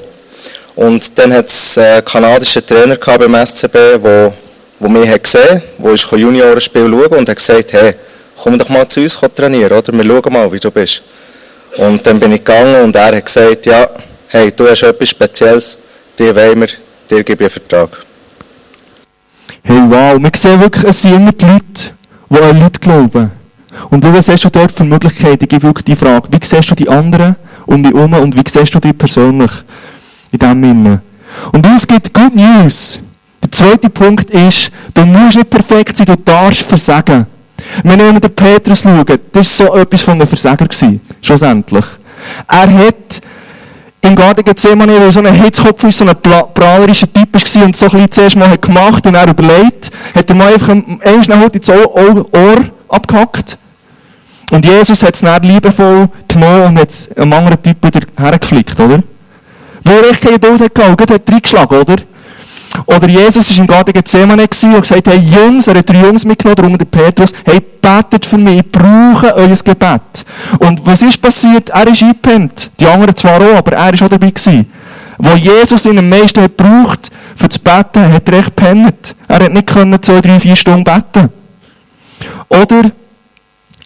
Und 0.77 1.19
dann 1.19 1.33
hat 1.33 1.49
es 1.49 1.77
einen 1.77 2.05
kanadischen 2.05 2.65
Trainer 2.65 2.97
gehabt 2.97 3.19
beim 3.19 3.45
SCB, 3.45 3.75
der 4.01 4.33
der 4.81 4.89
mich 4.89 5.23
gesehen 5.23 5.63
hat, 5.83 6.13
der 6.13 6.19
Juniorenspiel 6.19 6.89
schauen 6.89 7.19
und 7.19 7.29
hat 7.29 7.37
gesagt, 7.37 7.73
hey, 7.73 7.95
komm 8.43 8.59
doch 8.59 8.69
mal 8.69 8.87
zu 8.89 9.01
uns 9.01 9.19
trainieren, 9.35 9.77
oder? 9.77 9.93
Wir 9.93 10.05
schauen 10.05 10.33
mal, 10.33 10.53
wie 10.53 10.61
du 10.61 10.71
bist. 10.71 11.03
Und 11.77 12.07
dann 12.07 12.19
bin 12.19 12.33
ich 12.33 12.45
gegangen 12.45 12.85
und 12.85 12.97
er 12.97 13.17
hat 13.17 13.27
gesagt, 13.27 13.67
ja, 13.67 13.89
hey, 14.29 14.53
du 14.53 14.69
hast 14.69 14.83
etwas 14.83 15.09
Spezielles, 15.09 15.79
dir 16.19 16.35
wollen 16.35 16.61
wir, 16.61 16.69
dir 17.11 17.25
gebe 17.25 17.45
ich 17.45 17.57
einen 17.57 17.67
Vertrag. 17.67 17.91
Hey, 19.63 19.81
wow, 19.89 20.19
wir 20.19 20.31
sehen 20.37 20.61
wirklich, 20.61 20.85
es 20.85 21.03
sind 21.03 21.15
immer 21.15 21.33
die 21.33 21.45
Leute, 21.45 21.91
die 22.31 22.39
an 22.39 22.61
Leute 22.61 22.81
glauben. 22.81 23.33
Und 23.91 24.05
was 24.15 24.27
siehst 24.27 24.45
du 24.45 24.51
dort 24.51 24.73
für 24.73 24.85
Möglichkeiten? 24.85 25.45
Ich 25.45 25.49
gebe 25.49 25.63
wirklich 25.65 25.85
die 25.85 25.97
Frage, 25.97 26.29
wie 26.31 26.45
siehst 26.45 26.71
du 26.71 26.75
die 26.75 26.89
anderen 26.89 27.37
um 27.67 27.83
dich 27.83 27.93
herum 27.93 28.15
und 28.15 28.37
wie 28.37 28.49
siehst 28.49 28.75
du 28.75 28.81
dich 28.81 28.97
persönlich 28.97 29.51
in 30.33 30.39
diesem 30.39 30.63
Sinne? 30.63 31.03
Und 31.53 31.67
es 31.67 31.87
gibt 31.87 32.13
Good 32.13 32.35
News. 32.35 32.99
Der 33.43 33.51
zweite 33.51 33.91
Punkt 33.91 34.31
ist, 34.31 34.71
du 34.95 35.05
musst 35.05 35.37
nicht 35.37 35.51
perfekt 35.51 35.97
sein, 35.97 36.07
du 36.07 36.17
darfst 36.17 36.63
versagen. 36.63 37.27
Wenn 37.83 37.99
wir 37.99 38.21
den 38.21 38.35
Petrus 38.35 38.83
schauen, 38.83 39.05
das 39.33 39.61
war 39.61 39.69
so 39.69 39.77
etwas 39.77 40.03
von 40.03 40.15
einem 40.15 40.27
Versager 40.27 40.67
schlussendlich. 41.21 41.85
Er 42.47 42.73
hat 42.73 43.21
im 44.01 44.15
Garten 44.15 44.45
Gethsemane, 44.45 45.01
wo 45.01 45.11
so 45.11 45.21
ein 45.21 45.35
Hitzkopf 45.35 45.85
ist, 45.85 45.99
so 45.99 46.07
ein 46.07 46.17
prahlerischer 46.55 47.13
Typ 47.13 47.29
war 47.35 47.65
und 47.65 47.77
so 47.77 47.87
ein 47.87 48.11
zuerst 48.11 48.37
mal 48.37 48.57
gemacht 48.57 49.07
und 49.07 49.15
er 49.15 49.29
überlegt, 49.29 49.91
hat 50.15 50.29
er 50.29 50.37
mal 50.37 50.53
einfach 50.53 50.71
einen 50.71 51.23
schnell 51.23 51.49
ins 51.53 51.69
Ohr, 51.69 51.95
Ohr 51.97 52.65
abgehackt. 52.89 53.59
Und 54.51 54.65
Jesus 54.65 55.03
hat 55.03 55.15
es 55.15 55.21
dann 55.21 55.43
liebevoll 55.43 56.09
genommen 56.27 56.63
und 56.67 56.79
hat 56.79 56.91
es 56.91 57.11
einem 57.17 57.33
anderen 57.33 57.63
Typ 57.63 57.77
wieder 57.85 58.01
hergeflickt, 58.17 58.79
oder? 58.81 59.03
Weil 59.85 60.05
er 60.05 60.11
echt 60.11 60.23
keine 60.23 60.39
Geduld 60.39 60.63
hatte, 60.63 60.83
und 60.83 61.01
hat 61.01 61.31
reingeschlagen, 61.31 61.79
oder? 61.79 61.97
Oder 62.87 63.09
Jesus 63.09 63.51
war 63.51 63.59
im 63.59 63.67
Garten 63.67 63.93
Gethsemane 63.93 64.43
und 64.43 64.51
gesagt, 64.51 65.07
hey 65.07 65.19
Jungs, 65.19 65.69
er 65.69 65.79
hat 65.79 65.89
drei 65.89 66.03
Jungs 66.03 66.25
mitgenommen, 66.25 66.57
darunter 66.57 66.85
Petrus, 66.85 67.33
hey, 67.45 67.61
betet 67.61 68.25
für 68.25 68.39
mich, 68.39 68.59
ich 68.59 68.71
brauche 68.71 69.35
euer 69.35 69.49
Gebet. 69.49 70.25
Und 70.59 70.87
was 70.87 71.03
ist 71.03 71.21
passiert? 71.21 71.71
Er 71.71 71.87
ist 71.87 72.03
eingepennt. 72.03 72.71
Die 72.79 72.87
anderen 72.87 73.17
zwar 73.17 73.41
auch, 73.41 73.57
aber 73.57 73.73
er 73.73 73.93
ist 73.93 74.03
auch 74.03 74.09
dabei 74.09 74.31
gewesen. 74.31 74.71
Wo 75.19 75.35
Jesus 75.37 75.87
ihn 75.87 75.99
am 75.99 76.09
meisten 76.09 76.43
hat 76.43 76.57
gebraucht, 76.57 77.11
für 77.35 77.49
das 77.49 77.59
Beten, 77.59 78.13
hat 78.13 78.29
er 78.29 78.39
echt 78.39 78.57
gepennt. 78.57 79.17
Er 79.27 79.45
hat 79.45 79.53
nicht 79.53 79.67
können 79.67 80.03
zwei, 80.03 80.21
drei, 80.21 80.39
vier 80.39 80.57
Stunden 80.57 80.85
beten. 80.85 81.31
Oder 82.49 82.91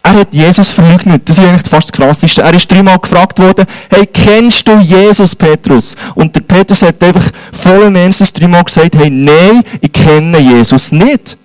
er 0.02 0.14
hat 0.20 0.34
Jesus 0.34 0.70
verleugnet. 0.70 1.28
Das 1.28 1.38
ist 1.38 1.44
eigentlich 1.44 1.68
fast 1.68 1.88
das 1.88 1.92
Krasseste. 1.92 2.42
Er 2.42 2.52
ist 2.54 2.70
dreimal 2.70 2.98
gefragt 2.98 3.38
worden, 3.38 3.66
hey, 3.88 4.06
kennst 4.06 4.66
du 4.66 4.78
Jesus, 4.80 5.36
Petrus? 5.36 5.96
Und 6.14 6.34
der 6.34 6.40
Petrus 6.40 6.82
hat 6.82 7.02
einfach 7.02 7.24
vollen 7.52 7.94
Ernstes 7.94 8.32
dreimal 8.32 8.64
gesagt, 8.64 8.96
hey, 8.96 9.10
nein, 9.10 9.62
ich 9.80 9.92
kenne 9.92 10.38
Jesus 10.38 10.90
nicht. 10.90 11.38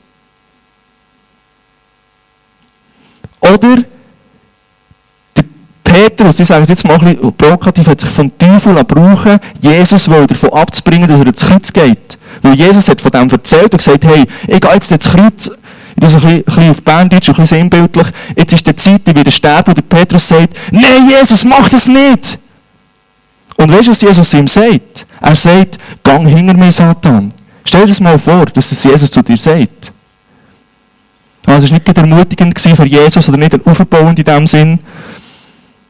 Oder 3.42 3.78
der 5.38 5.44
Petrus, 5.84 6.40
ich 6.40 6.48
sage 6.48 6.64
es 6.64 6.70
jetzt 6.70 6.84
mal 6.84 6.96
ein 6.96 7.16
bisschen 7.16 7.34
provokativ, 7.34 7.88
hat 7.88 8.02
sich 8.02 8.10
vom 8.10 8.36
Teufel 8.38 8.84
brauchen, 8.84 9.40
Jesus 9.62 10.06
davon 10.06 10.54
abzubringen, 10.54 11.08
dass 11.08 11.20
er 11.20 11.28
ins 11.28 11.46
Kreuz 11.46 11.72
geht. 11.72 12.18
Weil 12.42 12.56
Jesus 12.56 12.90
hat 12.90 13.00
von 13.02 13.12
dem 13.12 13.30
erzählt 13.30 13.72
und 13.72 13.78
gesagt, 13.78 14.06
hey, 14.06 14.26
ich 14.48 14.60
gehe 14.60 14.74
jetzt 14.74 14.92
ins 14.92 15.06
Kreuz 15.06 15.52
tue 16.00 16.10
es 16.10 16.16
ein 16.16 16.44
bisschen 16.44 16.70
auf 16.70 16.84
Berndeutsch, 16.84 17.30
ein 17.30 17.36
bisschen 17.36 17.58
sinnbildlich. 17.60 18.08
Jetzt 18.36 18.54
ist 18.54 18.68
der 18.68 18.78
Zeit, 18.78 19.06
werde 19.06 19.32
sterben, 19.32 19.70
und 19.70 19.78
der 19.78 19.82
Petrus 19.84 20.28
sagt, 20.28 20.56
nein, 20.72 21.10
Jesus, 21.10 21.44
mach 21.44 21.68
das 21.70 21.88
nicht! 21.88 22.40
Und 23.58 23.72
weißt 23.72 23.88
du, 23.88 23.92
was 23.92 24.02
Jesus 24.02 24.34
ihm 24.36 24.48
sagt? 24.48 25.08
Er 25.20 25.36
sagt, 25.36 25.80
gang 26.04 26.28
hinter 26.28 26.54
mir, 26.54 26.72
Satan. 26.72 27.34
Stell 27.64 27.82
dir 27.82 27.88
das 27.88 28.00
mal 28.00 28.20
vor, 28.20 28.46
dass 28.46 28.70
das 28.70 28.84
Jesus 28.84 29.10
zu 29.10 29.22
dir 29.24 29.38
sagt. 29.38 29.92
Also 31.46 31.66
es 31.66 31.72
war 31.72 31.80
nicht 31.80 31.98
ermutigend 31.98 32.60
für 32.60 32.86
Jesus 32.86 33.28
oder 33.30 33.38
nicht 33.38 33.66
aufbauend 33.66 34.20
in 34.20 34.26
dem 34.26 34.46
Sinn, 34.46 34.80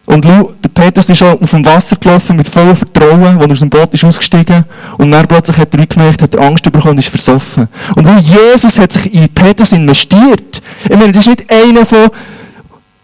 und 0.08 0.24
schau, 0.24 0.54
der 0.64 0.70
Petrus 0.70 1.10
ist 1.10 1.18
schon 1.18 1.38
auf 1.38 1.52
dem 1.52 1.66
Wasser 1.66 1.98
gelaufen 1.98 2.38
mit 2.38 2.48
vollem 2.48 2.78
Vertrauen, 2.78 3.38
als 3.38 3.42
er 3.42 3.52
aus 3.52 3.60
dem 3.60 3.70
Boot 3.70 3.94
ist 3.94 4.06
ausgestiegen. 4.06 4.64
Und 4.98 5.12
dann 5.12 5.28
plötzlich 5.28 5.58
hat 5.58 5.76
er 5.76 5.86
gemerkt, 5.86 6.22
hat 6.22 6.34
Angst 6.38 6.64
bekommen 6.64 6.92
und 6.92 7.00
ist 7.00 7.10
versoffen. 7.10 7.68
Und 7.94 8.08
schau, 8.08 8.16
Jesus 8.16 8.80
hat 8.80 8.94
sich 8.94 9.14
in 9.14 9.28
Petrus 9.28 9.74
investiert. 9.74 10.62
Ich 10.86 10.96
meine, 10.96 11.12
das 11.12 11.28
ist 11.28 11.38
nicht 11.38 11.52
einer 11.52 11.86
von 11.86 12.10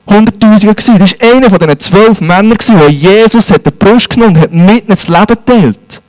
Hunderttausenden 0.07 0.75
gewesen. 0.77 0.99
Das 0.99 1.11
ist 1.11 1.21
einer 1.21 1.49
von 1.49 1.59
diesen 1.59 1.79
zwölf 1.79 2.21
Männern 2.21 2.57
der 2.57 2.89
Jesus 2.89 3.51
hat 3.51 3.65
den 3.65 3.77
Brust 3.77 4.09
genommen 4.09 4.37
und 4.37 4.41
hat 4.41 4.53
mitten 4.53 4.91
ins 4.91 5.09
Leben 5.09 5.27
geteilt. 5.27 6.01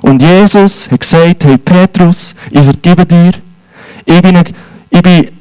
Und 0.00 0.22
Jesus 0.22 0.88
hat 0.88 1.00
gesagt, 1.00 1.44
hey 1.44 1.58
Petrus, 1.58 2.36
ich 2.52 2.62
vergebe 2.62 3.04
dir. 3.04 3.32
Ich 4.04 4.22
bin, 4.22 4.44
ich 4.90 5.02
bin 5.02 5.35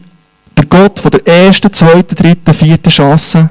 von 1.06 1.12
der 1.12 1.28
ersten, 1.28 1.72
zweiten, 1.72 2.16
dritten, 2.16 2.52
vierten 2.52 2.90
Chance. 2.90 3.48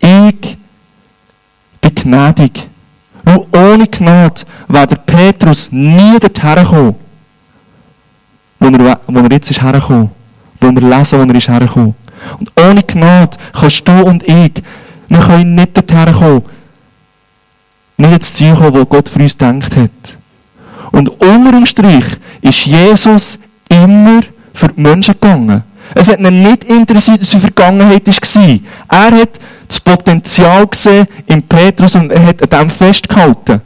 Ich 0.00 0.56
bin 1.78 1.94
gnädig. 1.94 2.70
Und 3.26 3.54
ohne 3.54 3.86
Gnade 3.86 4.44
wäre 4.66 4.86
der 4.86 4.96
Petrus 4.96 5.70
nie 5.70 6.18
dorthin 6.18 6.54
gekommen, 6.54 6.94
wo 8.60 8.66
er, 8.66 9.00
wo 9.06 9.20
er 9.20 9.30
jetzt 9.30 9.50
ist 9.50 9.60
hergekommen. 9.60 10.10
Wo 10.58 10.70
wir 10.70 10.88
lesen, 10.88 11.18
wo 11.18 11.30
er 11.30 11.34
ist 11.36 11.48
hergekommen. 11.48 11.96
Und 12.40 12.50
ohne 12.58 12.82
Gnade 12.82 13.36
kannst 13.52 13.86
du 13.86 13.92
und 14.04 14.26
ich, 14.26 14.52
wir 15.08 15.18
können 15.18 15.54
nicht 15.54 15.76
dorthin 15.76 16.14
kommen, 16.14 16.42
nicht 17.98 18.12
ins 18.14 18.32
Ziel 18.32 18.54
kommen, 18.54 18.72
wo 18.72 18.86
Gott 18.86 19.10
für 19.10 19.20
uns 19.20 19.36
gedacht 19.36 19.76
hat. 19.76 20.18
Und 20.92 21.10
unter 21.10 21.52
dem 21.52 21.66
Strich 21.66 22.06
ist 22.40 22.64
Jesus 22.64 23.38
immer 23.68 24.22
für 24.54 24.68
die 24.68 24.80
Menschen 24.80 25.14
gegangen. 25.14 25.62
Es 25.94 26.08
hat 26.08 26.20
ihn 26.20 26.42
nicht 26.42 26.64
interessiert, 26.64 27.20
was 27.20 27.30
seine 27.30 27.42
Vergangenheit 27.42 28.06
war. 28.06 28.58
Er 28.88 29.20
hat 29.20 29.40
das 29.68 29.80
Potenzial 29.80 30.66
gesehen 30.66 31.06
in 31.26 31.42
Petrus 31.42 31.94
und 31.94 32.10
er 32.10 32.26
hat 32.26 32.42
an 32.42 32.60
dem 32.60 32.70
festgehalten. 32.70 33.60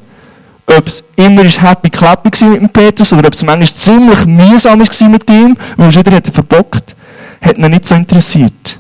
Ob 0.67 0.87
es 0.87 1.05
immer 1.15 1.45
happy 1.45 1.91
clappy 1.91 2.31
war 2.41 2.49
mit 2.51 2.61
dem 2.61 2.69
Petrus 2.69 3.13
oder 3.13 3.29
ob 3.29 3.35
es 3.35 3.45
manchmal 3.45 3.69
ziemlich 3.69 4.27
mühsam 4.27 4.81
war 4.81 5.09
mit 5.09 5.31
ihm, 5.31 5.57
weil 5.77 5.95
er 5.95 6.07
wieder 6.07 6.33
verbockt 6.33 6.97
hat 7.41 7.59
ihn 7.59 7.71
nicht 7.71 7.87
so 7.87 7.95
interessiert. 7.95 8.79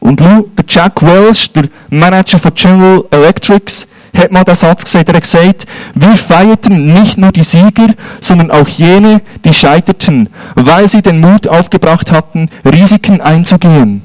Und 0.00 0.20
schau, 0.20 0.42
der 0.56 0.64
Jack 0.68 1.02
Welch, 1.02 1.52
der 1.52 1.68
Manager 1.90 2.38
von 2.38 2.54
General 2.54 3.04
Electrics, 3.10 3.88
hat 4.16 4.32
mal 4.32 4.44
den 4.44 4.54
Satz 4.54 4.84
gesagt, 4.84 5.08
er 5.08 5.16
hat 5.16 5.22
gesagt, 5.22 5.66
wir 5.94 6.16
feierten 6.16 6.94
nicht 6.94 7.18
nur 7.18 7.32
die 7.32 7.44
Sieger, 7.44 7.88
sondern 8.20 8.50
auch 8.50 8.68
jene, 8.68 9.20
die 9.44 9.52
scheiterten, 9.52 10.28
weil 10.54 10.88
sie 10.88 11.02
den 11.02 11.20
Mut 11.20 11.48
aufgebracht 11.48 12.12
hatten, 12.12 12.48
Risiken 12.64 13.20
einzugehen. 13.20 14.02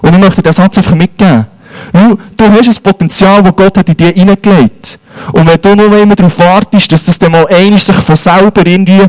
Und 0.00 0.14
ich 0.14 0.20
möchte 0.20 0.42
den 0.42 0.52
Satz 0.52 0.78
einfach 0.78 0.94
mitgeben. 0.94 1.46
Schau, 1.94 2.18
du 2.36 2.52
hast 2.52 2.68
ein 2.68 2.82
Potenzial, 2.82 3.42
das 3.42 3.56
Gott 3.56 3.78
hat 3.78 3.88
in 3.88 3.96
dir 3.96 4.12
hineingelegt. 4.12 4.98
Und 5.32 5.46
wenn 5.46 5.60
du 5.60 5.74
nur 5.76 5.98
immer 5.98 6.16
darauf 6.16 6.38
wartest, 6.38 6.90
dass 6.92 7.04
das 7.04 7.18
dann 7.18 7.32
mal 7.32 7.46
einig 7.48 7.82
sich 7.82 7.96
von 7.96 8.16
selber 8.16 8.66
irgendwie 8.66 9.02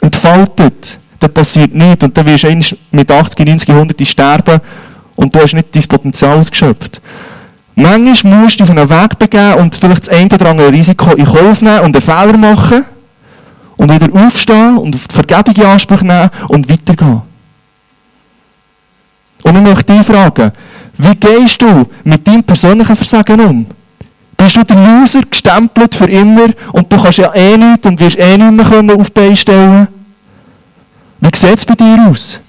entfaltet, 0.00 0.98
dann 1.18 1.32
passiert 1.32 1.74
nichts. 1.74 2.04
Und 2.04 2.16
dann 2.16 2.26
wirst 2.26 2.44
du 2.44 2.76
mit 2.90 3.10
80, 3.10 3.46
90, 3.46 3.68
100 3.70 4.06
sterben 4.06 4.60
und 5.16 5.34
du 5.34 5.40
hast 5.40 5.54
nicht 5.54 5.74
dein 5.74 5.82
Potenzial 5.84 6.38
ausgeschöpft. 6.38 7.00
Manchmal 7.74 8.42
musst 8.42 8.60
du 8.60 8.64
auf 8.64 8.70
einen 8.70 8.88
Weg 8.88 9.18
begeben 9.18 9.54
und 9.54 9.74
vielleicht 9.74 10.06
das 10.06 10.14
eine 10.14 10.26
oder 10.26 10.50
andere 10.50 10.72
Risiko 10.72 11.12
in 11.12 11.24
Kauf 11.24 11.62
nehmen 11.62 11.80
und 11.80 11.96
einen 11.96 12.02
Fehler 12.02 12.36
machen 12.36 12.84
und 13.78 13.90
wieder 13.90 14.26
aufstehen 14.26 14.76
und 14.76 14.94
auf 14.94 15.08
die 15.08 15.14
Vergebung 15.14 15.54
in 15.54 15.64
Anspruch 15.64 16.02
nehmen 16.02 16.30
und 16.48 16.70
weitergehen. 16.70 17.22
Und 19.42 19.56
ich 19.56 19.62
möchte 19.62 19.92
dich 19.92 20.06
fragen, 20.06 20.52
wie 20.98 21.14
gehst 21.16 21.62
du 21.62 21.86
mit 22.04 22.26
deinem 22.26 22.44
persönlichen 22.44 22.94
Versagen 22.94 23.40
um? 23.40 23.66
Bist 24.36 24.56
du 24.56 24.64
der 24.64 24.76
Loser 24.76 25.22
gestempelt 25.22 25.94
für 25.94 26.10
immer 26.10 26.48
und 26.72 26.92
du 26.92 27.00
kannst 27.00 27.18
ja 27.18 27.32
eh 27.34 27.56
nichts 27.56 27.86
und 27.86 27.98
wirst 27.98 28.18
eh 28.18 28.36
nicht 28.36 28.70
mehr 28.70 28.96
auf 28.96 29.08
die 29.08 29.12
Beine 29.12 29.36
stellen? 29.36 29.88
Wie 31.20 31.30
sieht 31.36 31.58
es 31.58 31.64
bei 31.64 31.74
dir 31.74 32.06
aus? 32.08 32.40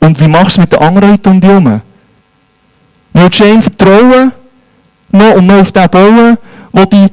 Und 0.00 0.20
wie 0.20 0.28
machst 0.28 0.46
du 0.46 0.50
es 0.50 0.58
mit 0.58 0.72
den 0.72 0.80
anderen 0.80 1.10
Leuten 1.10 1.28
um 1.28 1.40
dich 1.40 1.50
herum? 1.50 1.80
Willst 3.12 3.40
du 3.40 3.44
ihnen 3.44 3.62
vertrauen 3.62 4.32
noch 5.10 5.34
und 5.34 5.46
noch 5.46 5.60
auf 5.60 5.72
den 5.72 5.88
bauen, 5.90 6.38
wo 6.72 6.84
die 6.84 7.06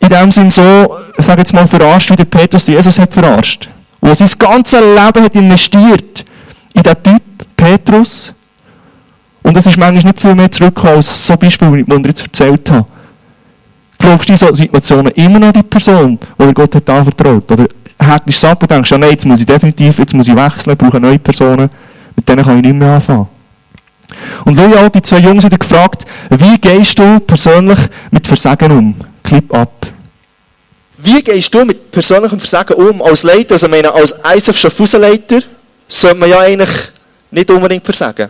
in 0.00 0.08
dem 0.08 0.30
Sinn 0.30 0.50
so, 0.50 0.96
sag 1.18 1.38
jetzt 1.38 1.52
mal, 1.52 1.66
verarscht, 1.66 2.10
wie 2.10 2.16
der 2.16 2.24
Petrus 2.24 2.66
Jesus 2.66 2.98
hat 2.98 3.12
verarscht? 3.12 3.68
Wo 4.00 4.14
sein 4.14 4.28
ganzes 4.38 4.80
Leben 4.80 5.24
hat 5.24 5.36
investiert 5.36 6.24
in 6.72 6.82
den 6.82 7.02
Typ 7.02 7.22
Petrus. 7.60 8.34
Und 9.42 9.56
es 9.56 9.66
ist 9.66 9.76
manchmal 9.76 10.12
nicht 10.12 10.20
viel 10.20 10.34
mehr 10.34 10.50
zurückgekommen 10.50 10.96
als 10.96 11.26
so 11.26 11.36
Beispiel, 11.36 11.84
die 11.84 11.92
ich 11.92 12.06
jetzt 12.06 12.22
erzählt 12.22 12.70
habe. 12.70 12.86
Glaubst 13.98 14.28
du 14.28 14.32
in 14.32 14.38
solchen 14.38 14.56
Situationen 14.56 15.12
immer 15.12 15.38
noch 15.38 15.52
die 15.52 15.62
Person, 15.62 16.18
die 16.38 16.54
Gott 16.54 16.74
hat 16.74 16.88
anvertraut? 16.88 17.50
Oder 17.52 17.66
hättest 17.98 18.42
du 18.42 18.46
ab 18.48 18.62
und 18.62 18.70
denkst, 18.70 18.90
ja, 18.90 18.98
nein, 18.98 19.10
jetzt 19.10 19.26
muss 19.26 19.40
ich 19.40 19.46
definitiv, 19.46 19.98
jetzt 19.98 20.14
muss 20.14 20.28
ich 20.28 20.34
wechseln, 20.34 20.76
brauche 20.76 20.98
neue 20.98 21.18
Personen, 21.18 21.68
mit 22.16 22.28
denen 22.28 22.44
kann 22.44 22.56
ich 22.56 22.62
nicht 22.62 22.74
mehr 22.74 22.94
anfangen. 22.94 23.28
Und 24.44 24.56
Louis 24.56 24.76
hat 24.76 24.94
die 24.94 25.02
zwei 25.02 25.18
Jungs 25.18 25.44
wieder 25.44 25.58
gefragt, 25.58 26.04
wie 26.30 26.58
gehst 26.58 26.98
du 26.98 27.20
persönlich 27.20 27.78
mit 28.10 28.26
Versagen 28.26 28.72
um? 28.72 28.94
Clip 29.22 29.52
ab. 29.54 29.86
Wie 30.98 31.22
gehst 31.22 31.54
du 31.54 31.64
mit 31.64 31.90
persönlichem 31.90 32.38
Versagen 32.38 32.74
um 32.74 33.02
als 33.02 33.22
Leiter? 33.22 33.54
Also, 33.54 33.66
ich 33.66 33.70
meine, 33.70 33.92
als 33.92 34.16
ISF 34.34 34.58
Schaffhausen-Leiter 34.58 35.40
sollte 35.88 36.16
man 36.18 36.28
ja 36.28 36.40
eigentlich 36.40 36.70
nicht 37.30 37.50
unbedingt 37.50 37.84
versagen. 37.84 38.28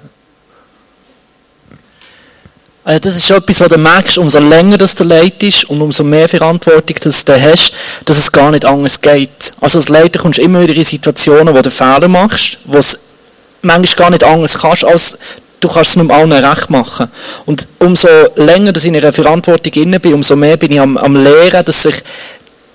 Also 2.82 2.98
das 3.00 3.16
ist 3.16 3.30
etwas, 3.30 3.60
was 3.60 3.68
du 3.68 3.76
merkst, 3.76 4.18
umso 4.18 4.38
länger 4.38 4.78
das 4.78 4.94
du 4.94 5.04
leitest 5.04 5.64
und 5.64 5.82
umso 5.82 6.02
mehr 6.02 6.28
Verantwortung 6.28 6.96
dass 7.02 7.24
du 7.24 7.40
hast, 7.40 7.72
dass 8.06 8.18
es 8.18 8.32
gar 8.32 8.50
nicht 8.50 8.64
anders 8.64 9.00
geht. 9.00 9.54
Also 9.60 9.78
als 9.78 9.90
Leiter 9.90 10.18
kommst 10.18 10.38
du 10.38 10.42
immer 10.42 10.62
wieder 10.62 10.74
in 10.74 10.84
Situationen, 10.84 11.54
wo 11.54 11.60
du 11.60 11.70
Fehler 11.70 12.08
machst, 12.08 12.58
wo 12.64 12.78
es 12.78 13.18
manchmal 13.60 13.96
gar 13.96 14.10
nicht 14.10 14.24
anders 14.24 14.58
kannst, 14.58 14.84
als 14.84 15.18
du 15.60 15.68
kannst 15.68 15.90
es 15.90 15.96
nicht 15.96 16.10
allen 16.10 16.32
recht 16.32 16.70
machen. 16.70 17.08
Und 17.46 17.68
umso 17.78 18.08
länger 18.36 18.72
dass 18.72 18.84
ich 18.84 18.88
in 18.88 18.96
einer 18.96 19.12
Verantwortung 19.12 19.72
inne 19.74 20.00
bin, 20.00 20.14
umso 20.14 20.36
mehr 20.36 20.56
bin 20.56 20.72
ich 20.72 20.80
am, 20.80 20.96
am 20.96 21.22
Lehren, 21.22 21.64
dass 21.64 21.82
sich 21.82 21.96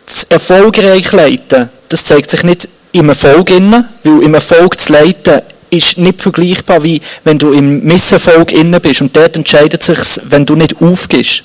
das 0.06 0.24
erfolgreich 0.26 1.12
leiten, 1.12 1.70
das 1.90 2.06
zeigt 2.06 2.30
sich 2.30 2.44
nicht 2.44 2.70
im 2.92 3.10
Erfolg 3.10 3.50
inne, 3.50 3.90
weil 4.04 4.24
im 4.24 4.34
Erfolg 4.34 4.80
zu 4.80 4.94
leiten 4.94 5.42
ist 5.70 5.98
nicht 5.98 6.22
vergleichbar, 6.22 6.84
wie 6.84 7.02
wenn 7.24 7.38
du 7.38 7.52
im 7.52 7.84
Misserfolg 7.84 8.52
inne 8.54 8.80
bist. 8.80 9.02
Und 9.02 9.16
dort 9.16 9.36
entscheidet 9.36 9.84
sich, 9.84 10.00
wenn 10.30 10.46
du 10.46 10.56
nicht 10.56 10.82
aufgibst. 10.82 11.44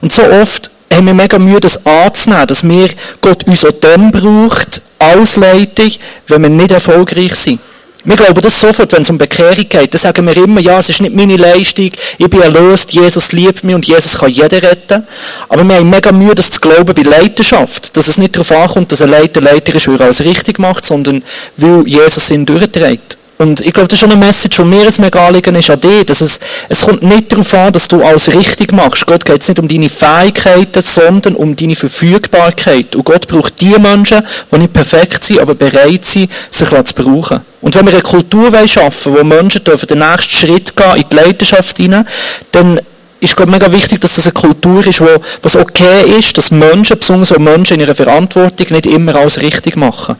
Und 0.00 0.12
so 0.12 0.22
oft 0.22 0.70
haben 0.92 1.06
wir 1.06 1.14
mega 1.14 1.38
Mühe, 1.38 1.58
das 1.58 1.86
anzunehmen, 1.86 2.46
dass 2.46 2.68
wir 2.68 2.88
Gott 3.20 3.44
uns 3.44 3.64
auch 3.64 3.72
dann 3.80 4.12
braucht, 4.12 4.82
als 4.98 5.36
Leitung, 5.36 5.90
wenn 6.28 6.42
wir 6.42 6.50
nicht 6.50 6.70
erfolgreich 6.70 7.34
sind. 7.34 7.60
Wir 8.04 8.16
glauben 8.16 8.40
das 8.40 8.60
sofort, 8.60 8.92
wenn 8.92 9.02
es 9.02 9.10
um 9.10 9.18
Bekehrung 9.18 9.68
geht. 9.68 9.94
Dann 9.94 10.00
sagen 10.00 10.26
wir 10.26 10.36
immer, 10.36 10.60
ja, 10.60 10.78
es 10.78 10.88
ist 10.88 11.00
nicht 11.00 11.14
meine 11.14 11.36
Leistung, 11.36 11.90
ich 12.18 12.28
bin 12.28 12.42
erlöst, 12.42 12.92
Jesus 12.92 13.32
liebt 13.32 13.62
mich 13.62 13.74
und 13.76 13.86
Jesus 13.86 14.18
kann 14.18 14.28
jeden 14.28 14.58
retten. 14.58 15.06
Aber 15.48 15.62
wir 15.62 15.76
haben 15.76 15.88
mega 15.88 16.10
Mühe, 16.10 16.34
das 16.34 16.50
zu 16.50 16.60
glauben 16.60 16.94
bei 16.94 17.02
Leiterschaft. 17.02 17.96
Dass 17.96 18.08
es 18.08 18.18
nicht 18.18 18.34
darauf 18.34 18.50
ankommt, 18.50 18.90
dass 18.90 19.02
ein 19.02 19.10
Leiter 19.10 19.40
Leiter 19.40 19.74
ist, 19.74 19.86
weil 19.86 19.96
er 19.96 20.06
alles 20.06 20.24
richtig 20.24 20.58
macht, 20.58 20.84
sondern 20.84 21.22
weil 21.56 21.86
Jesus 21.86 22.30
ihn 22.32 22.44
durchträgt. 22.44 23.18
Und 23.38 23.60
ich 23.60 23.72
glaube, 23.72 23.88
das 23.88 23.96
ist 23.96 24.00
schon 24.00 24.12
eine 24.12 24.24
Message, 24.24 24.56
die 24.56 24.64
mir 24.64 24.86
ein 24.86 24.94
mega 24.98 25.26
Anliegen 25.26 25.54
ist 25.56 25.70
an 25.70 25.80
dich, 25.80 26.06
dass 26.06 26.20
es, 26.20 26.38
es 26.68 26.84
kommt 26.84 27.02
nicht 27.02 27.32
darauf 27.32 27.54
an, 27.54 27.72
dass 27.72 27.88
du 27.88 28.02
alles 28.04 28.32
richtig 28.34 28.72
machst. 28.72 29.06
Gott 29.06 29.24
geht 29.24 29.42
es 29.42 29.48
nicht 29.48 29.58
um 29.58 29.66
deine 29.66 29.88
Fähigkeiten, 29.88 30.80
sondern 30.80 31.34
um 31.34 31.56
deine 31.56 31.74
Verfügbarkeit. 31.74 32.94
Und 32.94 33.04
Gott 33.04 33.26
braucht 33.26 33.60
die 33.60 33.76
Menschen, 33.78 34.24
die 34.50 34.58
nicht 34.58 34.72
perfekt 34.72 35.24
sind, 35.24 35.40
aber 35.40 35.54
bereit 35.54 36.04
sind, 36.04 36.30
sich 36.50 36.68
zu 36.68 36.94
brauchen. 36.94 37.40
Und 37.60 37.74
wenn 37.74 37.86
wir 37.86 37.92
eine 37.92 38.02
Kultur 38.02 38.50
schaffen 38.66 39.14
wollen, 39.14 39.30
wo 39.30 39.34
Menschen 39.36 39.64
dürfen 39.64 39.86
den 39.86 39.98
nächsten 39.98 40.34
Schritt 40.34 40.76
gehen 40.76 40.96
in 40.96 41.04
die 41.10 41.16
Leidenschaft 41.16 41.76
hinein, 41.78 42.06
dann 42.52 42.80
ist 43.22 43.36
glaube 43.36 43.52
mega 43.52 43.70
wichtig, 43.70 44.00
dass 44.00 44.16
das 44.16 44.26
eine 44.26 44.34
Kultur 44.34 44.84
ist, 44.86 45.00
wo 45.00 45.08
was 45.42 45.56
okay 45.56 46.18
ist, 46.18 46.36
dass 46.36 46.50
Menschen, 46.50 46.98
besonders 46.98 47.32
auch 47.32 47.38
Menschen 47.38 47.74
in 47.74 47.80
ihrer 47.80 47.94
Verantwortung, 47.94 48.66
nicht 48.70 48.86
immer 48.86 49.14
alles 49.14 49.40
richtig 49.40 49.76
machen. 49.76 50.16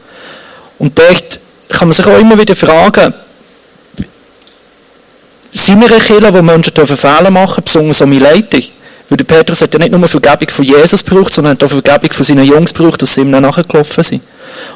Und 0.79 0.97
dort 0.97 1.39
kann 1.79 1.87
man 1.87 1.97
sich 1.97 2.07
auch 2.07 2.19
immer 2.19 2.37
wieder 2.37 2.55
fragen, 2.55 3.13
sind 5.51 5.79
wir 5.79 5.87
eine 5.87 5.99
Kirche, 5.99 6.33
wo 6.33 6.41
Menschen 6.41 6.73
Fehler 6.73 7.29
machen 7.29 7.63
dürfen, 7.63 7.63
besonders 7.63 8.01
um 8.01 8.11
Leitung? 8.11 8.63
Weil 9.09 9.17
der 9.17 9.25
Petrus 9.25 9.61
hat 9.61 9.73
ja 9.73 9.79
nicht 9.79 9.91
nur 9.91 10.07
Vergebung 10.07 10.49
von 10.49 10.65
Jesus 10.65 11.05
gebraucht, 11.05 11.33
sondern 11.33 11.53
hat 11.53 11.63
auch 11.63 11.69
Vergebung 11.69 12.11
von 12.11 12.25
seinen 12.25 12.45
Jungs 12.45 12.73
gebraucht, 12.73 13.01
dass 13.01 13.13
sie 13.13 13.21
ihm 13.21 13.31
dann 13.31 13.43
nachgelaufen 13.43 14.03
sind. 14.03 14.23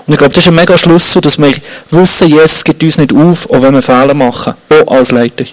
Und 0.06 0.14
ich 0.14 0.18
glaube, 0.20 0.34
das 0.34 0.44
ist 0.44 0.50
ein 0.50 0.56
mega 0.56 0.78
Schlüssel, 0.78 1.22
dass 1.22 1.40
wir 1.40 1.54
wissen, 1.90 2.28
Jesus 2.28 2.64
gibt 2.64 2.84
uns 2.84 2.98
nicht 2.98 3.14
auf, 3.14 3.50
auch 3.50 3.62
wenn 3.62 3.74
wir 3.74 3.82
Fehler 3.82 4.14
machen. 4.14 4.54
Auch 4.70 4.92
als 4.92 5.12
Leiter. 5.12 5.46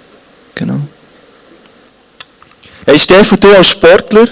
Genau. 0.53 0.79
Hey 2.85 2.99
Stefan, 2.99 3.39
du 3.39 3.55
als 3.55 3.69
Sportler, 3.69 4.27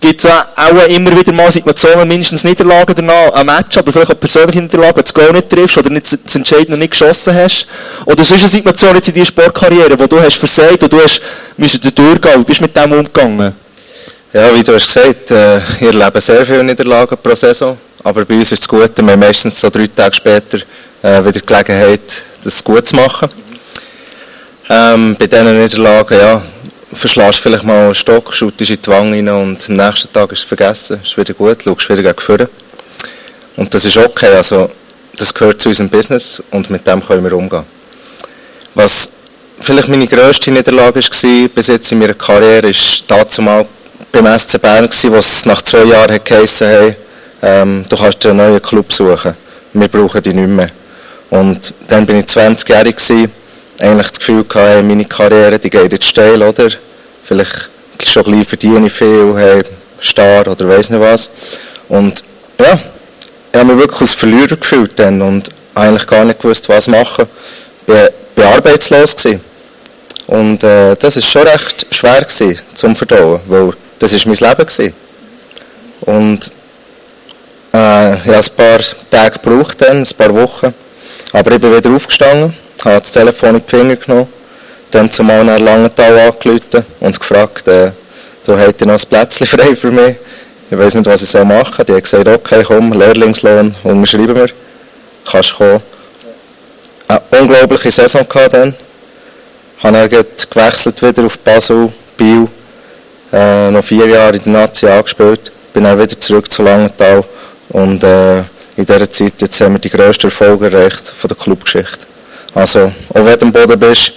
gibt 0.00 0.24
es 0.24 0.30
auch 0.30 0.88
immer 0.88 1.16
wieder 1.16 1.32
mal 1.32 1.50
Situationen, 1.50 2.06
mindestens 2.06 2.44
Niederlagen 2.44 2.94
danach, 2.94 3.32
ein 3.32 3.46
Match, 3.46 3.76
aber 3.78 3.92
vielleicht 3.92 4.10
auch 4.10 4.20
persönliche 4.20 4.62
Niederlagen, 4.62 4.96
wenn 4.96 5.04
du 5.04 5.12
das 5.12 5.14
Goal 5.14 5.32
nicht 5.32 5.48
triffst 5.50 5.78
oder 5.78 5.90
nicht 5.90 6.24
das 6.24 6.36
Entscheidende 6.36 6.76
nicht 6.76 6.92
geschossen 6.92 7.34
hast. 7.34 7.66
Oder 8.04 8.22
sonst 8.24 8.42
eine 8.42 8.50
Situation 8.50 8.94
jetzt 8.94 9.08
in 9.08 9.14
deiner 9.14 9.26
Sportkarriere, 9.26 9.98
wo 9.98 10.06
du 10.06 10.20
hast 10.20 10.36
versagt 10.36 10.82
und 10.82 10.92
du 10.92 11.00
hast 11.02 11.20
müssen 11.56 11.94
durchgehen. 11.94 12.40
Wie 12.40 12.44
bist 12.44 12.60
du 12.60 12.64
mit 12.64 12.76
dem 12.76 12.92
umgegangen? 12.92 13.54
Ja, 14.32 14.54
wie 14.54 14.62
du 14.62 14.74
hast 14.74 14.92
gesagt, 14.92 15.30
äh, 15.30 15.60
wir 15.80 15.88
erleben 15.88 16.20
sehr 16.20 16.46
viele 16.46 16.62
Niederlagen 16.62 17.16
pro 17.20 17.34
Saison. 17.34 17.76
Aber 18.04 18.24
bei 18.24 18.34
uns 18.34 18.52
ist 18.52 18.62
es 18.62 18.68
gut, 18.68 18.90
wir 18.96 19.12
haben 19.12 19.20
meistens 19.20 19.60
so 19.60 19.68
drei 19.70 19.88
Tage 19.88 20.14
später 20.14 20.58
äh, 21.02 21.24
wieder 21.24 21.40
Gelegenheit, 21.40 22.24
das 22.44 22.62
gut 22.62 22.86
zu 22.86 22.96
machen. 22.96 23.28
Ähm, 24.70 25.16
bei 25.18 25.26
diesen 25.26 25.60
Niederlagen, 25.60 26.18
ja, 26.18 26.42
verschlägst 26.92 27.40
vielleicht 27.40 27.64
mal 27.64 27.86
einen 27.86 27.94
Stock, 27.94 28.32
schautest 28.32 28.70
in 28.70 28.82
die 28.82 28.86
Wange 28.88 29.16
rein 29.16 29.28
und 29.28 29.68
am 29.68 29.76
nächsten 29.76 30.12
Tag 30.12 30.32
ist 30.32 30.38
es 30.40 30.44
vergessen, 30.44 31.00
ist 31.02 31.16
wieder 31.16 31.34
gut, 31.34 31.62
schaust 31.62 31.88
wieder 31.90 32.02
gegen 32.02 32.20
vorne. 32.20 32.48
Und 33.56 33.72
das 33.74 33.84
ist 33.84 33.98
okay, 33.98 34.34
also 34.34 34.70
das 35.16 35.34
gehört 35.34 35.60
zu 35.60 35.68
unserem 35.68 35.90
Business 35.90 36.42
und 36.50 36.70
mit 36.70 36.86
dem 36.86 37.04
können 37.04 37.24
wir 37.24 37.32
umgehen. 37.32 37.64
Was 38.74 39.12
vielleicht 39.60 39.88
meine 39.88 40.06
grösste 40.06 40.50
Niederlage 40.50 41.00
war 41.00 41.48
bis 41.48 41.66
jetzt 41.66 41.92
in 41.92 41.98
meiner 41.98 42.14
Karriere, 42.14 42.72
dazu 43.06 43.42
mal 43.42 43.66
beim 44.12 44.38
SC 44.38 44.60
Bern, 44.60 44.88
wo 44.88 45.16
es 45.16 45.44
nach 45.46 45.62
zwei 45.62 45.84
Jahren 45.84 46.14
hat 46.14 46.24
geheissen 46.24 46.68
hey, 46.68 46.96
ähm, 47.42 47.84
du 47.88 47.96
kannst 47.96 48.24
dir 48.24 48.30
einen 48.30 48.38
neuen 48.38 48.62
Club 48.62 48.92
suchen. 48.92 49.34
Wir 49.72 49.88
brauchen 49.88 50.22
dich 50.22 50.34
nicht 50.34 50.48
mehr. 50.48 50.70
Und 51.30 51.74
dann 51.88 52.06
bin 52.06 52.18
ich 52.18 52.24
20-jährig 52.24 52.96
gewesen, 52.96 53.30
eigentlich 53.78 54.10
das 54.10 54.18
Gefühl 54.18 54.44
gehabt, 54.44 54.68
hey, 54.68 54.82
meine 54.82 55.04
Karriere, 55.04 55.58
die 55.58 55.70
geht 55.70 55.92
jetzt 55.92 56.06
steil, 56.06 56.42
oder? 56.42 56.68
Vielleicht 57.22 57.70
schon 58.02 58.24
gleich 58.24 58.46
verdiene 58.46 58.86
ich 58.86 58.92
viel, 58.92 59.34
hey, 59.36 59.62
Star 60.00 60.46
oder 60.46 60.68
weiss 60.68 60.90
nicht 60.90 61.00
was. 61.00 61.30
Und 61.88 62.22
ja, 62.60 62.78
ich 63.52 63.58
habe 63.58 63.72
mich 63.72 63.78
wirklich 63.78 64.00
als 64.00 64.14
Verlierer 64.14 64.56
gefühlt 64.56 64.98
dann 64.98 65.20
und 65.22 65.48
eigentlich 65.74 66.06
gar 66.06 66.24
nicht 66.24 66.40
gewusst, 66.40 66.68
was 66.68 66.86
machen. 66.88 67.26
Ich 67.86 67.94
war 68.36 68.54
arbeitslos. 68.54 69.16
Gewesen. 69.16 69.40
Und 70.26 70.62
äh, 70.62 70.94
das 70.96 71.16
war 71.16 71.22
schon 71.22 71.42
recht 71.42 71.86
schwer 71.90 72.20
gewesen, 72.20 72.60
zum 72.74 72.94
Verdauen, 72.94 73.40
weil 73.46 73.72
das 73.98 74.12
war 74.12 74.20
mein 74.26 74.50
Leben. 74.50 74.66
Gewesen. 74.66 74.94
Und 76.02 76.50
äh, 77.72 78.14
ich 78.14 78.26
habe 78.26 78.36
ein 78.36 78.56
paar 78.56 78.80
Tage 79.10 79.38
gebraucht, 79.38 79.80
dann, 79.80 80.02
ein 80.02 80.16
paar 80.16 80.34
Wochen. 80.34 80.74
Aber 81.32 81.52
ich 81.52 81.60
bin 81.60 81.74
wieder 81.74 81.90
aufgestanden, 81.90 82.54
habe 82.84 83.00
das 83.00 83.12
Telefon 83.12 83.56
in 83.56 83.62
die 83.66 83.76
Finger 83.76 83.96
genommen, 83.96 84.28
dann 84.90 85.10
zumal 85.10 85.44
nach 85.44 85.58
Langenthal 85.58 86.18
angerufen 86.18 86.84
und 87.00 87.18
gefragt, 87.18 87.68
äh, 87.68 87.90
du 88.44 88.56
hättest 88.56 88.86
noch 88.86 88.94
ein 88.94 89.08
Plätzchen 89.08 89.46
frei 89.46 89.74
für 89.74 89.90
mich. 89.90 90.16
Ich 90.70 90.78
weiß 90.78 90.94
nicht, 90.96 91.06
was 91.06 91.22
ich 91.22 91.44
machen 91.44 91.74
soll. 91.76 91.84
Die 91.86 91.92
haben 91.92 92.02
gesagt, 92.02 92.28
okay, 92.28 92.62
komm, 92.66 92.92
Lehrlingslohn, 92.92 93.74
unterschreiben 93.84 94.34
wir. 94.34 94.48
Kannst 95.30 95.54
kommen. 95.56 95.80
Eine 97.08 97.40
unglaubliche 97.40 97.90
Saison 97.90 98.26
gehabt 98.28 98.52
dann. 98.52 98.74
Habe 99.82 100.08
dann 100.08 100.24
gewechselt 100.50 101.02
wieder 101.02 101.24
auf 101.24 101.38
Basel, 101.38 101.90
Biel. 102.16 102.48
Äh, 103.32 103.70
noch 103.70 103.84
vier 103.84 104.06
Jahre 104.06 104.36
in 104.36 104.42
der 104.42 104.52
Nazi 104.52 104.86
angespielt. 104.86 105.52
Bin 105.72 105.84
dann 105.84 105.98
wieder 105.98 106.20
zurück 106.20 106.50
zu 106.50 106.62
Langenthal. 106.62 107.24
Und 107.70 108.02
äh, 108.02 108.38
in 108.76 108.86
dieser 108.86 109.10
Zeit 109.10 109.34
jetzt 109.40 109.60
haben 109.60 109.74
wir 109.74 109.78
die 109.78 109.90
grössten 109.90 110.26
Erfolge 110.26 110.66
erreicht 110.66 111.00
von 111.00 111.28
der 111.28 111.36
Clubgeschichte. 111.36 112.06
Also, 112.54 112.92
auch 113.10 113.24
wenn 113.24 113.38
du 113.38 113.46
am 113.46 113.52
Boden 113.52 113.78
bist, 113.78 114.12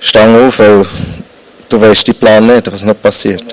stang 0.00 0.46
auf, 0.46 0.58
weil 0.58 0.86
du 1.68 1.80
weißt 1.80 2.06
die 2.06 2.12
Plan 2.12 2.46
nicht, 2.46 2.70
was 2.70 2.84
noch 2.84 3.00
passiert. 3.00 3.44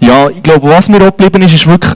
Ja, 0.00 0.28
ich 0.28 0.42
glaube, 0.42 0.68
was 0.68 0.88
mir 0.88 0.98
auch 0.98 1.16
geblieben 1.16 1.42
ist, 1.42 1.54
ist 1.54 1.66
wirklich, 1.66 1.94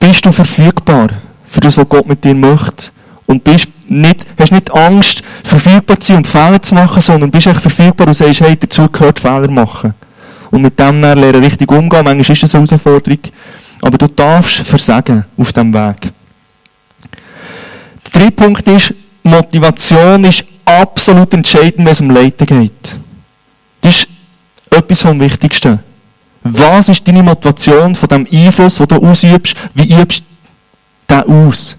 bist 0.00 0.26
du 0.26 0.32
verfügbar 0.32 1.08
für 1.46 1.60
das, 1.60 1.76
was 1.76 1.88
Gott 1.88 2.06
mit 2.06 2.24
dir 2.24 2.34
möchte? 2.34 2.90
Und 3.26 3.42
bist 3.42 3.68
nicht, 3.88 4.26
hast 4.38 4.52
nicht 4.52 4.72
Angst, 4.72 5.22
verfügbar 5.44 5.98
zu 5.98 6.08
sein 6.08 6.16
und 6.18 6.26
Fehler 6.26 6.62
zu 6.62 6.74
machen, 6.74 7.00
sondern 7.00 7.30
bist 7.30 7.46
echt 7.46 7.60
verfügbar 7.60 8.06
und 8.06 8.14
sagst, 8.14 8.40
hey, 8.40 8.56
dazu 8.56 8.88
gehört 8.88 9.20
Fehler 9.20 9.50
machen. 9.50 9.94
Und 10.50 10.62
mit 10.62 10.78
dem 10.78 11.00
lernen 11.00 11.42
richtig 11.42 11.70
umgehen. 11.70 12.04
Manchmal 12.04 12.32
ist 12.32 12.42
das 12.42 12.54
eine 12.54 12.66
Herausforderung. 12.66 13.18
Aber 13.82 13.98
du 13.98 14.08
darfst 14.08 14.58
versagen 14.60 15.24
auf 15.36 15.52
diesem 15.52 15.74
Weg. 15.74 16.12
Dritte 18.16 18.32
Punkt 18.32 18.66
ist, 18.66 18.94
Motivation 19.22 20.24
ist 20.24 20.42
absolut 20.64 21.34
entscheidend, 21.34 21.80
wenn 21.80 21.88
es 21.88 22.00
um 22.00 22.08
Leiten 22.10 22.46
geht. 22.46 22.98
Das 23.82 23.94
ist 23.94 24.08
etwas 24.70 25.02
vom 25.02 25.20
Wichtigsten. 25.20 25.80
Was 26.42 26.88
ist 26.88 27.06
deine 27.06 27.22
Motivation 27.22 27.94
von 27.94 28.08
dem 28.08 28.26
Einfluss, 28.32 28.76
den 28.76 28.86
du 28.86 28.96
ausübst? 29.06 29.54
Wie 29.74 30.00
übst 30.00 30.24
du 31.06 31.14
den 31.14 31.48
aus? 31.50 31.76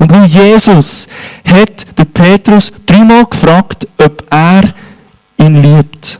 Und 0.00 0.10
weil 0.10 0.24
Jesus 0.24 1.06
hat 1.44 1.86
der 1.96 2.04
Petrus 2.04 2.72
dreimal 2.84 3.26
gefragt, 3.26 3.86
ob 4.02 4.24
er 4.28 4.64
ihn 5.38 5.62
liebt. 5.62 6.18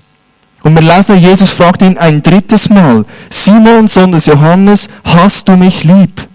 Und 0.63 0.77
wir 0.77 0.83
lesen, 0.83 1.19
Jesus 1.19 1.51
fragt 1.51 1.83
ihn 1.83 1.99
ein 1.99 2.23
drittes 2.23 2.71
Mal, 2.71 3.05
Simon, 3.29 3.89
Sohn 3.89 4.13
des 4.13 4.27
Johannes, 4.27 4.89
hast 5.03 5.49
du 5.49 5.57
mich 5.57 5.83
lieb? 5.83 6.30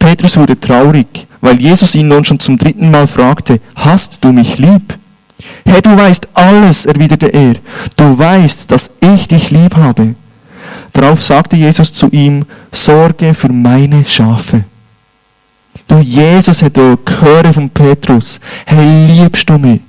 Petrus 0.00 0.36
wurde 0.36 0.58
traurig, 0.58 1.28
weil 1.40 1.60
Jesus 1.60 1.94
ihn 1.94 2.08
nun 2.08 2.24
schon 2.24 2.40
zum 2.40 2.56
dritten 2.56 2.90
Mal 2.90 3.06
fragte, 3.06 3.60
hast 3.76 4.24
du 4.24 4.32
mich 4.32 4.58
lieb? 4.58 4.98
Herr, 5.64 5.82
du 5.82 5.96
weißt 5.96 6.28
alles, 6.34 6.86
erwiderte 6.86 7.26
er. 7.26 7.54
Du 7.96 8.18
weißt, 8.18 8.72
dass 8.72 8.90
ich 9.00 9.28
dich 9.28 9.50
lieb 9.50 9.76
habe. 9.76 10.14
Darauf 10.92 11.22
sagte 11.22 11.56
Jesus 11.56 11.92
zu 11.92 12.08
ihm, 12.08 12.44
sorge 12.72 13.34
für 13.34 13.52
meine 13.52 14.04
Schafe. 14.04 14.64
Du, 15.86 15.98
Jesus 15.98 16.62
hat 16.62 16.78
auch 16.78 16.96
gehört 17.04 17.54
von 17.54 17.68
Petrus. 17.70 18.40
Hey, 18.64 19.06
liebst 19.06 19.48
du 19.48 19.58
mich? 19.58 19.80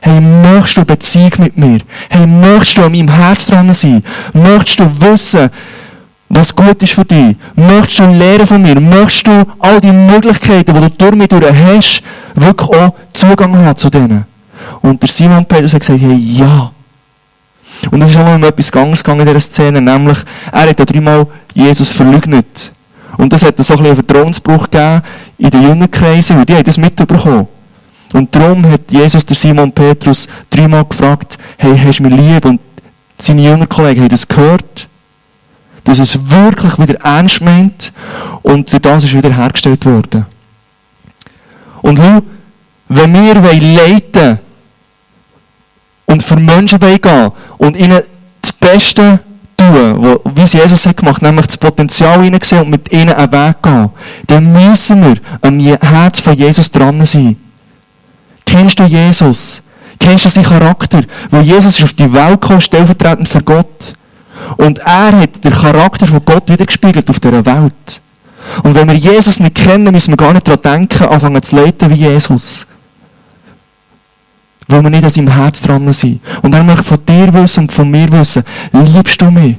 Hey, 0.00 0.20
möchtest 0.20 0.76
du 0.76 0.84
Beziehung 0.84 1.32
mit 1.38 1.56
mir? 1.56 1.80
Hey, 2.08 2.26
möchtest 2.26 2.78
du 2.78 2.82
an 2.84 2.92
meinem 2.92 3.08
Herz 3.08 3.46
dran 3.46 3.72
sein? 3.74 4.02
Möchtest 4.32 4.80
du 4.80 5.00
wissen, 5.00 5.50
was 6.28 6.54
gut 6.54 6.82
ist 6.82 6.92
für 6.92 7.04
dich? 7.04 7.36
Möchtest 7.56 8.00
du 8.00 8.04
lernen 8.04 8.46
von 8.46 8.60
mir? 8.60 8.78
Möchtest 8.80 9.26
du 9.26 9.44
all 9.58 9.80
die 9.80 9.92
Möglichkeiten, 9.92 10.74
die 10.74 10.80
du 10.80 10.90
durch 10.90 11.14
mich 11.14 11.28
durch 11.28 11.44
hast, 11.44 12.02
wirklich 12.34 12.68
auch 12.68 12.94
Zugang 13.12 13.56
haben 13.56 13.76
zu 13.76 13.88
denen? 13.88 14.26
Und 14.82 15.02
der 15.02 15.08
Simon 15.08 15.46
Petrus 15.46 15.74
hat 15.74 15.80
gesagt, 15.80 16.00
hey, 16.00 16.16
ja. 16.16 16.70
Und 17.90 18.02
es 18.02 18.10
ist 18.10 18.16
auch 18.16 18.24
noch 18.24 18.34
um 18.34 18.44
etwas 18.44 18.70
ganz 18.70 19.02
gegangen 19.02 19.20
in 19.20 19.26
dieser 19.26 19.40
Szene, 19.40 19.80
nämlich, 19.80 20.18
er 20.52 20.68
hat 20.68 20.78
ja 20.78 20.84
dreimal 20.84 21.26
Jesus 21.54 21.92
verleugnet. 21.92 22.72
Und 23.16 23.32
das 23.32 23.44
hat 23.44 23.56
so 23.58 23.62
ein 23.62 23.78
bisschen 23.78 23.86
einen 23.86 23.94
Vertrauensbruch 23.94 24.70
gegeben 24.70 25.02
in 25.38 25.50
den 25.50 25.62
Jüngerkreisen, 25.62 26.36
weil 26.36 26.44
die 26.44 26.54
haben 26.54 26.64
das 26.64 26.76
mitbekommen. 26.76 27.48
Und 28.12 28.34
darum 28.34 28.64
hat 28.66 28.90
Jesus 28.90 29.24
der 29.24 29.36
Simon 29.36 29.72
Petrus 29.72 30.28
dreimal 30.50 30.84
gefragt, 30.84 31.38
hey, 31.56 31.78
hast 31.78 31.98
du 31.98 32.04
mich 32.04 32.14
lieb? 32.14 32.44
Und 32.44 32.60
seine 33.18 33.42
Jüngerkollegen 33.42 34.02
haben 34.02 34.08
das 34.08 34.26
gehört, 34.26 34.88
dass 35.88 36.00
es 36.00 36.30
wirklich 36.30 36.78
wieder 36.78 37.00
ernst 37.00 37.40
meint 37.40 37.94
und 38.42 38.70
durch 38.70 38.82
das 38.82 39.04
ist 39.04 39.14
wieder 39.14 39.34
hergestellt 39.34 39.86
worden. 39.86 40.26
Und 41.80 41.98
schau, 41.98 42.20
wenn 42.88 43.14
wir 43.14 43.34
leiten 43.34 44.38
und 46.04 46.22
für 46.22 46.36
Menschen 46.36 46.78
gehen 46.78 47.30
und 47.56 47.74
ihnen 47.74 48.02
das 48.42 48.52
Beste 48.52 49.20
tun, 49.56 50.18
wie 50.34 50.42
es 50.42 50.52
Jesus 50.52 50.86
hat 50.86 50.98
gemacht, 50.98 51.22
nämlich 51.22 51.46
das 51.46 51.56
Potenzial 51.56 52.22
hineinsehen 52.22 52.64
und 52.64 52.70
mit 52.70 52.92
ihnen 52.92 53.14
einen 53.14 53.32
Weg 53.32 53.62
gehen, 53.62 53.88
dann 54.26 54.52
müssen 54.52 55.02
wir 55.02 55.16
am 55.40 55.58
Herz 55.58 56.20
von 56.20 56.34
Jesus 56.34 56.70
dran 56.70 57.02
sein. 57.06 57.36
Kennst 58.44 58.78
du 58.78 58.84
Jesus? 58.84 59.62
Kennst 59.98 60.26
du 60.26 60.28
seinen 60.28 60.44
Charakter? 60.44 61.00
Weil 61.30 61.44
Jesus 61.44 61.76
ist 61.76 61.84
auf 61.84 61.92
die 61.94 62.12
Welt 62.12 62.42
gekommen, 62.42 62.60
stellvertretend 62.60 63.26
für 63.26 63.42
Gott. 63.42 63.94
Und 64.56 64.78
er 64.78 65.20
hat 65.20 65.44
den 65.44 65.52
Charakter 65.52 66.06
von 66.06 66.24
Gott 66.24 66.48
wiedergespiegelt 66.48 67.08
auf 67.10 67.20
dieser 67.20 67.44
Welt. 67.44 68.00
Und 68.62 68.74
wenn 68.74 68.88
wir 68.88 68.94
Jesus 68.94 69.40
nicht 69.40 69.56
kennen, 69.56 69.92
müssen 69.92 70.12
wir 70.12 70.16
gar 70.16 70.32
nicht 70.32 70.48
daran 70.48 70.62
denken, 70.62 71.04
anfangen 71.04 71.42
zu 71.42 71.56
leiten 71.56 71.90
wie 71.90 71.94
Jesus. 71.94 72.66
Weil 74.66 74.82
wir 74.82 74.90
nicht 74.90 75.04
an 75.04 75.10
seinem 75.10 75.28
Herz 75.28 75.60
dran 75.60 75.92
sind. 75.92 76.20
Und 76.42 76.54
er 76.54 76.64
möchte 76.64 76.84
von 76.84 77.04
dir 77.04 77.32
wissen 77.34 77.60
und 77.60 77.72
von 77.72 77.90
mir 77.90 78.10
wissen, 78.12 78.44
liebst 78.72 79.20
du 79.20 79.30
mich? 79.30 79.56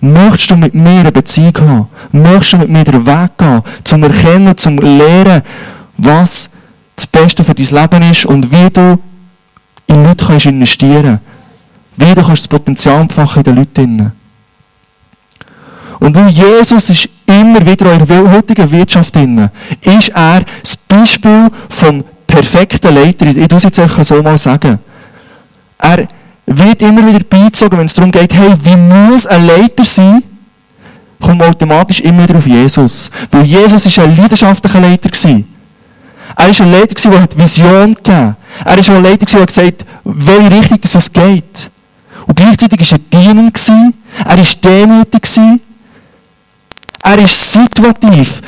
Möchtest 0.00 0.50
du 0.50 0.56
mit 0.56 0.74
mir 0.74 1.00
eine 1.00 1.12
Beziehung 1.12 1.54
haben? 1.60 1.88
Möchtest 2.12 2.52
du 2.52 2.58
mit 2.58 2.68
mir 2.68 2.84
den 2.84 3.04
Weg 3.04 3.38
gehen, 3.38 3.62
zum 3.82 4.02
Erkennen, 4.04 4.56
zum 4.56 4.78
Lehren, 4.78 5.42
was 5.96 6.50
das 6.94 7.06
Beste 7.08 7.42
für 7.42 7.54
dein 7.54 7.66
Leben 7.66 8.10
ist 8.10 8.26
und 8.26 8.50
wie 8.52 8.70
du 8.70 8.98
in 9.88 10.04
Leute 10.04 10.26
kannst 10.26 10.46
investieren 10.46 11.20
Wie 11.98 12.14
du 12.14 12.22
das 12.22 12.48
Potenzial 12.48 13.00
entfachen 13.00 13.40
in 13.40 13.44
den 13.44 13.56
Leuten. 13.56 14.12
Und 16.00 16.14
weil 16.14 16.28
Jesus 16.28 16.90
ist 16.90 17.08
immer 17.26 17.64
wieder 17.66 17.92
in 17.92 18.06
der 18.06 18.30
heutigen 18.30 18.70
Wirtschaft 18.70 19.16
drin, 19.16 19.50
ist 19.82 20.10
er 20.10 20.42
das 20.62 20.76
Beispiel 20.76 21.48
vom 21.68 22.04
perfekten 22.26 22.94
Leiter. 22.94 23.26
Ich 23.26 23.50
muss 23.50 23.52
es 23.54 23.64
jetzt 23.64 23.80
einfach 23.80 24.04
so 24.04 24.22
mal 24.22 24.38
sagen. 24.38 24.78
Er 25.78 26.06
wird 26.46 26.82
immer 26.82 27.06
wieder 27.06 27.24
beizogen, 27.24 27.78
wenn 27.78 27.86
es 27.86 27.94
darum 27.94 28.12
geht, 28.12 28.32
hey, 28.32 28.54
wie 28.62 28.76
muss 28.76 29.26
ein 29.26 29.46
Leiter 29.46 29.84
sein? 29.84 30.22
Kommt 31.20 31.42
automatisch 31.42 32.00
immer 32.00 32.22
wieder 32.22 32.38
auf 32.38 32.46
Jesus. 32.46 33.10
Weil 33.32 33.42
Jesus 33.42 33.84
ist 33.84 33.98
ein 33.98 34.16
leidenschaftlicher 34.16 34.80
Leiter. 34.80 35.10
Er 36.36 36.46
war 36.46 36.60
ein 36.60 36.72
Leiter, 36.72 37.10
der 37.10 37.44
Vision 37.44 37.94
gegeben 37.94 38.36
Er 38.64 38.76
war 38.76 38.96
ein 38.96 39.02
Leiter, 39.02 39.26
der 39.26 39.46
gesagt 39.46 39.66
hat, 39.66 39.86
welche 40.04 40.52
Richtung 40.52 40.78
es 40.82 41.12
geht. 41.12 41.70
Und 42.28 42.36
gleichzeitig 42.36 42.92
war 42.92 42.98
er 42.98 43.20
dienend. 43.20 43.58
Er 44.24 44.36
war 44.36 44.44
demütig. 44.64 45.28
Er 47.02 47.18
ist 47.18 47.52
situativ, 47.52 48.42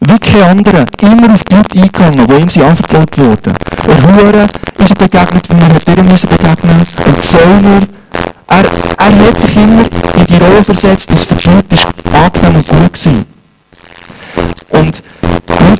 wie 0.00 0.18
kein 0.18 0.42
anderer, 0.42 0.86
immer 1.02 1.34
auf 1.34 1.44
die 1.44 1.54
Leute 1.54 1.74
eingegangen, 1.74 2.26
die 2.26 2.34
ihm 2.34 2.48
sie 2.48 2.62
anvertraut 2.62 3.18
wurden. 3.18 3.52
Und 3.86 4.02
Huren 4.02 4.48
ist 4.78 4.90
er 4.90 4.96
begegnet, 4.96 5.48
wie 5.50 5.58
wir 5.58 5.74
heute 5.74 5.92
ihr 5.92 6.02
müssen 6.02 6.28
begegnen, 6.28 6.80
und 6.80 7.22
Zöllner. 7.22 7.82
Er, 8.48 8.64
er 8.98 9.26
hat 9.26 9.40
sich 9.40 9.56
immer 9.56 9.82
in 9.82 10.26
die 10.26 10.36
Rolle 10.36 10.62
versetzt, 10.62 11.10
für 11.12 11.34
die 11.34 11.48
Leute 11.48 11.76
angenehm 12.12 12.56
und 12.56 12.68
gut 12.68 13.06
war. 14.70 14.80
Und 14.80 15.02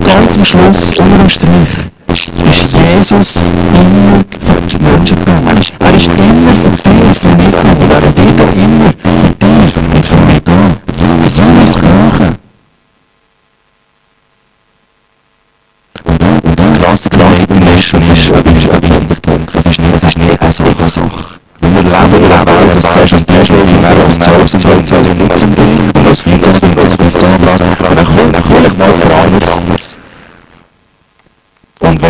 ganz 0.04 0.36
am 0.36 0.44
Schluss, 0.44 0.90
unter 0.98 1.18
dem 1.18 1.28
Strich, 1.30 1.50
ist 1.62 1.76
ist 1.76 1.95
Jesus 2.34 3.36
immer 3.36 4.24
für 4.40 4.78
Menschen 4.80 5.18
gegangen. 5.18 5.46
Er 5.48 5.58
ist, 5.58 5.72
er 5.78 5.94
ist 5.94 6.06
immer 6.06 6.52
für 6.52 6.68
und 6.68 7.16
für 7.16 7.28
mich. 7.36 7.46
Und 7.46 7.80
er 7.80 8.02
wird 8.02 8.40
auch 8.40 8.54
immer 8.56 8.90
für 8.90 9.34
dich 9.34 9.76
und 9.76 10.06
für 10.06 10.16
mich 10.16 10.44
gehen. 10.44 10.76
Weil 10.96 11.20
wir 11.20 11.64
es 11.64 11.74
brauchen. 11.74 12.38
Und 16.04 16.22
dann, 16.22 16.38
und 16.40 16.60
dann 16.60 16.74
klasse, 16.74 17.10
klasse 17.10 17.46
Menschen 17.48 18.02
ist, 18.10 18.30
das 18.30 18.56
ist 18.56 18.70
ein 18.70 18.82
wichtiger 18.82 19.20
Punkt. 19.22 19.54
Das 19.54 19.66
ist 19.66 19.78
nicht, 19.80 19.94
das 19.94 20.04
ist 20.04 20.18
nicht 20.18 20.42
eine 20.42 20.52
Sache. 20.52 20.90
Sache. 20.90 21.40
Wenn 21.60 21.74
wir 21.74 21.82
leben 21.82 22.24
in 22.24 22.32
einer 22.32 22.46
Welt, 22.46 22.84
das 22.84 22.92
zuerst 22.92 23.12
und 23.14 23.30
zuerst 23.30 23.50
leben, 23.50 23.82
dann 23.82 24.00
als 24.00 24.18
Zwölf, 24.18 24.50
Zwölf, 24.50 24.84
Zwölf, 24.84 25.14
Nutzen 25.18 25.50
bringen, 25.52 25.92
und 25.94 26.06
als 26.06 26.20
14, 26.20 26.52
15, 26.52 27.10
15, 27.10 27.34
und 27.34 27.46
dann 27.46 27.58
kommt, 27.58 27.80
dann 27.80 27.96
kommt 27.96 28.05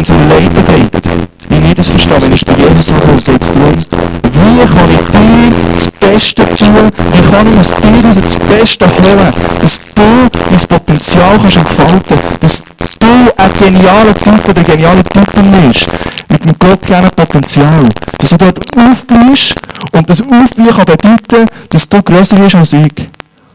Es 0.06 0.10
um 0.10 0.28
Leiden 0.28 0.54
geht, 0.54 1.08
wie 1.48 1.66
ich 1.66 1.74
das 1.74 1.88
verstehe, 1.88 2.22
wenn 2.22 2.32
ich 2.32 2.46
bei 2.46 2.52
Jesus 2.52 2.92
was 2.92 3.26
jetzt 3.26 3.52
tun, 3.52 3.76
wie 4.22 4.64
kann 4.64 4.88
ich 4.88 5.06
dir 5.10 5.74
das 5.74 5.90
Beste 5.90 6.44
tun, 6.44 6.92
wie 7.12 7.22
kann 7.28 7.52
ich 7.52 7.58
aus 7.58 7.74
dir 7.74 8.22
das 8.22 8.36
Beste 8.36 8.86
holen, 8.86 9.34
dass 9.60 9.80
du 9.96 10.02
dein 10.48 10.68
Potenzial 10.68 11.38
kannst 11.40 11.56
entfalten. 11.56 12.18
Dass 12.38 12.98
du 13.00 13.08
ein 13.36 13.50
genialer 13.58 14.14
Typ 14.14 14.48
oder 14.48 14.60
ein 14.60 14.64
genialer 14.64 15.02
Typin 15.02 15.50
bist, 15.50 15.88
mit 16.28 16.44
dem 16.44 16.56
gottgegebenen 16.56 17.10
Potenzial, 17.10 17.82
dass 18.18 18.30
du 18.30 18.36
dort 18.36 18.60
aufblühst 18.76 19.54
und 19.90 20.08
das 20.08 20.20
Aufblühen 20.22 20.70
kann 20.70 20.84
bedeuten, 20.84 21.48
dass 21.70 21.88
du 21.88 22.00
grösser 22.00 22.36
bist 22.36 22.54
als 22.54 22.72
ich. 22.74 23.08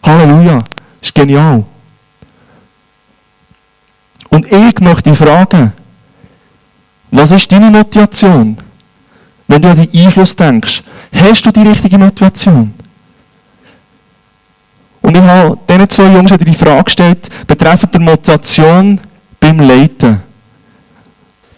Halleluja. 0.03 0.57
Das 0.99 1.07
ist 1.07 1.15
genial. 1.15 1.63
Und 4.31 4.51
ich 4.51 4.79
möchte 4.81 5.11
dich 5.11 5.17
fragen, 5.17 5.71
was 7.11 7.31
ist 7.31 7.51
deine 7.51 7.69
Motivation? 7.69 8.57
Wenn 9.47 9.61
du 9.61 9.69
an 9.69 9.85
den 9.85 10.05
Einfluss 10.05 10.35
denkst, 10.35 10.81
hast 11.13 11.45
du 11.45 11.51
die 11.51 11.67
richtige 11.67 11.97
Motivation? 11.97 12.73
Und 15.01 15.17
ich 15.17 15.23
habe 15.23 15.57
diesen 15.67 15.89
zwei 15.89 16.13
Jungs 16.13 16.31
die 16.39 16.53
Frage 16.53 16.83
gestellt, 16.85 17.29
betreffend 17.47 17.93
der 17.93 18.01
Motivation 18.01 18.99
beim 19.39 19.59
Leiten. 19.59 20.23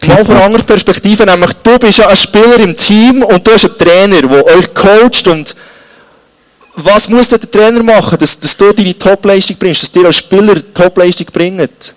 Mal 0.07 0.25
von 0.25 0.35
einer 0.35 0.45
anderen 0.45 0.65
Perspektive, 0.65 1.25
nämlich 1.25 1.53
du 1.63 1.79
bist 1.79 1.99
ja 1.99 2.07
ein 2.07 2.17
Spieler 2.17 2.59
im 2.59 2.75
Team 2.75 3.23
und 3.23 3.45
du 3.45 3.51
hast 3.51 3.65
einen 3.65 3.77
Trainer, 3.77 4.21
der 4.21 4.45
euch 4.57 4.73
coacht 4.73 5.27
und 5.27 5.55
was 6.75 7.07
muss 7.07 7.29
der 7.29 7.39
Trainer 7.39 7.83
machen, 7.83 8.17
dass, 8.17 8.39
dass 8.39 8.57
du 8.57 8.73
deine 8.73 8.97
Topleistung 8.97 9.57
bringst, 9.57 9.83
dass 9.83 9.91
dir 9.91 10.05
als 10.05 10.17
Spieler 10.17 10.55
Topleistung 10.73 11.27
bringt? 11.31 11.95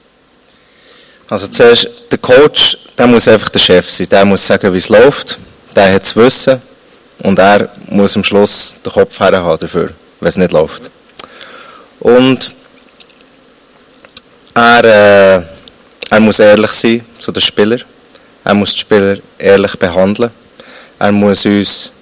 Also 1.29 1.49
zuerst, 1.49 1.89
der 2.13 2.19
Coach, 2.19 2.77
der 2.97 3.07
muss 3.07 3.29
einfach 3.29 3.49
der 3.49 3.59
Chef 3.59 3.91
sein. 3.91 4.09
Der 4.09 4.25
muss 4.25 4.47
sagen, 4.47 4.73
wie 4.73 4.79
es 4.79 4.89
läuft. 4.89 5.39
Der 5.75 5.93
hat 5.93 6.03
das 6.03 6.17
Wissen. 6.17 6.61
Und 7.23 7.39
er 7.39 7.69
muss 7.89 8.17
am 8.17 8.25
Schluss 8.25 8.77
den 8.85 8.93
Kopf 8.93 9.19
herhaben 9.21 9.59
dafür, 9.59 9.91
wenn 10.21 10.29
es 10.29 10.37
nicht 10.37 10.53
läuft. 10.53 10.91
Und 12.01 12.53
er, 14.55 14.85
äh, 14.85 15.43
er 16.11 16.21
muss 16.21 16.39
ehrlich 16.39 16.73
sein 16.73 17.05
zu 17.19 17.33
den 17.33 17.43
Spielern. 17.43 17.83
Er 18.45 18.55
muss 18.55 18.73
die 18.73 18.79
Spieler 18.79 19.19
ehrlich 19.39 19.77
behandeln. 19.77 20.31
Er 20.99 21.13
muss 21.13 21.45
uns 21.45 21.93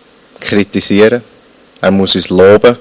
kritisieren. 0.41 1.23
Er 1.81 1.91
muss 1.91 2.15
uns 2.15 2.31
loben. 2.31 2.77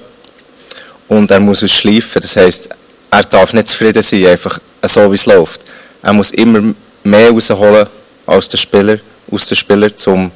Und 1.07 1.31
er 1.31 1.39
muss 1.39 1.61
uns 1.63 1.71
schleifen. 1.71 2.21
Das 2.21 2.35
heisst, 2.35 2.69
er 3.09 3.23
darf 3.23 3.53
nicht 3.53 3.69
zufrieden 3.69 4.01
sein, 4.01 4.25
einfach 4.25 4.59
so 4.83 5.11
wie 5.11 5.15
es 5.15 5.25
läuft. 5.25 5.61
Er 6.01 6.13
muss 6.13 6.31
immer 6.31 6.73
mehr 7.03 7.29
rausholen 7.29 7.87
als 8.25 8.49
der 8.49 8.57
Spieler, 8.57 8.99
aus 9.31 9.47
den 9.47 9.55
Spielern, 9.55 9.93
um 10.07 10.31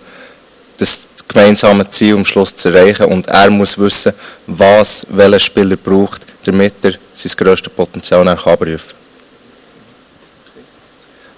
das 0.77 1.09
gemeinsame 1.27 1.89
Ziel 1.89 2.15
am 2.15 2.25
Schluss 2.25 2.55
zu 2.55 2.69
erreichen. 2.69 3.05
Und 3.05 3.27
er 3.27 3.49
muss 3.49 3.77
wissen, 3.77 4.13
was 4.45 5.05
welcher 5.09 5.39
Spieler 5.39 5.75
braucht, 5.75 6.25
damit 6.43 6.73
er 6.83 6.93
sein 7.11 7.31
grösstes 7.35 7.73
Potenzial 7.73 8.27
abrufen 8.27 8.67
kann. 8.67 8.79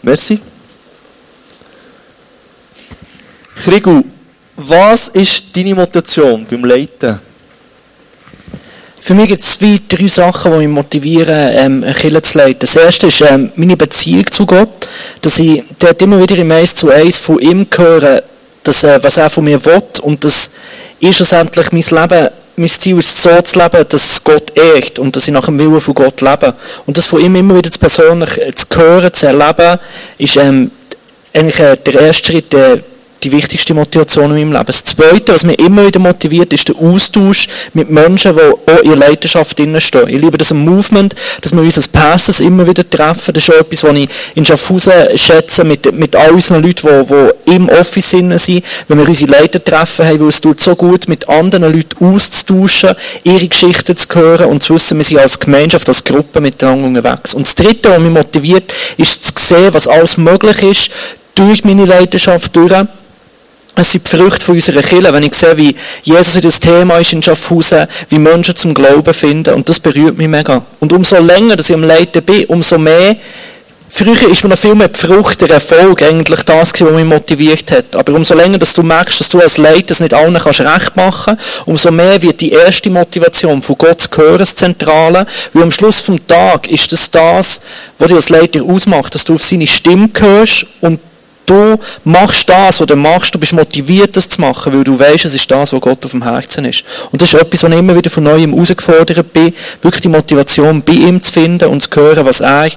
Merci. 0.02 0.40
Krigu, 3.56 4.04
was 4.56 5.10
ist 5.10 5.56
deine 5.56 5.76
Motivation 5.76 6.46
beim 6.46 6.64
Leiten? 6.64 7.20
Für 9.02 9.14
mich 9.14 9.30
gibt 9.30 9.42
es 9.42 9.58
zwei, 9.58 9.80
drei 9.88 10.08
Sachen, 10.08 10.52
die 10.52 10.58
mich 10.60 10.68
motivieren, 10.68 11.50
ähm, 11.54 11.84
eine 11.84 11.94
Kirche 11.94 12.22
zu 12.22 12.38
leiten. 12.38 12.60
Das 12.60 12.76
erste 12.76 13.08
ist 13.08 13.22
ähm, 13.22 13.52
meine 13.56 13.78
Beziehung 13.78 14.26
zu 14.30 14.46
Gott, 14.46 14.90
dass 15.22 15.40
ich 15.40 15.64
dort 15.80 16.02
immer 16.02 16.22
wieder 16.22 16.38
im 16.38 16.52
Eins 16.52 16.76
zu 16.76 16.90
Eins 16.90 17.18
von 17.18 17.40
ihm 17.40 17.66
höre, 17.76 18.24
dass, 18.64 18.84
äh, 18.84 19.02
was 19.02 19.18
er 19.18 19.30
von 19.30 19.46
mir 19.46 19.64
will 19.66 19.82
und 20.02 20.24
dass 20.24 20.56
ich 21.00 21.16
schlussendlich 21.16 21.72
mein 21.72 22.02
Leben, 22.02 22.30
mein 22.58 22.70
Ziel 22.70 23.00
ist, 23.00 23.24
so 23.24 23.42
zu 23.42 23.58
leben, 23.58 23.86
dass 23.88 24.24
Gott 24.24 24.52
ehrt 24.54 25.00
und 25.00 25.16
dass 25.16 25.28
ich 25.28 25.34
nach 25.34 25.46
dem 25.46 25.58
Willen 25.58 25.80
von 25.80 25.94
Gott 25.94 26.22
lebe. 26.22 26.54
Und 26.86 26.98
das 26.98 27.06
von 27.06 27.22
ihm 27.22 27.36
immer 27.36 27.56
wieder 27.56 27.70
persönlich 27.80 28.38
äh, 28.38 28.54
zu 28.54 28.66
hören, 28.76 29.14
zu 29.14 29.28
erleben, 29.28 29.80
ist 30.18 30.36
ähm, 30.36 30.72
eigentlich 31.34 31.60
äh, 31.60 31.78
der 31.78 32.02
erste 32.02 32.28
Schritt, 32.28 32.52
der 32.52 32.80
die 33.24 33.32
wichtigste 33.32 33.74
Motivation 33.74 34.26
in 34.26 34.32
meinem 34.32 34.52
Leben. 34.54 34.66
Das 34.66 34.84
Zweite, 34.84 35.34
was 35.34 35.44
mich 35.44 35.60
immer 35.60 35.86
wieder 35.86 36.00
motiviert, 36.00 36.54
ist 36.54 36.68
der 36.68 36.76
Austausch 36.76 37.48
mit 37.74 37.90
Menschen, 37.90 38.36
die 38.36 38.42
auch 38.42 38.80
in 38.84 38.96
Leidenschaft 38.96 39.52
stehen. 39.52 39.76
Ich 39.76 40.22
liebe 40.22 40.38
das 40.38 40.54
Movement, 40.54 41.16
dass 41.42 41.54
wir 41.54 41.62
uns 41.62 41.78
als 41.78 41.88
Passes 41.88 42.40
immer 42.40 42.66
wieder 42.68 42.90
treffen. 42.90 43.34
Das 43.34 43.44
ist 43.44 43.52
auch 43.52 43.60
etwas, 43.60 43.84
was 43.84 43.98
ich 43.98 44.10
in 44.36 44.46
Schaffhausen 44.46 44.94
schätze, 45.16 45.64
mit, 45.64 45.94
mit 45.94 46.16
all 46.16 46.32
unseren 46.32 46.64
Leuten, 46.64 46.88
die, 47.04 47.52
die 47.52 47.56
im 47.56 47.70
Office 47.70 48.12
sind, 48.12 48.30
wenn 48.88 48.98
wir 48.98 49.08
unsere 49.08 49.32
Leiter 49.32 49.64
treffen 49.64 50.06
haben, 50.06 50.20
weil 50.20 50.28
es 50.30 50.42
tut 50.42 50.60
so 50.60 50.76
gut, 50.76 51.08
mit 51.08 51.28
anderen 51.28 51.74
Leuten 51.74 52.06
auszutauschen, 52.06 52.96
ihre 53.24 53.48
Geschichten 53.48 53.96
zu 53.96 54.08
hören 54.16 54.48
und 54.48 54.64
zu 54.64 54.76
wissen, 54.76 54.98
wir 54.98 55.06
sind 55.06 55.20
als 55.20 55.40
Gemeinschaft, 55.40 55.88
als 55.88 56.04
Gruppe 56.04 56.42
miteinander 56.42 56.88
unterwegs. 56.88 57.34
Und 57.34 57.46
das 57.46 57.56
Dritte, 57.56 57.90
was 57.90 58.00
mich 58.00 58.12
motiviert, 58.12 58.74
ist 58.98 59.24
zu 59.24 59.34
sehen, 59.38 59.74
was 59.74 59.88
alles 59.88 60.18
möglich 60.18 60.64
ist, 60.64 60.92
durch 61.36 61.64
meine 61.64 61.86
Leidenschaft 61.86 62.56
durch 62.56 62.74
es 63.80 63.92
sind 63.92 64.06
die 64.06 64.18
Früchte 64.18 64.46
von 64.46 64.56
unserer 64.56 64.82
Kirche, 64.82 65.14
wenn 65.14 65.24
ich 65.24 65.36
sehe, 65.36 65.58
wie 65.58 65.76
Jesus 66.04 66.42
das 66.42 66.60
Thema 66.60 66.98
ist 66.98 67.14
in 67.14 67.24
Schaffhausen, 67.24 67.88
wie 68.10 68.20
Menschen 68.20 68.56
zum 68.56 68.74
Glauben 68.74 69.14
finden, 69.14 69.54
und 69.54 69.70
das 69.70 69.80
berührt 69.80 70.18
mich 70.18 70.28
mega. 70.28 70.62
Und 70.80 70.94
umso 70.94 71.20
länger, 71.20 71.56
dass 71.56 71.70
ich 71.70 71.76
am 71.76 71.84
Leiten 71.84 72.24
bin, 72.24 72.46
umso 72.46 72.78
mehr, 72.78 73.16
früher 73.90 74.30
ist 74.30 74.44
mir 74.44 74.50
noch 74.50 74.58
viel 74.58 74.76
mehr 74.76 74.88
die 74.88 75.00
Frucht, 75.00 75.42
der 75.42 75.52
Erfolg 75.52 76.04
eigentlich 76.04 76.44
das 76.44 76.74
was 76.74 76.92
mich 76.92 77.06
motiviert 77.06 77.72
hat. 77.72 77.96
Aber 77.96 78.14
umso 78.14 78.36
länger, 78.36 78.58
dass 78.58 78.74
du 78.74 78.84
merkst, 78.84 79.20
dass 79.20 79.30
du 79.30 79.40
als 79.40 79.58
Leiter 79.58 79.88
das 79.88 80.00
nicht 80.00 80.14
allen 80.14 80.38
kannst 80.38 80.62
recht 80.62 80.96
machen, 80.96 81.38
umso 81.66 81.92
mehr 81.92 82.22
wird 82.22 82.42
die 82.42 82.52
erste 82.52 82.90
Motivation 82.90 83.62
von 83.62 83.78
Gott 83.78 84.02
zu 84.02 84.10
hören, 84.22 84.38
das 84.38 84.56
Zentrale, 84.56 85.26
weil 85.54 85.64
am 85.64 85.72
Schluss 85.72 86.02
vom 86.02 86.26
Tag 86.28 86.68
ist 86.68 86.92
das 86.92 87.10
das, 87.10 87.62
was 87.98 88.08
dich 88.08 88.16
als 88.16 88.30
Leiter 88.30 88.64
ausmacht, 88.64 89.16
dass 89.16 89.24
du 89.24 89.36
auf 89.36 89.44
seine 89.44 89.68
Stimme 89.68 90.10
hörst 90.20 90.66
und 90.82 91.00
du 91.50 91.80
machst 92.04 92.48
das 92.48 92.82
oder 92.82 92.96
machst, 92.96 93.34
du 93.34 93.40
bist 93.40 93.54
motiviert, 93.54 94.16
das 94.16 94.30
zu 94.30 94.42
machen, 94.42 94.74
weil 94.74 94.84
du 94.84 94.98
weißt, 94.98 95.26
es 95.26 95.36
ist 95.36 95.50
das, 95.50 95.74
was 95.74 95.82
Gott 95.82 96.04
auf 96.06 96.12
dem 96.12 96.24
Herzen 96.24 96.66
ist. 96.66 96.84
Und 97.12 97.22
das 97.22 97.34
ist 97.34 97.42
etwas, 97.42 97.64
was 97.64 97.72
ich 97.72 97.78
immer 97.78 97.96
wieder 97.96 98.10
von 98.10 98.24
Neuem 98.24 98.54
herausgefordert 98.54 99.34
bin, 99.34 99.54
wirklich 99.82 100.02
die 100.02 100.10
Motivation 100.10 100.82
bei 100.82 100.94
ihm 100.94 101.22
zu 101.22 101.32
finden 101.32 101.70
und 101.70 101.82
zu 101.82 101.90
hören, 102.00 102.26
was 102.26 102.42
er 102.42 102.70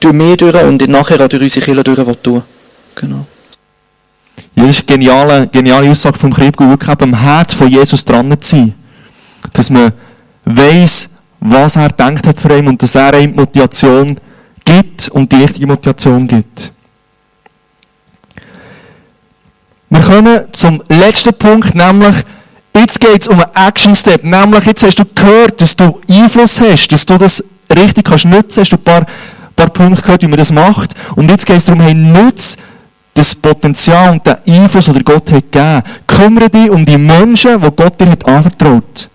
durch 0.00 0.14
mich 0.14 0.36
durch 0.36 0.54
und 0.62 0.88
nachher 0.88 1.20
auch 1.20 1.28
durch 1.28 1.42
unsere 1.42 1.64
Kinder 1.64 1.84
durch 1.84 2.16
tun 2.22 2.42
Genau. 2.94 3.26
Ja, 4.54 4.66
das 4.66 4.76
ist 4.76 4.88
eine 4.88 4.98
geniale, 4.98 5.48
geniale 5.48 5.90
Aussage 5.90 6.18
vom 6.18 6.32
Krieg, 6.32 6.58
wirklich 6.58 7.00
am 7.00 7.14
Herz 7.14 7.54
von 7.54 7.68
Jesus 7.68 8.04
dran 8.04 8.30
zu 8.40 8.50
sein. 8.50 8.74
Dass 9.52 9.70
man 9.70 9.92
weiss, 10.44 11.08
was 11.40 11.76
er 11.76 11.88
denkt 11.88 12.26
hat 12.26 12.40
für 12.40 12.56
ihn 12.56 12.68
und 12.68 12.82
dass 12.82 12.94
er 12.94 13.18
ihm 13.18 13.34
Motivation 13.34 14.18
gibt 14.64 15.08
und 15.08 15.32
die 15.32 15.36
richtige 15.36 15.66
Motivation 15.66 16.28
gibt. 16.28 16.72
Wir 19.92 20.02
kommen 20.22 20.52
zum 20.52 20.82
letzten 20.88 21.34
Punkt, 21.34 21.74
nämlich, 21.74 22.16
jetzt 22.74 23.00
geht 23.00 23.22
es 23.22 23.28
um 23.28 23.40
einen 23.40 23.68
Action 23.68 23.94
Step. 23.94 24.24
Nämlich, 24.24 24.64
jetzt 24.64 24.84
hast 24.84 24.98
du 24.98 25.04
gehört, 25.04 25.60
dass 25.60 25.76
du 25.76 26.00
Einfluss 26.08 26.60
hast, 26.60 26.88
dass 26.88 27.06
du 27.06 27.18
das 27.18 27.44
richtig 27.74 28.04
kannst 28.04 28.24
nutzen. 28.24 28.60
Hast 28.60 28.70
du 28.70 28.76
ein 28.76 28.84
paar, 28.84 29.06
paar 29.56 29.70
Punkte 29.70 30.02
gehört, 30.02 30.22
wie 30.22 30.28
man 30.28 30.38
das 30.38 30.52
macht. 30.52 30.94
Und 31.16 31.30
jetzt 31.30 31.46
geht 31.46 31.56
es 31.56 31.66
darum, 31.66 31.80
hey, 31.80 31.94
nutze 31.94 32.56
das 33.14 33.34
Potenzial 33.34 34.12
und 34.12 34.26
den 34.26 34.36
Einfluss, 34.46 34.86
den 34.86 35.04
Gott 35.04 35.30
hat 35.32 35.52
gegeben. 35.52 35.82
Kümmere 36.06 36.50
dich 36.50 36.70
um 36.70 36.84
die 36.84 36.98
Menschen, 36.98 37.60
die 37.60 37.70
Gott 37.76 38.00
dir 38.00 38.10
hat 38.10 38.26
anvertraut. 38.26 39.10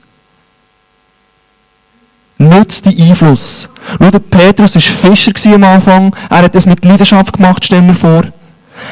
Nutze 2.38 2.84
die 2.84 3.02
Einfluss. 3.02 3.68
Schau, 4.00 4.20
Petrus 4.20 4.76
war 4.76 4.82
Fischer 4.82 5.56
am 5.56 5.64
Anfang. 5.64 6.16
Er 6.30 6.44
hat 6.44 6.54
das 6.54 6.68
mit 6.68 6.86
Leidenschaft 6.86 7.34
gemacht, 7.34 7.66
stell 7.66 7.82
mir 7.82 7.96
vor. 7.96 8.26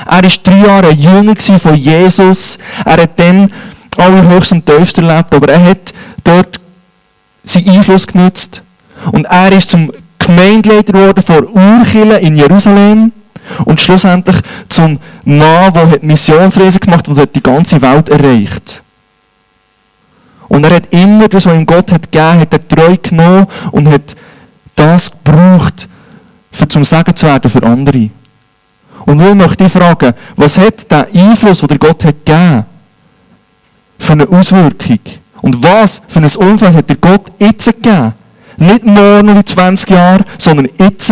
Er 0.06 0.24
war 0.24 0.32
drei 0.44 0.60
Jahre 0.66 0.94
jünger 0.94 1.36
von 1.60 1.76
Jesus. 1.76 2.58
Er 2.86 3.02
hat 3.04 3.20
dann 3.20 3.52
alle 3.98 4.28
höchst 4.28 4.52
und 4.52 4.66
tiefst 4.66 4.98
erlebt, 4.98 5.34
aber 5.34 5.50
er 5.50 5.64
hat 5.64 5.94
dort 6.24 6.60
seinen 7.44 7.70
Einfluss 7.70 8.08
genutzt. 8.08 8.64
Und 9.12 9.26
er 9.26 9.52
ist 9.52 9.70
zum 9.70 9.92
Gemeindeleiter 10.20 10.94
geworden 10.94 11.24
vor 11.24 11.44
Urkille 11.56 12.20
in 12.20 12.36
Jerusalem. 12.36 13.12
Und 13.64 13.80
schlussendlich 13.80 14.38
zum 14.70 15.00
Mann, 15.24 15.72
der 15.72 16.00
Missionsreise 16.02 16.80
gemacht 16.80 17.08
hat 17.08 17.18
und 17.18 17.36
die 17.36 17.44
ganze 17.44 17.80
Welt 17.82 18.10
erreicht. 18.10 18.84
Und 20.48 20.64
er 20.66 20.76
hat 20.76 20.94
immer 20.94 21.28
das, 21.28 21.46
was 21.46 21.54
ihm 21.54 21.66
Gott 21.66 21.92
hat 21.92 22.12
gegeben, 22.12 22.40
hat 22.40 22.54
er 22.54 22.68
treu 22.68 22.98
genommen 23.02 23.46
und 23.72 23.88
hat 23.88 24.16
das 24.76 25.12
gebraucht, 25.12 25.88
für 26.52 26.68
zum 26.68 26.84
Segen 26.84 27.16
zu 27.16 27.28
werden 27.28 27.52
für 27.52 27.64
andere. 27.64 28.10
Und 29.06 29.18
nun 29.18 29.38
möchte 29.38 29.66
ich 29.66 29.72
fragen, 29.72 30.14
was 30.36 30.58
hat 30.58 30.90
der 30.92 31.08
Einfluss, 31.14 31.62
den 31.62 31.80
Gott 31.80 32.04
hat 32.06 32.26
gegeben, 32.26 32.66
für 34.00 34.14
eine 34.14 34.28
Auswirkung? 34.28 35.00
Und 35.42 35.64
was 35.64 36.02
für 36.08 36.20
ein 36.20 36.36
Umfeld 36.36 36.76
hat 36.76 36.90
der 36.90 36.98
Gott 36.98 37.32
jetzt 37.38 37.66
gegeben? 37.66 38.14
Nicht 38.58 38.84
morgen 38.84 39.30
in 39.30 39.46
20 39.46 39.90
Jahren, 39.90 40.24
sondern 40.38 40.68
jetzt. 40.80 41.12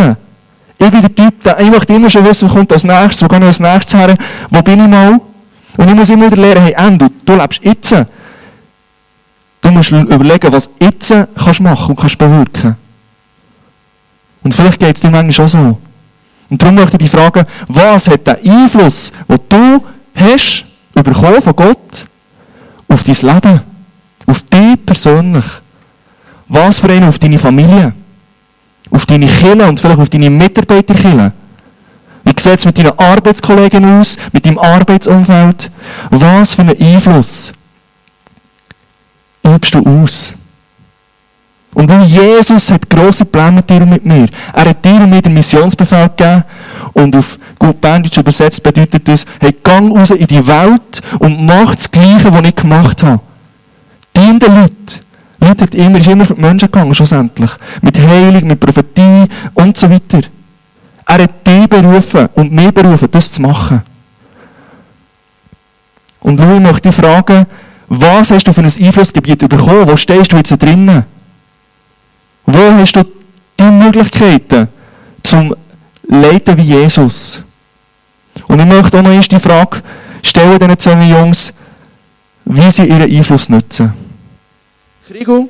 Ich 0.78 0.90
bin 0.90 1.00
der 1.00 1.14
Typ, 1.14 1.40
der, 1.42 1.60
ich 1.60 1.70
möchte 1.70 1.94
immer 1.94 2.10
schon 2.10 2.24
wissen, 2.24 2.48
was 2.48 2.54
kommt 2.54 2.72
als 2.72 2.84
nächstes, 2.84 3.22
wo 3.22 3.28
gehe 3.28 3.38
ich 3.38 3.44
als 3.44 3.60
nächstes 3.60 3.94
her, 3.94 4.16
wo 4.50 4.60
bin 4.60 4.80
ich 4.80 4.88
mal? 4.88 5.20
Und 5.76 5.88
ich 5.88 5.94
muss 5.94 6.10
immer 6.10 6.26
wieder 6.26 6.36
lernen, 6.36 6.62
hey, 6.62 6.74
Endo, 6.76 7.08
du 7.24 7.34
lebst 7.36 7.64
jetzt. 7.64 7.94
Du 9.60 9.70
musst 9.70 9.92
überlegen, 9.92 10.52
was 10.52 10.68
jetzt 10.80 11.14
kannst 11.36 11.60
machen 11.60 11.90
und 11.90 12.00
kannst 12.00 12.18
bewirken. 12.18 12.76
Und 14.42 14.52
vielleicht 14.52 14.78
geht 14.78 14.96
es 14.96 15.02
dir 15.02 15.10
manchmal 15.10 15.46
auch 15.46 15.48
so. 15.48 15.78
Und 16.50 16.62
darum 16.62 16.74
möchte 16.74 16.96
ich 16.96 17.10
dich 17.10 17.10
fragen, 17.10 17.46
was 17.68 18.08
hat 18.08 18.26
der 18.26 18.38
Einfluss, 18.44 19.12
den 19.28 19.38
du 19.48 19.84
hast, 20.14 20.64
bekommen 20.92 21.42
von 21.42 21.56
Gott, 21.56 22.06
auf 22.88 23.04
dein 23.04 23.34
Leben? 23.34 23.60
Auf 24.26 24.42
dich 24.42 24.86
persönlich? 24.86 25.44
Was 26.48 26.80
für 26.80 26.90
einen 26.90 27.08
auf 27.08 27.18
deine 27.18 27.38
Familie? 27.38 27.92
Auf 28.90 29.06
deine 29.06 29.26
Kinder 29.26 29.68
und 29.68 29.80
vielleicht 29.80 30.00
auf 30.00 30.08
deine 30.08 30.30
Mitarbeiterkinder? 30.30 31.32
Wie 32.24 32.40
sieht 32.40 32.58
es 32.58 32.64
mit 32.64 32.78
deinen 32.78 32.98
Arbeitskollegen 32.98 33.84
aus? 33.84 34.16
Mit 34.32 34.46
deinem 34.46 34.58
Arbeitsumfeld? 34.58 35.70
Was 36.10 36.54
für 36.54 36.62
einen 36.62 36.80
Einfluss 36.80 37.52
übst 39.44 39.74
du 39.74 39.80
aus? 39.80 40.34
Und 41.74 41.90
weil 41.90 42.04
Jesus 42.04 42.70
hat 42.70 42.88
grosse 42.88 43.24
Pläne 43.24 43.52
mit 43.52 43.68
dir 43.68 43.82
und 43.82 43.90
mit 43.90 44.04
mir. 44.04 44.28
Er 44.52 44.68
hat 44.70 44.84
dir 44.84 44.94
und 44.94 45.10
mir 45.10 45.20
den 45.20 45.34
Missionsbefehl 45.34 46.08
gegeben. 46.08 46.44
Und 46.92 47.16
auf 47.16 47.38
gut 47.58 47.80
Berndeutsch 47.80 48.18
übersetzt 48.18 48.62
bedeutet 48.62 49.08
das, 49.08 49.26
hey, 49.40 49.54
gang 49.62 49.92
raus 49.92 50.12
in 50.12 50.26
die 50.26 50.46
Welt 50.46 51.02
und 51.18 51.44
mach 51.44 51.74
das 51.74 51.90
Gleiche, 51.90 52.32
was 52.32 52.44
ich 52.44 52.54
gemacht 52.54 53.02
habe. 53.02 53.20
Dien 54.16 54.38
den 54.38 54.54
Leuten. 54.54 55.00
Leute 55.40 55.64
hat 55.64 55.74
immer, 55.74 55.98
ist 55.98 56.06
immer 56.06 56.24
für 56.24 56.34
die 56.34 56.40
Menschen 56.40 56.70
gegangen, 56.70 56.94
schlussendlich. 56.94 57.50
Mit 57.82 57.98
Heilung, 57.98 58.46
mit 58.46 58.60
Prophetie 58.60 59.26
und 59.54 59.76
so 59.76 59.90
weiter. 59.90 60.20
Er 61.06 61.22
hat 61.24 61.46
dich 61.46 61.68
berufen 61.68 62.28
und 62.34 62.52
mich 62.52 62.72
berufen, 62.72 63.08
das 63.10 63.30
zu 63.30 63.42
machen. 63.42 63.82
Und 66.20 66.40
Louis 66.40 66.60
möchte 66.60 66.88
dich 66.88 66.94
fragen, 66.94 67.46
was 67.88 68.30
hast 68.30 68.44
du 68.44 68.52
für 68.52 68.62
ein 68.62 68.66
Einflussgebiet 68.66 69.46
bekommen? 69.46 69.86
Wo 69.86 69.96
stehst 69.96 70.32
du 70.32 70.36
jetzt 70.36 70.62
drinnen? 70.62 71.04
Wo 72.46 72.58
hast 72.58 72.96
du 72.96 73.04
die 73.58 73.64
Möglichkeiten 73.64 74.68
zum 75.22 75.54
Leiten 76.06 76.56
wie 76.58 76.62
Jesus? 76.62 77.42
Und 78.48 78.60
ich 78.60 78.66
möchte 78.66 78.98
auch 78.98 79.02
noch 79.02 79.12
erst 79.12 79.32
die 79.32 79.38
Frage 79.38 79.82
stellen, 80.22 80.58
diesen 80.58 80.78
zwei 80.78 81.08
Jungs, 81.08 81.52
wie 82.44 82.70
sie 82.70 82.84
ihren 82.84 83.10
Einfluss 83.10 83.48
nutzen. 83.48 83.92
Krigo, 85.06 85.48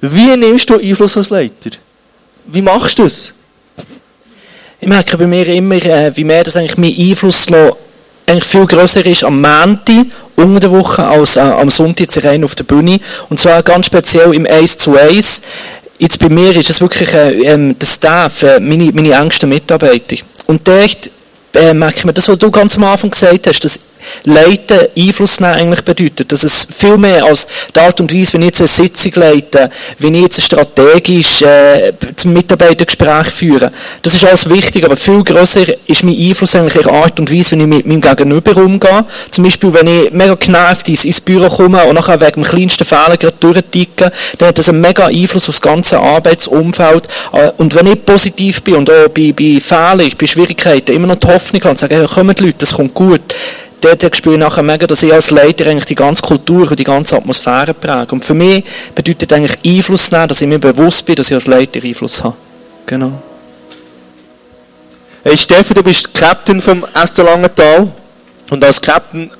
wie 0.00 0.36
nimmst 0.36 0.70
du 0.70 0.78
Einfluss 0.78 1.16
als 1.16 1.30
Leiter? 1.30 1.70
Wie 2.46 2.62
machst 2.62 2.98
du 2.98 3.04
das? 3.04 3.34
Ich 4.80 4.88
merke 4.88 5.18
bei 5.18 5.26
mir 5.26 5.46
immer, 5.48 5.74
äh, 5.74 6.16
wie 6.16 6.24
mehr 6.24 6.44
das 6.44 6.56
eigentlich 6.56 6.78
mein 6.78 6.96
Einfluss 6.96 7.50
noch 7.50 7.76
eigentlich 8.28 8.44
viel 8.44 8.66
grösser 8.66 9.04
ist 9.06 9.24
am 9.24 9.40
Montag 9.40 10.06
unter 10.36 10.60
der 10.60 10.70
Woche 10.70 11.04
als 11.04 11.36
äh, 11.36 11.40
am 11.40 11.70
Sonntag 11.70 12.08
rein 12.24 12.44
auf 12.44 12.54
der 12.54 12.64
Bühne. 12.64 13.00
Und 13.30 13.40
zwar 13.40 13.62
ganz 13.62 13.86
speziell 13.86 14.34
im 14.34 14.46
1 14.46 14.76
zu 14.76 14.96
1. 14.96 15.42
Jetzt 15.98 16.20
bei 16.20 16.28
mir 16.28 16.54
ist 16.56 16.70
es 16.70 16.80
wirklich 16.80 17.12
äh, 17.12 17.42
ähm, 17.42 17.76
der 17.78 17.86
Staff, 17.86 18.42
äh, 18.42 18.60
meine, 18.60 18.92
meine 18.92 19.12
engsten 19.12 19.48
Mitarbeiter. 19.48 20.16
Und 20.46 20.66
dort 20.66 21.10
äh, 21.54 21.74
ich 21.96 22.04
mir 22.04 22.12
das, 22.12 22.28
was 22.28 22.38
du 22.38 22.50
ganz 22.50 22.76
am 22.76 22.84
Anfang 22.84 23.10
gesagt 23.10 23.46
hast, 23.46 23.64
dass 23.64 23.78
Leiten, 24.24 24.88
Einfluss 24.96 25.40
nehmen 25.40 25.54
eigentlich 25.54 25.82
bedeutet. 25.82 26.30
Dass 26.32 26.44
es 26.44 26.68
viel 26.70 26.96
mehr 26.98 27.24
als 27.24 27.46
die 27.74 27.80
Art 27.80 28.00
und 28.00 28.12
Weise, 28.12 28.38
wie 28.38 28.42
ich 28.42 28.44
jetzt 28.46 28.60
eine 28.60 28.68
Sitzung 28.68 29.12
leite, 29.16 29.70
wie 29.98 30.08
ich 30.08 30.22
jetzt 30.22 30.42
strategisch 30.42 31.42
äh, 31.42 31.92
Mitarbeitergespräch 32.24 33.26
führe. 33.28 33.70
Das 34.02 34.14
ist 34.14 34.24
alles 34.24 34.48
wichtig, 34.50 34.84
aber 34.84 34.96
viel 34.96 35.22
grösser 35.22 35.62
ist 35.86 36.04
mein 36.04 36.16
Einfluss 36.18 36.56
eigentlich 36.56 36.76
in 36.76 36.82
der 36.82 36.92
Art 36.92 37.18
und 37.20 37.32
Weise, 37.32 37.56
wie 37.56 37.62
ich 37.62 37.66
mit 37.66 37.86
meinem 37.86 38.00
Gegenüber 38.00 38.56
umgehe. 38.56 39.04
Zum 39.30 39.44
Beispiel, 39.44 39.72
wenn 39.72 39.86
ich 39.86 40.12
mega 40.12 40.34
genervt 40.34 40.88
ins, 40.88 41.04
ins 41.04 41.20
Büro 41.20 41.48
komme 41.48 41.84
und 41.84 41.94
nachher 41.94 42.20
wegen 42.20 42.42
dem 42.42 42.44
kleinsten 42.44 42.84
Fehler 42.84 43.16
gerade 43.16 43.36
durchticke, 43.40 44.12
dann 44.38 44.48
hat 44.48 44.58
das 44.58 44.68
einen 44.68 44.80
mega 44.80 45.06
Einfluss 45.06 45.48
auf 45.48 45.56
das 45.56 45.60
ganze 45.60 45.98
Arbeitsumfeld. 45.98 47.08
Äh, 47.32 47.50
und 47.56 47.74
wenn 47.74 47.86
ich 47.86 48.04
positiv 48.04 48.62
bin 48.62 48.76
und 48.76 48.90
auch 48.90 49.08
bei, 49.08 49.32
bei 49.32 49.60
Fehlern, 49.60 50.10
bei 50.18 50.26
Schwierigkeiten 50.26 50.94
immer 50.94 51.08
noch 51.08 51.16
die 51.16 51.26
Hoffnung 51.26 51.60
habe 51.62 51.70
und 51.70 51.78
sage, 51.78 51.96
hey, 51.96 52.06
kommen 52.06 52.34
die 52.34 52.44
Leute, 52.44 52.58
das 52.58 52.74
kommt 52.74 52.94
gut, 52.94 53.20
dort 53.80 54.16
spüre 54.16 54.34
ich 54.34 54.40
nachher 54.40 54.62
mega, 54.62 54.86
dass 54.86 55.02
ich 55.02 55.12
als 55.12 55.30
Leiter 55.30 55.66
eigentlich 55.66 55.84
die 55.84 55.94
ganze 55.94 56.22
Kultur 56.22 56.70
und 56.70 56.78
die 56.78 56.84
ganze 56.84 57.16
Atmosphäre 57.16 57.74
präge. 57.74 58.12
Und 58.12 58.24
für 58.24 58.34
mich 58.34 58.64
bedeutet 58.94 59.32
eigentlich 59.32 59.58
Einfluss 59.64 60.10
nehmen, 60.10 60.28
dass 60.28 60.40
ich 60.40 60.48
mir 60.48 60.58
bewusst 60.58 61.04
bin, 61.04 61.14
dass 61.16 61.28
ich 61.28 61.34
als 61.34 61.46
Leiter 61.46 61.82
Einfluss 61.82 62.22
habe. 62.22 62.34
Genau. 62.86 63.12
Hey 65.22 65.36
Stefan, 65.36 65.74
du 65.74 65.82
bist 65.82 66.14
Captain 66.14 66.60
vom 66.60 66.84
SC 66.94 67.18
Langenthal. 67.18 67.88
Und 68.50 68.64
als 68.64 68.80
Captain 68.80 69.30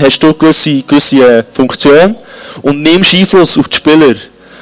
hast 0.00 0.22
du 0.22 0.32
gewisse, 0.34 0.82
gewisse 0.82 1.38
äh, 1.38 1.44
Funktion 1.52 2.16
und 2.62 2.82
nimmst 2.82 3.14
Einfluss 3.14 3.58
auf 3.58 3.68
die 3.68 3.76
Spieler. 3.76 4.14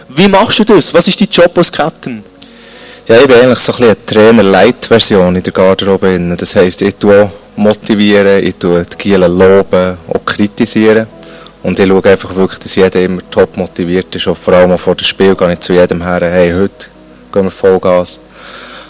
Wie 0.08 0.28
machst 0.28 0.58
du 0.58 0.64
das? 0.64 0.92
Was 0.92 1.08
ist 1.08 1.20
dein 1.20 1.28
Job 1.28 1.56
als 1.56 1.70
Captain? 1.70 2.22
Ja, 3.06 3.16
ich 3.20 3.26
bin 3.26 3.36
eigentlich 3.36 3.58
so 3.58 3.72
ein 3.72 3.94
bisschen 3.94 4.40
eine 4.40 4.42
Trainer-Light-Version 4.92 5.36
in 5.36 5.42
der 5.42 5.52
Garderobe. 5.52 6.36
Das 6.36 6.56
heisst, 6.56 6.82
ich 6.82 6.94
tue 6.96 7.30
motivieren, 7.56 8.44
ich 8.44 8.54
tue 8.56 8.84
die 8.84 8.98
Gielen 8.98 9.38
loben, 9.38 9.96
auch 10.08 10.24
kritisieren. 10.24 11.06
Und 11.62 11.78
ich 11.78 11.88
schaue 11.88 12.04
einfach 12.04 12.34
wirklich, 12.34 12.58
dass 12.58 12.74
jeder 12.74 13.00
immer 13.00 13.22
top 13.30 13.56
motiviert 13.56 14.14
ist. 14.14 14.26
Und 14.26 14.36
vor 14.36 14.54
allem 14.54 14.72
auch 14.72 14.80
vor 14.80 14.94
dem 14.94 15.04
Spiel 15.04 15.34
gehe 15.34 15.52
ich 15.52 15.60
zu 15.60 15.72
jedem 15.72 16.02
her, 16.02 16.20
hey, 16.20 16.52
heute 16.52 16.86
gehen 17.32 17.44
wir 17.44 17.50
Vollgas. 17.50 18.18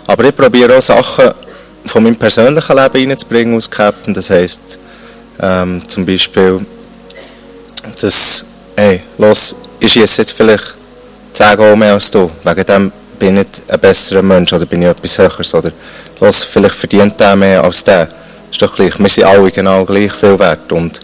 Aber 0.06 0.24
ich 0.24 0.34
probiere 0.34 0.76
auch 0.76 0.82
Sachen 0.82 1.30
von 1.84 2.02
meinem 2.02 2.16
persönlichen 2.16 2.76
Leben 2.76 3.10
reinzubringen 3.10 3.54
als 3.54 3.70
Captain. 3.70 4.14
Das 4.14 4.30
heisst, 4.30 4.78
ähm, 5.40 5.82
zum 5.86 6.06
Beispiel, 6.06 6.60
dass, 8.00 8.44
hey, 8.76 9.02
los, 9.18 9.56
ich 9.78 9.92
schieße 9.92 10.22
jetzt 10.22 10.32
vielleicht 10.32 10.74
10 11.34 11.56
Goal 11.56 11.76
mehr 11.76 11.92
als 11.94 12.10
du. 12.10 12.30
Wegen 12.42 12.64
dem 12.64 12.92
bin 13.22 13.36
ich 13.36 13.44
nicht 13.44 13.62
ein 13.70 13.78
besserer 13.78 14.20
Mensch 14.20 14.52
oder 14.52 14.66
bin 14.66 14.82
ich 14.82 14.88
etwas 14.88 15.16
Höheres. 15.16 15.54
Oder 15.54 15.70
los, 16.20 16.42
vielleicht 16.42 16.74
verdient 16.74 17.20
der 17.20 17.36
mehr 17.36 17.62
als 17.62 17.84
der 17.84 18.08
ist 18.50 18.60
doch 18.60 18.74
gleich. 18.74 18.98
Wir 18.98 19.08
sind 19.08 19.24
alle 19.24 19.48
genau 19.52 19.84
gleich 19.84 20.12
viel 20.12 20.36
wert 20.36 20.72
und 20.72 20.98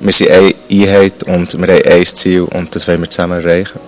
wir 0.00 0.12
sind 0.12 0.30
eine 0.30 0.54
Einheit 0.70 1.22
und 1.24 1.52
wir 1.60 1.74
haben 1.74 1.92
ein 1.92 2.06
Ziel 2.06 2.42
und 2.42 2.74
das 2.74 2.88
wollen 2.88 3.02
wir 3.02 3.10
zusammen 3.10 3.44
erreichen. 3.44 3.78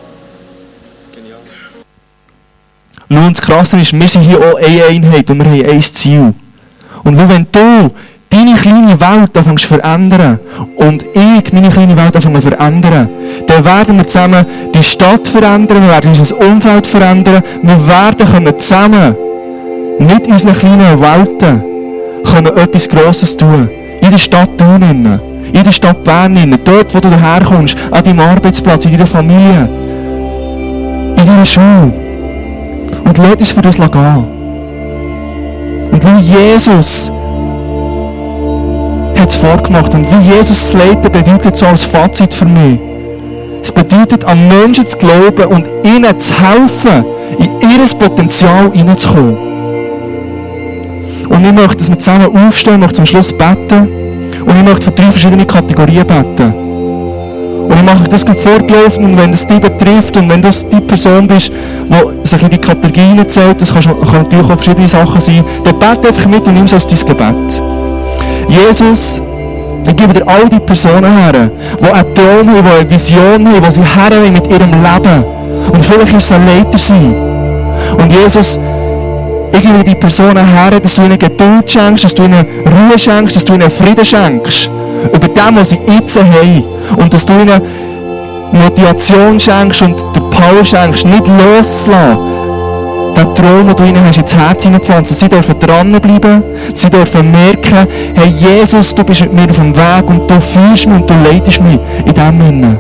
Schau, 3.11 3.31
das 3.31 3.41
Krasse 3.41 3.79
ist, 3.79 3.93
wir 3.95 4.09
sind 4.09 4.23
hier 4.23 4.39
auch 4.39 4.59
eine 4.59 4.85
Einheit 4.85 5.31
und 5.31 5.39
wir 5.39 5.47
haben 5.47 5.71
ein 5.71 5.81
Ziel. 5.81 6.35
Und 7.03 7.17
wenn 7.17 7.47
du 7.51 7.95
deine 8.29 8.57
kleine 8.57 9.01
Welt 9.01 9.37
anfängst 9.39 9.65
zu 9.65 9.69
verändern 9.69 10.39
und 10.77 11.03
ich 11.03 11.53
meine 11.53 11.71
kleine 11.71 11.97
Welt 11.97 12.15
anfange 12.15 12.41
zu 12.41 12.49
verändern, 12.49 13.09
dann 13.55 13.65
werden 13.65 13.97
wir 13.99 14.07
zusammen 14.07 14.45
die 14.75 14.83
Stadt 14.83 15.29
verändern, 15.29 15.83
wir 15.83 15.89
werden 15.89 16.11
unser 16.11 16.41
Umfeld 16.41 16.87
verändern, 16.87 17.43
wir 17.63 17.87
werden 17.87 18.29
können 18.29 18.59
zusammen 18.59 19.15
mit 20.01 20.27
unseren 20.27 20.55
kleinen 20.55 21.01
Welten 21.01 21.63
können 22.33 22.57
etwas 22.57 22.89
Grosses 22.89 23.37
tun. 23.37 23.69
In 24.01 24.11
der 24.11 24.19
Stadt 24.19 24.59
Thun, 24.59 25.21
in 25.53 25.65
der 25.65 25.71
Stadt 25.71 26.03
Bern, 26.03 26.59
dort 26.65 26.93
wo 26.95 26.99
du 26.99 27.09
daherkommst, 27.09 27.77
an 27.93 28.03
deinem 28.03 28.21
Arbeitsplatz, 28.21 28.87
in 28.87 28.93
deiner 28.93 29.07
Familie, 29.07 29.69
in 31.17 31.25
deiner 31.25 31.47
Schule. 31.47 31.93
Und 33.05 33.19
lass 33.19 33.37
uns 33.37 33.51
für 33.51 33.63
das 33.63 33.77
gehen. 33.77 34.25
Und 35.93 36.05
wie 36.05 36.21
Jesus 36.21 37.13
hat 39.17 39.31
es 39.31 39.37
vorgemacht 39.37 39.95
und 39.95 40.07
wie 40.11 40.35
Jesus 40.35 40.73
das 40.73 40.73
Leiten 40.73 41.13
bedeutet 41.13 41.57
so 41.57 41.67
als 41.67 41.85
Fazit 41.85 42.35
für 42.35 42.47
mich. 42.47 42.81
Es 43.65 43.73
bedeutet, 43.73 44.27
an 44.27 44.47
Menschen 44.47 44.87
zu 44.87 44.99
glauben 44.99 45.47
und 45.47 45.65
ihnen 45.85 46.21
zu 46.21 46.35
helfen, 46.35 47.03
in 47.39 47.51
ihr 47.63 47.99
Potenzial 47.99 48.71
hineinzukommen. 48.75 49.39
Und 51.31 51.47
ich 51.47 51.53
möchte, 51.53 51.77
dass 51.79 51.89
wir 51.89 51.99
zusammen 51.99 52.47
aufstehen, 52.47 52.81
möchte 52.81 52.97
zum 52.97 53.07
Schluss 53.07 53.33
beten. 53.33 53.89
Und 54.45 54.55
ich 54.55 54.63
möchte 54.63 54.83
für 54.85 54.91
drei 54.91 55.11
verschiedene 55.11 55.47
Kategorien 55.47 56.07
beten. 56.07 56.53
Und 56.53 57.75
ich 57.75 57.83
mache 57.83 58.03
ich 58.03 58.09
das 58.09 58.27
gerade 58.27 58.39
fortlaufend 58.39 59.07
und 59.07 59.17
wenn 59.17 59.33
es 59.33 59.47
dich 59.47 59.61
betrifft 59.61 60.19
und 60.19 60.29
wenn 60.29 60.43
du 60.43 60.51
die 60.51 60.81
Person 60.81 61.27
bist, 61.27 61.51
die 61.89 62.29
sich 62.29 62.43
in 62.43 62.51
die 62.51 62.59
Kategorie 62.59 63.27
zählt, 63.27 63.63
das 63.63 63.73
kann 63.73 63.83
natürlich 64.13 64.45
auch 64.45 64.57
verschiedene 64.57 64.87
Sachen 64.87 65.23
sein, 65.23 65.43
dann 65.65 65.79
bete 65.79 66.09
einfach 66.09 66.27
mit 66.27 66.47
und 66.47 66.53
nimm 66.53 66.65
es 66.65 66.75
als 66.75 66.87
dein 66.87 66.99
Gebet. 66.99 67.63
Jesus, 68.47 69.23
ich 69.87 69.97
gebe 69.97 70.13
dir 70.13 70.27
all 70.27 70.49
die 70.49 70.61
Personen 70.61 71.05
her, 71.05 71.51
die 71.81 71.91
einen 71.91 72.15
Traum 72.15 72.49
haben, 72.49 72.65
die 72.65 72.71
eine 72.71 72.91
Vision 72.91 73.47
haben, 73.47 73.63
die 73.63 73.71
sie 73.71 73.81
her 73.83 74.31
mit 74.31 74.47
ihrem 74.47 74.71
Leben. 74.71 75.25
Und 75.73 75.83
vielleicht 75.83 76.15
ist 76.15 76.25
es 76.25 76.33
ein 76.33 76.47
Leiter 76.47 76.79
sein. 76.79 77.15
Und 77.99 78.13
Jesus, 78.13 78.59
ich 79.53 79.63
gebe 79.63 79.79
dir 79.79 79.85
die 79.85 79.95
Personen 79.95 80.47
her, 80.47 80.81
dass 80.81 80.95
du 80.97 81.03
ihnen 81.03 81.19
Geduld 81.19 81.71
schenkst, 81.71 82.05
dass 82.05 82.15
du 82.15 82.25
ihnen 82.25 82.45
Ruhe 82.67 82.99
schenkst, 82.99 83.37
dass 83.37 83.45
du 83.45 83.55
ihnen 83.55 83.71
Frieden 83.71 84.05
schenkst. 84.05 84.71
Über 85.13 85.29
dem, 85.29 85.57
was 85.57 85.71
sie 85.71 85.79
jetzt 85.87 86.19
haben. 86.19 86.65
Und 86.97 87.13
dass 87.13 87.27
du 87.27 87.35
ihnen 87.35 87.61
Motivation 88.53 89.39
schenkst 89.39 89.83
und 89.83 90.01
der 90.15 90.21
Power 90.21 90.65
schenkst, 90.65 91.05
nicht 91.05 91.27
loszulassen. 91.27 92.34
Den 93.17 93.35
Traum, 93.35 93.67
den 93.67 93.77
du 93.77 93.85
ihnen 93.85 94.05
hast, 94.07 94.19
ins 94.19 94.37
Herz 94.37 94.63
hineingepflanzt. 94.65 95.19
Sie 95.19 95.29
dürfen 95.29 95.59
dranbleiben. 95.61 96.43
Sie 96.75 96.91
dürfen 96.91 97.31
merken, 97.31 97.87
hey 98.15 98.29
Jesus, 98.29 98.95
du 98.95 99.05
bist 99.05 99.21
mit 99.21 99.33
mir 99.33 99.51
auf 99.51 99.57
dem 99.57 99.75
Weg 99.75 100.09
und 100.09 100.31
du 100.31 100.41
fühlst 100.41 100.87
mich 100.87 101.01
und 101.01 101.09
du 101.09 101.15
leitest 101.15 101.61
mich 101.61 101.79
in 102.05 102.15
dem 102.15 102.41
Sinne. 102.43 102.79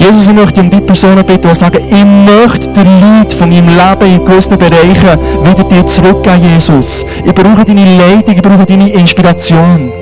Jesus, 0.00 0.28
ich 0.28 0.32
möchte 0.32 0.62
um 0.62 0.70
die 0.70 0.80
Personen 0.80 1.26
bitten, 1.26 1.48
die 1.48 1.54
sagen, 1.54 1.78
ich 1.86 2.04
möchte 2.04 2.70
den 2.70 3.00
Leid 3.00 3.30
von 3.34 3.50
meinem 3.50 3.68
Leben 3.68 4.14
in 4.14 4.24
gewissen 4.24 4.56
Bereichen 4.56 5.18
wieder 5.44 5.64
dir 5.64 5.86
zurückgeben, 5.86 6.42
Jesus. 6.54 7.04
Ich 7.22 7.34
brauche 7.34 7.66
deine 7.66 7.98
Leitung, 7.98 8.34
ich 8.34 8.40
brauche 8.40 8.64
deine 8.64 8.90
Inspiration. 8.90 9.92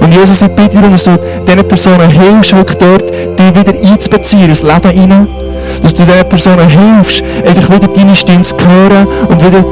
Und 0.00 0.14
Jesus, 0.14 0.40
ich 0.40 0.48
bitte 0.48 0.76
darum, 0.76 0.92
dass 0.92 1.04
du 1.04 1.18
diesen 1.46 1.68
Personen 1.68 2.10
hilfst, 2.10 2.56
wirklich 2.56 2.78
dort, 2.78 3.04
die 3.10 3.54
wieder 3.54 3.92
einzubeziehen, 3.92 4.48
ins 4.48 4.62
Leben 4.62 4.90
hinein. 4.90 5.28
Dass 5.82 5.94
du 5.94 6.04
diesen 6.04 6.28
Personen 6.28 6.68
hilfst, 6.68 7.22
einfach 7.46 7.70
wieder 7.74 7.88
deine 7.88 8.14
Stimme 8.14 8.42
zu 8.42 8.56
hören 8.56 9.06
und 9.28 9.44
wieder 9.44 9.64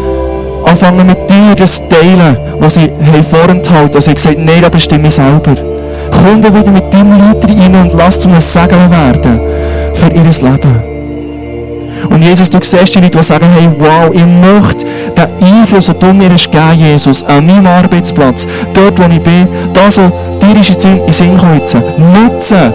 anfangen 0.64 1.06
mit 1.06 1.18
dir 1.30 1.54
das 1.56 1.76
zu 1.76 1.88
teilen, 1.88 2.36
was 2.58 2.74
sie 2.74 2.82
haben 2.82 3.24
vorenthalten. 3.24 3.96
Also 3.96 4.10
ich 4.10 4.16
gesagt, 4.16 4.38
nein, 4.38 4.60
das 4.60 4.70
bestimme 4.70 5.08
ich 5.08 5.14
selber. 5.14 5.54
Komm 6.10 6.40
da 6.42 6.54
wieder 6.54 6.70
mit 6.70 6.92
deinem 6.92 7.18
Leiter 7.18 7.48
rein 7.48 7.74
und 7.74 7.92
lass 7.94 8.20
du 8.20 8.28
ein 8.28 8.40
Segen 8.40 8.90
werden 8.90 9.40
für 9.94 10.12
ihr 10.12 10.22
Leben. 10.22 10.98
Und 12.10 12.22
Jesus, 12.22 12.48
du 12.48 12.58
siehst 12.62 12.94
die 12.94 13.00
Leute, 13.00 13.18
die 13.18 13.24
sagen, 13.24 13.46
hey, 13.54 13.68
wow, 13.78 14.10
ich 14.12 14.24
möchte 14.24 14.86
den 15.16 15.58
Einfluss, 15.60 15.86
den 15.86 15.98
du 15.98 16.12
mir 16.12 16.30
hast 16.32 16.50
gegeben, 16.50 16.78
Jesus, 16.78 17.24
an 17.24 17.46
meinem 17.46 17.66
Arbeitsplatz, 17.66 18.46
dort, 18.72 18.98
wo 18.98 19.04
ich 19.12 19.20
bin, 19.20 19.48
das, 19.74 19.98
was 19.98 20.10
dir 20.40 20.60
ist 20.60 20.84
in 20.84 21.12
Sinn 21.12 21.34
gekommen, 21.34 21.60
nutzen, 22.12 22.72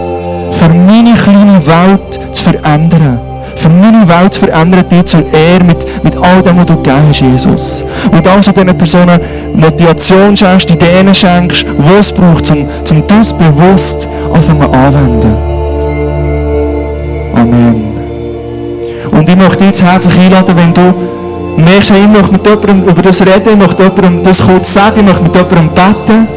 für 0.54 0.68
meine 0.68 1.14
kleine 1.14 1.66
Welt 1.66 2.20
zu 2.32 2.42
verändern. 2.44 3.20
Für 3.56 3.68
meine 3.68 4.08
Welt 4.08 4.34
zu 4.34 4.40
verändern, 4.40 4.84
die 4.90 5.04
zur 5.04 5.20
Ehre 5.32 5.64
mit, 5.64 6.04
mit 6.04 6.16
all 6.16 6.42
dem, 6.42 6.58
was 6.58 6.66
du 6.66 6.76
gegeben 6.76 7.08
hast, 7.08 7.20
Jesus. 7.20 7.84
Und 8.10 8.24
du 8.24 8.30
diesen 8.52 8.78
Personen 8.78 9.20
Motivation 9.54 10.36
schenkst, 10.36 10.70
Ideen 10.70 11.14
schenkst, 11.14 11.66
was 11.78 12.06
es 12.06 12.12
braucht, 12.12 12.50
um, 12.50 12.68
um 12.90 13.06
das 13.06 13.32
bewusst 13.34 14.08
anfangen 14.32 14.62
anwenden. 14.62 15.36
Amen. 17.34 17.84
Und 19.10 19.28
ich 19.28 19.36
möchte 19.36 19.70
dich 19.70 19.82
herzlich 19.82 20.18
einladen, 20.18 20.56
wenn 20.56 20.74
du 20.74 20.94
merkst, 21.56 21.92
ich 21.92 22.08
möchte 22.08 22.32
mit 22.32 22.46
jemandem 22.46 22.88
über 22.88 23.02
das 23.02 23.20
reden, 23.20 23.52
ich 23.52 23.56
möchte 23.56 23.82
jemandem 23.82 24.22
das 24.22 24.44
kurz 24.44 24.74
sagen, 24.74 25.00
ich 25.00 25.04
möchte 25.04 25.22
mit 25.22 25.34
jemandem 25.34 25.68
beten. 25.68 26.28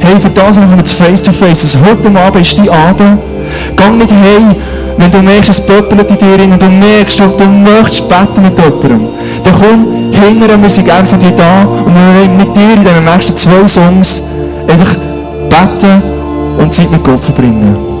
Hey, 0.00 0.18
für 0.18 0.30
das 0.30 0.58
machen 0.58 0.76
wir 0.76 0.82
das 0.82 0.92
Face-to-Face. 0.92 1.76
-face. 1.76 1.78
Heute 1.84 2.18
Abend 2.18 2.42
ist 2.42 2.58
dein 2.58 2.68
Abend. 2.68 3.33
Geh 3.84 3.90
nicht 3.90 4.12
hey, 4.12 4.56
wenn 4.96 5.10
du 5.10 5.18
merkst, 5.18 5.50
es 5.50 5.66
doppelt 5.66 6.10
in 6.10 6.16
dir 6.16 6.44
und 6.44 6.62
du 6.62 6.66
merkst, 6.66 7.20
du, 7.20 7.26
du 7.36 7.44
möchtest 7.44 8.08
beten 8.08 8.42
mit 8.42 8.58
jemandem. 8.58 9.08
Dann 9.44 9.52
komm 9.52 9.86
hinterher, 10.10 10.62
wir 10.62 10.70
sind 10.70 10.86
gerne 10.86 11.06
von 11.06 11.18
dir 11.18 11.32
da 11.32 11.64
und 11.84 11.94
wir 11.94 12.14
wollen 12.16 12.36
mit 12.36 12.56
dir 12.56 12.74
in 12.74 12.84
den 12.84 13.04
nächsten 13.04 13.36
zwei 13.36 13.68
Songs 13.68 14.22
einfach 14.66 14.94
beten 15.50 16.02
und 16.58 16.74
Zeit 16.74 16.90
mit 16.90 17.04
Gott 17.04 17.22
verbringen. 17.22 17.93